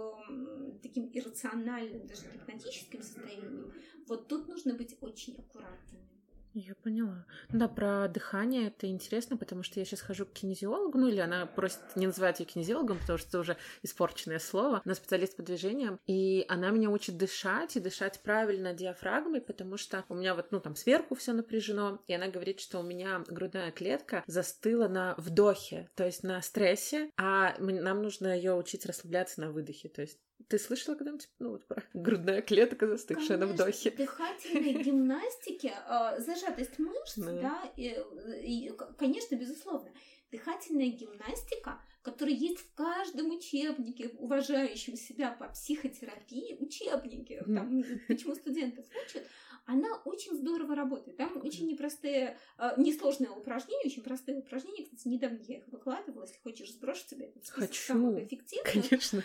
таким 0.81 1.09
иррациональным, 1.13 2.07
даже 2.07 2.23
гипнотическим 2.31 3.01
состояниям, 3.01 3.73
вот 4.07 4.27
тут 4.27 4.47
нужно 4.47 4.73
быть 4.73 4.95
очень 5.01 5.35
аккуратными. 5.37 6.07
Я 6.53 6.75
поняла. 6.75 7.25
Да, 7.49 7.67
про 7.67 8.07
дыхание 8.07 8.67
это 8.67 8.85
интересно, 8.87 9.37
потому 9.37 9.63
что 9.63 9.79
я 9.79 9.85
сейчас 9.85 10.01
хожу 10.01 10.25
к 10.25 10.33
кинезиологу, 10.33 10.99
ну 10.99 11.07
или 11.07 11.19
она 11.19 11.47
просит 11.47 11.79
не 11.95 12.05
называть 12.05 12.39
ее 12.39 12.45
кинезиологом, 12.45 12.99
потому 12.99 13.17
что 13.17 13.27
это 13.29 13.39
уже 13.39 13.57
испорченное 13.81 14.37
слово, 14.37 14.81
но 14.85 14.93
специалист 14.93 15.35
по 15.35 15.41
движениям, 15.41 15.99
и 16.05 16.45
она 16.47 16.69
меня 16.69 16.91
учит 16.91 17.17
дышать 17.17 17.75
и 17.75 17.79
дышать 17.79 18.21
правильно 18.21 18.73
диафрагмой, 18.73 19.41
потому 19.41 19.77
что 19.77 20.05
у 20.09 20.15
меня 20.15 20.35
вот, 20.35 20.51
ну 20.51 20.59
там 20.59 20.75
сверху 20.75 21.15
все 21.15 21.33
напряжено, 21.33 22.03
и 22.05 22.13
она 22.13 22.27
говорит, 22.27 22.59
что 22.59 22.79
у 22.79 22.83
меня 22.83 23.23
грудная 23.27 23.71
клетка 23.71 24.23
застыла 24.27 24.87
на 24.87 25.15
вдохе, 25.17 25.89
то 25.95 26.05
есть 26.05 26.21
на 26.21 26.39
стрессе, 26.43 27.09
а 27.17 27.55
нам 27.57 28.03
нужно 28.03 28.35
ее 28.35 28.53
учить 28.53 28.85
расслабляться 28.85 29.41
на 29.41 29.51
выдохе, 29.51 29.89
то 29.89 30.01
есть 30.01 30.19
ты 30.47 30.59
слышала 30.59 30.95
когда-нибудь 30.95 31.29
ну, 31.39 31.51
вот, 31.51 31.67
про 31.67 31.83
грудная 31.93 32.41
клетка, 32.41 32.87
застывшая 32.87 33.37
Конечно, 33.37 33.47
на 33.47 33.53
вдохе? 33.53 33.91
дыхательной 33.91 34.73
гимнастики, 34.83 35.71
э, 35.73 36.19
зажатость 36.19 36.79
мышц, 36.79 37.15
да, 37.17 37.31
да 37.41 37.71
и, 37.75 37.97
и, 38.41 38.71
конечно, 38.97 39.35
безусловно. 39.35 39.91
Дыхательная 40.31 40.87
гимнастика, 40.87 41.79
которая 42.01 42.33
есть 42.33 42.59
в 42.59 42.73
каждом 42.73 43.31
учебнике, 43.31 44.09
уважающем 44.17 44.95
себя 44.95 45.31
по 45.31 45.47
психотерапии, 45.49 46.57
учебнике, 46.59 47.43
там, 47.43 47.83
почему 48.07 48.35
студентов 48.35 48.85
учат, 49.05 49.27
она 49.65 49.95
очень 50.05 50.35
здорово 50.35 50.75
работает. 50.75 51.17
Там 51.17 51.37
очень 51.43 51.67
непростые, 51.67 52.37
а, 52.57 52.79
несложные 52.79 53.31
упражнения, 53.31 53.85
очень 53.85 54.03
простые 54.03 54.39
упражнения. 54.39 54.83
Кстати, 54.83 55.07
недавно 55.07 55.39
я 55.47 55.57
их 55.57 55.67
выкладывала. 55.67 56.23
Если 56.23 56.39
хочешь, 56.41 56.71
сброшу 56.73 57.07
тебе 57.07 57.27
этот 57.27 57.45
список 57.45 57.69
Хочу. 57.69 57.81
самых 57.81 58.23
эффективных. 58.23 58.73
Конечно. 58.73 59.23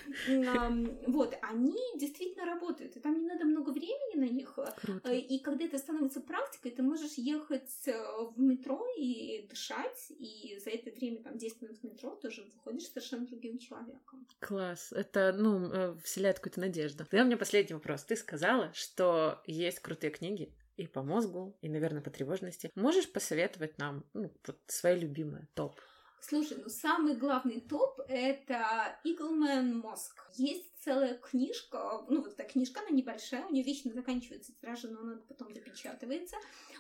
Вот, 1.07 1.37
они 1.43 1.79
действительно 1.97 2.45
работают. 2.45 2.97
И 2.97 3.01
там 3.01 3.19
не 3.19 3.27
надо 3.27 3.45
много 3.45 3.71
времени 3.71 4.19
на 4.19 4.29
них. 4.29 4.59
Круто. 4.81 5.13
И 5.13 5.39
когда 5.39 5.65
это 5.65 5.79
становится 5.79 6.21
практикой, 6.21 6.71
ты 6.71 6.83
можешь 6.83 7.15
ехать 7.15 7.71
э, 7.87 7.93
в 8.35 8.39
метро 8.39 8.87
и 8.97 9.47
дышать, 9.49 10.07
и 10.11 10.59
за 10.63 10.71
это 10.71 10.91
время, 10.91 11.23
там, 11.23 11.37
10 11.37 11.63
минут 11.63 11.79
в 11.79 11.85
метро, 11.85 12.11
тоже 12.17 12.45
выходишь 12.55 12.89
совершенно 12.89 13.27
другим 13.27 13.59
человеком. 13.59 14.27
Класс. 14.41 14.93
Это, 14.93 15.33
ну, 15.37 15.71
э, 15.71 15.97
вселяет 16.03 16.37
какую-то 16.39 16.61
надежду. 16.61 17.05
Тогда 17.05 17.23
у 17.23 17.27
меня 17.27 17.37
последний 17.37 17.75
вопрос. 17.75 18.05
Ты 18.05 18.17
сказала, 18.17 18.73
что 18.73 19.43
есть 19.47 19.81
крутые 19.81 20.11
книги, 20.11 20.28
книги 20.29 20.55
и 20.77 20.87
по 20.87 21.03
мозгу, 21.03 21.57
и, 21.61 21.69
наверное, 21.69 22.03
по 22.03 22.11
тревожности. 22.11 22.71
Можешь 22.75 23.11
посоветовать 23.11 23.79
нам 23.79 24.05
ну, 24.15 24.33
вот 24.47 24.61
свои 24.67 24.99
любимые 24.99 25.49
топ? 25.55 25.81
Слушай, 26.21 26.59
ну 26.63 26.69
самый 26.69 27.15
главный 27.15 27.61
топ— 27.61 28.01
это 28.09 28.99
Иглмен 29.05 29.79
Мозг. 29.79 30.27
Есть 30.35 30.69
целая 30.83 31.15
книжка, 31.15 32.05
ну 32.09 32.23
вот 32.23 32.33
эта 32.33 32.45
книжка, 32.45 32.81
она 32.81 32.91
небольшая, 32.91 33.47
у 33.47 33.53
нее 33.53 33.65
вечно 33.65 33.93
заканчивается 33.93 34.53
тиражи, 34.55 34.89
но 34.89 35.01
она 35.01 35.17
потом 35.29 35.53
допечатывается. 35.53 36.37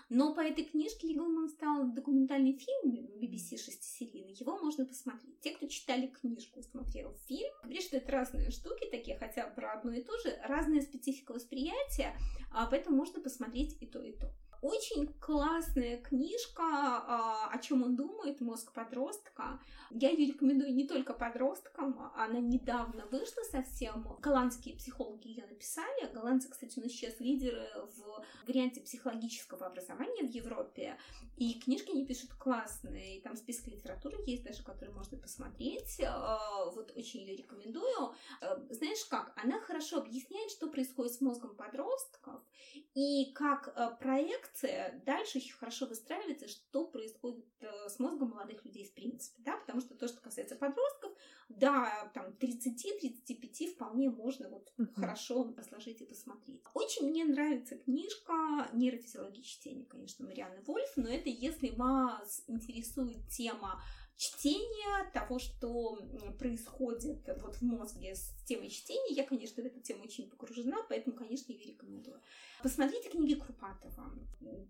Но 0.08 0.34
по 0.34 0.40
этой 0.40 0.64
книжке 0.64 1.12
Иглман 1.12 1.50
стал 1.50 1.92
документальный 1.92 2.54
фильм 2.54 2.94
BBC 3.20 3.58
шестисерийный, 3.58 4.32
его 4.32 4.58
можно 4.58 4.86
посмотреть. 4.86 5.38
Те, 5.40 5.50
кто 5.50 5.66
читали 5.66 6.06
книжку, 6.06 6.62
смотрел 6.62 7.14
фильм, 7.26 7.52
говорят, 7.62 7.82
что 7.82 7.98
это 7.98 8.10
разные 8.10 8.50
штуки 8.50 8.88
такие, 8.90 9.18
хотя 9.18 9.46
про 9.48 9.74
одно 9.74 9.92
и 9.92 10.02
то 10.02 10.16
же, 10.18 10.38
разная 10.44 10.80
специфика 10.80 11.32
восприятия, 11.32 12.16
а 12.50 12.66
поэтому 12.66 12.96
можно 12.96 13.20
посмотреть 13.20 13.76
и 13.80 13.86
то, 13.86 14.02
и 14.02 14.12
то. 14.12 14.32
Очень 14.60 15.06
классная 15.20 15.98
книжка, 15.98 16.62
а, 16.62 17.48
о 17.52 17.58
чем 17.58 17.84
он 17.84 17.94
думает, 17.94 18.40
мозг 18.40 18.72
подростка. 18.72 19.60
Я 19.90 20.10
ее 20.10 20.32
рекомендую 20.32 20.74
не 20.74 20.86
только 20.86 21.14
подросткам, 21.14 22.10
она 22.16 22.40
недавно 22.40 23.06
вышла 23.06 23.42
совсем. 23.50 24.16
Голландские 24.20 24.76
психологи 24.76 25.28
ее 25.28 25.46
написали. 25.46 26.12
Голландцы, 26.12 26.50
кстати, 26.50 26.78
у 26.78 26.82
нас 26.82 26.90
сейчас 26.90 27.20
лидеры 27.20 27.68
в 27.96 28.24
варианте 28.48 28.80
психологического 28.80 29.66
образования 29.66 30.26
в 30.26 30.30
Европе. 30.30 30.98
И 31.36 31.60
книжки 31.60 31.92
они 31.92 32.04
пишут 32.04 32.34
классные. 32.34 33.18
И 33.18 33.20
там 33.20 33.36
список 33.36 33.68
литературы 33.68 34.16
есть 34.26 34.42
даже, 34.42 34.64
который 34.64 34.92
можно 34.92 35.16
посмотреть. 35.18 36.00
А, 36.04 36.70
вот 36.70 36.92
очень 36.96 37.20
ее 37.20 37.36
рекомендую. 37.36 38.12
А, 38.40 38.56
знаешь 38.70 39.04
как? 39.08 39.32
Она 39.36 39.60
хорошо 39.60 39.98
объясняет, 39.98 40.50
что 40.50 40.68
происходит 40.68 41.14
с 41.14 41.20
мозгом 41.20 41.54
подростков 41.54 42.42
и 42.94 43.32
как 43.34 43.98
проект 44.00 44.47
реакция 44.48 45.02
дальше 45.04 45.38
еще 45.38 45.54
хорошо 45.54 45.86
выстраивается, 45.86 46.48
что 46.48 46.86
происходит 46.86 47.46
э, 47.60 47.88
с 47.88 47.98
мозгом 47.98 48.30
молодых 48.30 48.64
людей 48.64 48.84
в 48.84 48.94
принципе, 48.94 49.42
да, 49.42 49.56
потому 49.56 49.80
что 49.80 49.94
то, 49.94 50.08
что 50.08 50.20
касается 50.20 50.56
подростков, 50.56 51.12
да, 51.48 52.10
там 52.14 52.34
30-35 52.40 53.74
вполне 53.74 54.10
можно 54.10 54.48
вот 54.48 54.72
uh-huh. 54.78 54.94
хорошо 54.94 55.54
сложить 55.68 56.00
и 56.00 56.06
посмотреть. 56.06 56.62
Очень 56.74 57.08
мне 57.08 57.24
нравится 57.24 57.76
книжка 57.76 58.68
«Нейрофизиология 58.72 59.42
чтения», 59.42 59.84
конечно, 59.84 60.26
Марианны 60.26 60.62
Вольф, 60.62 60.90
но 60.96 61.08
это 61.08 61.28
если 61.28 61.70
вас 61.70 62.44
интересует 62.46 63.28
тема 63.28 63.82
чтения, 64.18 65.10
того, 65.12 65.38
что 65.38 65.96
происходит 66.38 67.26
вот 67.40 67.54
в 67.54 67.62
мозге 67.62 68.16
с 68.16 68.34
темой 68.44 68.68
чтения. 68.68 69.14
Я, 69.14 69.24
конечно, 69.24 69.62
в 69.62 69.66
эту 69.66 69.80
тему 69.80 70.02
очень 70.02 70.28
погружена, 70.28 70.78
поэтому, 70.88 71.16
конечно, 71.16 71.52
я 71.52 71.64
рекомендую. 71.64 72.20
Посмотрите 72.60 73.10
книги 73.10 73.34
Крупатова. 73.34 74.12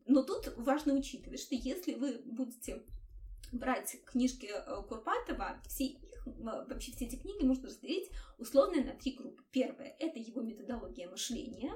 Но 0.06 0.22
тут 0.22 0.52
важно 0.58 0.92
учитывать, 0.92 1.40
что 1.40 1.54
если 1.54 1.94
вы 1.94 2.20
будете 2.26 2.82
брать 3.50 3.96
книжки 4.04 4.50
э, 4.52 4.82
Курпатова, 4.82 5.62
все 5.66 5.84
их, 5.86 6.26
вообще 6.26 6.92
все 6.92 7.06
эти 7.06 7.16
книги 7.16 7.42
можно 7.42 7.68
разделить 7.68 8.10
условно 8.36 8.84
на 8.84 8.92
три 8.92 9.12
группы. 9.12 9.42
Первое– 9.50 9.96
это 9.98 10.18
его 10.18 10.42
методология 10.42 11.08
мышления, 11.08 11.72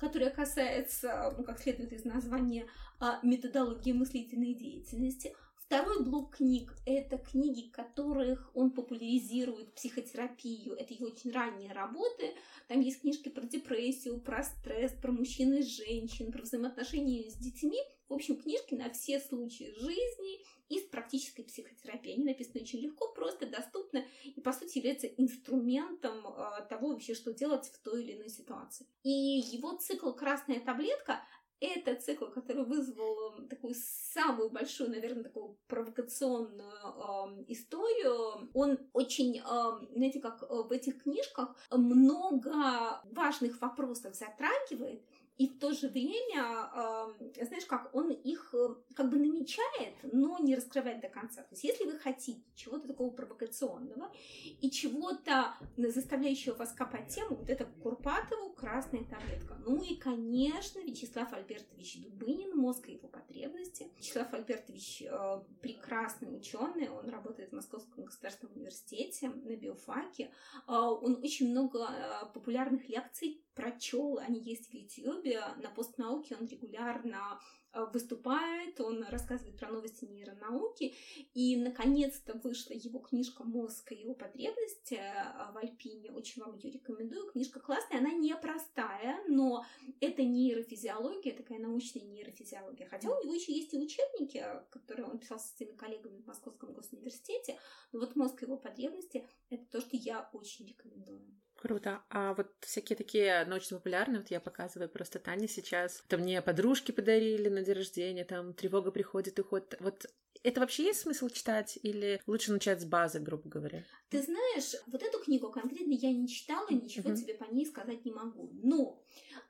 которая 0.00 0.30
касается, 0.30 1.32
ну, 1.38 1.44
как 1.44 1.60
следует 1.60 1.92
из 1.92 2.04
названия, 2.04 2.66
а, 2.98 3.20
методологии 3.22 3.92
мыслительной 3.92 4.54
деятельности. 4.54 5.32
Второй 5.66 6.04
блок 6.04 6.36
книг– 6.36 6.76
это 6.86 7.16
книги, 7.16 7.70
которых 7.70 8.50
он 8.54 8.70
популяризирует 8.70 9.74
психотерапию. 9.74 10.74
Это 10.74 10.92
его 10.92 11.06
очень 11.06 11.32
ранние 11.32 11.72
работы. 11.72 12.34
Там 12.68 12.80
есть 12.80 13.00
книжки 13.00 13.30
про 13.30 13.46
депрессию, 13.46 14.20
про 14.20 14.42
стресс, 14.42 14.92
про 14.92 15.10
мужчин 15.10 15.54
и 15.54 15.62
женщин, 15.62 16.32
про 16.32 16.42
взаимоотношения 16.42 17.30
с 17.30 17.36
детьми. 17.36 17.78
В 18.08 18.12
общем, 18.12 18.36
книжки 18.36 18.74
на 18.74 18.90
все 18.90 19.18
случаи 19.18 19.72
жизни 19.78 20.44
из 20.68 20.82
практической 20.84 21.42
психотерапии. 21.42 22.12
Они 22.12 22.24
написаны 22.24 22.60
очень 22.60 22.80
легко, 22.80 23.12
просто, 23.12 23.46
доступно 23.46 24.04
и, 24.22 24.40
по 24.42 24.52
сути, 24.52 24.78
являются 24.78 25.06
инструментом 25.06 26.26
э, 26.26 26.66
того 26.68 26.88
вообще, 26.88 27.14
что 27.14 27.32
делать 27.32 27.66
в 27.66 27.78
той 27.82 28.02
или 28.02 28.16
иной 28.16 28.28
ситуации. 28.28 28.86
И 29.02 29.10
его 29.10 29.76
цикл 29.78 30.12
«Красная 30.12 30.60
таблетка» 30.60 31.22
это 31.60 31.94
цикл, 31.96 32.26
который 32.26 32.64
вызвал 32.64 33.46
такую 33.48 33.74
самую 33.74 34.50
большую, 34.50 34.90
наверное, 34.90 35.24
такую 35.24 35.56
провокационную 35.66 36.70
э, 36.70 37.44
историю. 37.48 38.50
Он 38.54 38.78
очень, 38.92 39.38
э, 39.38 39.86
знаете, 39.94 40.20
как 40.20 40.42
в 40.48 40.70
этих 40.72 41.02
книжках 41.02 41.56
много 41.70 43.02
важных 43.10 43.60
вопросов 43.60 44.14
затрагивает, 44.14 45.02
и 45.36 45.48
в 45.48 45.58
то 45.58 45.72
же 45.72 45.88
время, 45.88 47.12
знаешь, 47.42 47.66
как 47.66 47.94
он 47.94 48.10
их 48.10 48.54
э, 48.54 48.68
как 48.94 49.10
бы 49.10 49.18
намечает, 49.18 49.94
но 50.02 50.38
не 50.38 50.54
раскрывает 50.54 51.00
до 51.00 51.08
конца. 51.08 51.42
То 51.42 51.48
есть, 51.52 51.64
если 51.64 51.84
вы 51.84 51.98
хотите 51.98 52.40
чего-то 52.54 52.86
такого 52.86 53.10
провокационного 53.10 54.12
и 54.60 54.70
чего-то 54.70 55.54
заставляющего 55.76 56.54
вас 56.54 56.72
копать 56.72 57.08
тему, 57.08 57.36
вот 57.36 57.50
это 57.50 57.64
Курпатову 57.82 58.52
красная 58.52 59.04
таблетка. 59.04 59.56
Ну 59.66 59.82
и, 59.82 59.96
конечно, 59.96 60.78
Вячеслав 60.80 61.32
Альбертович 61.32 62.02
Дубынин, 62.02 62.56
мозг 62.56 62.88
и 62.88 62.92
его 62.92 63.08
потребности. 63.08 63.90
Вячеслав 63.98 64.32
Альбертович 64.32 65.02
э, 65.02 65.40
прекрасный 65.60 66.34
ученый, 66.36 66.88
он 66.88 67.08
работает 67.08 67.50
в 67.50 67.54
Московском 67.54 68.04
государственном 68.04 68.54
университете 68.56 69.28
на 69.28 69.56
биофаке. 69.56 70.30
Э, 70.68 70.72
он 70.72 71.16
очень 71.16 71.50
много 71.50 71.88
э, 71.88 72.32
популярных 72.32 72.88
лекций 72.88 73.43
прочел, 73.54 74.18
они 74.18 74.40
есть 74.40 74.70
в 74.70 74.74
YouTube. 74.74 75.24
На 75.62 75.70
постнауке 75.70 76.36
он 76.36 76.46
регулярно 76.46 77.40
Э, 77.74 77.86
выступает, 77.92 78.80
он 78.80 79.02
рассказывает 79.02 79.56
про 79.56 79.68
новости 79.68 80.04
нейронауки, 80.04 80.94
и 81.34 81.56
наконец-то 81.56 82.34
вышла 82.34 82.72
его 82.72 83.00
книжка 83.00 83.42
«Мозг 83.42 83.90
и 83.90 83.96
его 83.96 84.14
потребности» 84.14 84.94
э, 84.94 85.52
в 85.52 85.56
Альпине, 85.56 86.12
очень 86.12 86.42
вам 86.42 86.54
ее 86.54 86.70
рекомендую, 86.70 87.32
книжка 87.32 87.58
классная, 87.58 87.98
она 87.98 88.12
непростая, 88.12 89.24
но 89.26 89.64
это 90.00 90.22
нейрофизиология, 90.22 91.34
такая 91.34 91.58
научная 91.58 92.04
нейрофизиология, 92.04 92.86
хотя 92.86 93.10
у 93.10 93.20
него 93.24 93.34
еще 93.34 93.52
есть 93.52 93.74
и 93.74 93.78
учебники, 93.78 94.44
которые 94.70 95.08
он 95.08 95.18
писал 95.18 95.40
со 95.40 95.56
своими 95.56 95.74
коллегами 95.74 96.20
в 96.20 96.26
Московском 96.28 96.72
госуниверситете, 96.72 97.58
но 97.90 97.98
вот 97.98 98.14
«Мозг 98.14 98.40
и 98.40 98.46
его 98.46 98.56
потребности»— 98.56 99.26
это 99.50 99.64
то, 99.66 99.80
что 99.80 99.96
я 99.96 100.30
очень 100.32 100.68
рекомендую. 100.68 101.43
Круто. 101.64 102.02
А 102.10 102.34
вот 102.34 102.48
всякие 102.60 102.94
такие 102.94 103.42
научно-популярные, 103.46 104.20
вот 104.20 104.30
я 104.30 104.38
показываю 104.38 104.90
просто 104.90 105.18
Тане 105.18 105.48
сейчас, 105.48 106.02
это 106.06 106.18
мне 106.18 106.42
подружки 106.42 106.92
подарили 106.92 107.48
на 107.48 107.62
день 107.62 107.74
рождения, 107.74 108.26
там 108.26 108.52
тревога 108.52 108.90
приходит 108.90 109.38
и 109.38 109.40
уходит. 109.40 109.74
Вот 109.80 110.04
это 110.42 110.60
вообще 110.60 110.84
есть 110.84 111.00
смысл 111.00 111.30
читать 111.30 111.78
или 111.82 112.20
лучше 112.26 112.52
начать 112.52 112.82
с 112.82 112.84
базы, 112.84 113.18
грубо 113.18 113.48
говоря? 113.48 113.82
Ты 114.14 114.22
знаешь, 114.22 114.76
вот 114.86 115.02
эту 115.02 115.18
книгу 115.18 115.50
конкретно 115.50 115.92
я 115.92 116.12
не 116.12 116.28
читала, 116.28 116.68
ничего 116.70 117.10
mm-hmm. 117.10 117.16
тебе 117.16 117.34
по 117.34 117.52
ней 117.52 117.66
сказать 117.66 118.04
не 118.04 118.12
могу. 118.12 118.48
Но 118.62 119.02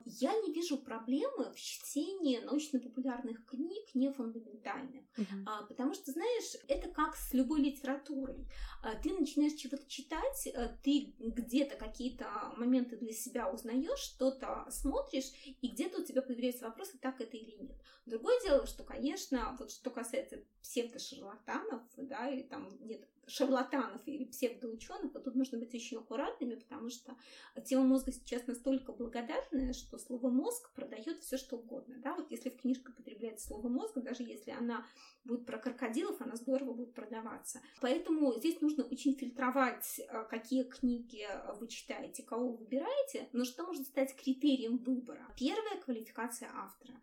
я 0.06 0.34
не 0.40 0.54
вижу 0.54 0.78
проблемы 0.78 1.52
в 1.52 1.56
чтении 1.60 2.38
научно-популярных 2.38 3.44
книг 3.44 3.94
не 3.94 4.10
фундаментальных. 4.10 5.04
Mm-hmm. 5.18 5.42
А, 5.44 5.62
потому 5.64 5.92
что, 5.92 6.12
знаешь, 6.12 6.56
это 6.66 6.88
как 6.88 7.14
с 7.14 7.34
любой 7.34 7.60
литературой. 7.60 8.48
А, 8.82 8.94
ты 8.94 9.12
начинаешь 9.12 9.52
чего-то 9.52 9.86
читать, 9.86 10.48
а, 10.54 10.68
ты 10.82 11.14
где-то 11.18 11.76
какие-то 11.76 12.54
моменты 12.56 12.96
для 12.96 13.12
себя 13.12 13.50
узнаешь, 13.50 13.98
что-то 13.98 14.66
смотришь, 14.70 15.30
и 15.60 15.68
где-то 15.68 16.00
у 16.00 16.04
тебя 16.04 16.22
появляются 16.22 16.64
вопросы, 16.64 16.96
так 16.96 17.20
это 17.20 17.36
или 17.36 17.54
нет. 17.60 17.76
Другое 18.06 18.40
дело, 18.42 18.66
что, 18.66 18.82
конечно, 18.82 19.56
вот 19.58 19.70
что 19.70 19.90
касается 19.90 20.42
псевдошарлатанов, 20.62 21.82
да, 21.98 22.30
или 22.30 22.44
там 22.44 22.74
нет 22.80 23.06
шарлатанов 23.26 24.02
или 24.06 24.24
псевдоученых, 24.24 25.12
вот 25.12 25.24
тут 25.24 25.34
нужно 25.34 25.58
быть 25.58 25.74
очень 25.74 25.98
аккуратными, 25.98 26.54
потому 26.54 26.90
что 26.90 27.16
тема 27.64 27.84
мозга 27.84 28.12
сейчас 28.12 28.46
настолько 28.46 28.92
благодарная, 28.92 29.72
что 29.72 29.98
слово 29.98 30.30
мозг 30.30 30.70
продает 30.74 31.22
все 31.22 31.36
что 31.36 31.56
угодно. 31.56 31.96
Да? 31.98 32.14
Вот 32.14 32.30
если 32.30 32.50
в 32.50 32.56
книжке 32.56 32.88
употребляется 32.88 33.46
слово 33.46 33.68
мозг, 33.68 33.94
даже 33.96 34.22
если 34.22 34.50
она 34.50 34.86
будет 35.24 35.46
про 35.46 35.58
крокодилов, 35.58 36.20
она 36.20 36.36
здорово 36.36 36.72
будет 36.72 36.94
продаваться. 36.94 37.60
Поэтому 37.80 38.34
здесь 38.34 38.60
нужно 38.60 38.84
очень 38.84 39.16
фильтровать, 39.16 40.00
э, 40.00 40.24
какие 40.28 40.64
книги 40.64 41.26
вы 41.58 41.68
читаете, 41.68 42.22
кого 42.22 42.50
вы 42.50 42.56
выбираете, 42.58 43.28
но 43.32 43.44
что 43.44 43.64
может 43.66 43.86
стать 43.86 44.14
критерием 44.16 44.78
выбора. 44.78 45.26
Первая 45.36 45.80
квалификация 45.80 46.50
автора 46.54 46.94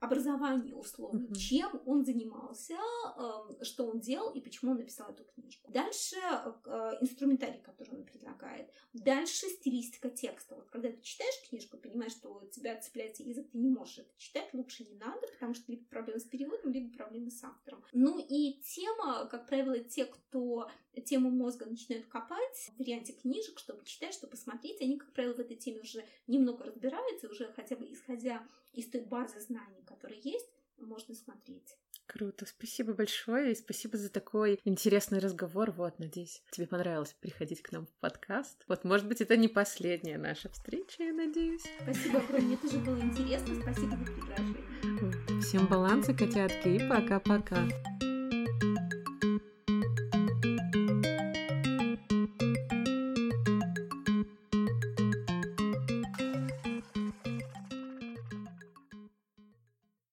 образование 0.00 0.74
условно, 0.74 1.26
mm-hmm. 1.26 1.36
чем 1.36 1.82
он 1.86 2.04
занимался, 2.04 2.74
э, 2.74 3.64
что 3.64 3.86
он 3.86 4.00
делал 4.00 4.32
и 4.32 4.40
почему 4.40 4.72
он 4.72 4.78
написал 4.78 5.10
эту 5.10 5.24
книжку. 5.24 5.70
Дальше 5.72 6.16
э, 6.16 6.92
инструментарий, 7.00 7.60
который 7.60 7.98
он 7.98 8.04
предлагает. 8.04 8.70
Дальше 8.92 9.46
стилистика 9.46 10.10
текста. 10.10 10.54
Вот 10.56 10.68
когда 10.70 10.90
ты 10.90 11.00
читаешь 11.00 11.48
книжку, 11.48 11.78
понимаешь, 11.78 12.12
что 12.12 12.34
у 12.34 12.46
тебя 12.46 12.78
цепляется 12.80 13.22
язык, 13.22 13.50
ты 13.50 13.58
не 13.58 13.70
можешь 13.70 13.98
это 13.98 14.10
читать, 14.18 14.52
лучше 14.52 14.84
не 14.84 14.96
надо, 14.96 15.26
потому 15.32 15.54
что 15.54 15.70
либо 15.72 15.84
проблемы 15.86 16.20
с 16.20 16.24
переводом, 16.24 16.72
либо 16.72 16.94
проблемы 16.96 17.30
с 17.30 17.42
автором. 17.42 17.82
Ну 17.92 18.18
и 18.18 18.60
тема, 18.62 19.26
как 19.26 19.46
правило, 19.46 19.78
те, 19.78 20.04
кто 20.04 20.68
тему 21.00 21.30
мозга 21.30 21.66
начинают 21.66 22.06
копать 22.06 22.70
в 22.74 22.78
варианте 22.78 23.12
книжек, 23.12 23.58
чтобы 23.58 23.84
читать, 23.84 24.14
чтобы 24.14 24.32
посмотреть, 24.32 24.80
они, 24.80 24.98
как 24.98 25.12
правило, 25.12 25.34
в 25.34 25.40
этой 25.40 25.56
теме 25.56 25.80
уже 25.80 26.04
немного 26.26 26.64
разбираются, 26.64 27.28
уже 27.28 27.52
хотя 27.52 27.76
бы 27.76 27.84
исходя 27.92 28.46
из 28.72 28.88
той 28.88 29.02
базы 29.02 29.40
знаний, 29.40 29.82
которая 29.86 30.18
есть, 30.20 30.48
можно 30.78 31.14
смотреть. 31.14 31.76
Круто, 32.06 32.46
спасибо 32.46 32.92
большое 32.94 33.52
и 33.52 33.56
спасибо 33.56 33.98
за 33.98 34.10
такой 34.10 34.60
интересный 34.64 35.18
разговор. 35.18 35.72
Вот, 35.72 35.98
надеюсь, 35.98 36.42
тебе 36.52 36.66
понравилось 36.66 37.16
приходить 37.20 37.62
к 37.62 37.72
нам 37.72 37.86
в 37.86 37.92
подкаст. 37.94 38.64
Вот, 38.68 38.84
может 38.84 39.08
быть, 39.08 39.20
это 39.20 39.36
не 39.36 39.48
последняя 39.48 40.16
наша 40.16 40.48
встреча, 40.48 41.02
я 41.02 41.12
надеюсь. 41.12 41.64
Спасибо 41.82 42.20
огромное, 42.20 42.46
мне 42.46 42.56
тоже 42.56 42.78
было 42.78 43.00
интересно. 43.00 43.60
Спасибо 43.60 43.96
за 43.96 44.04
приглашение. 44.04 45.40
Всем 45.42 45.66
баланса, 45.66 46.14
котятки, 46.14 46.68
и 46.68 46.88
пока-пока. 46.88 47.66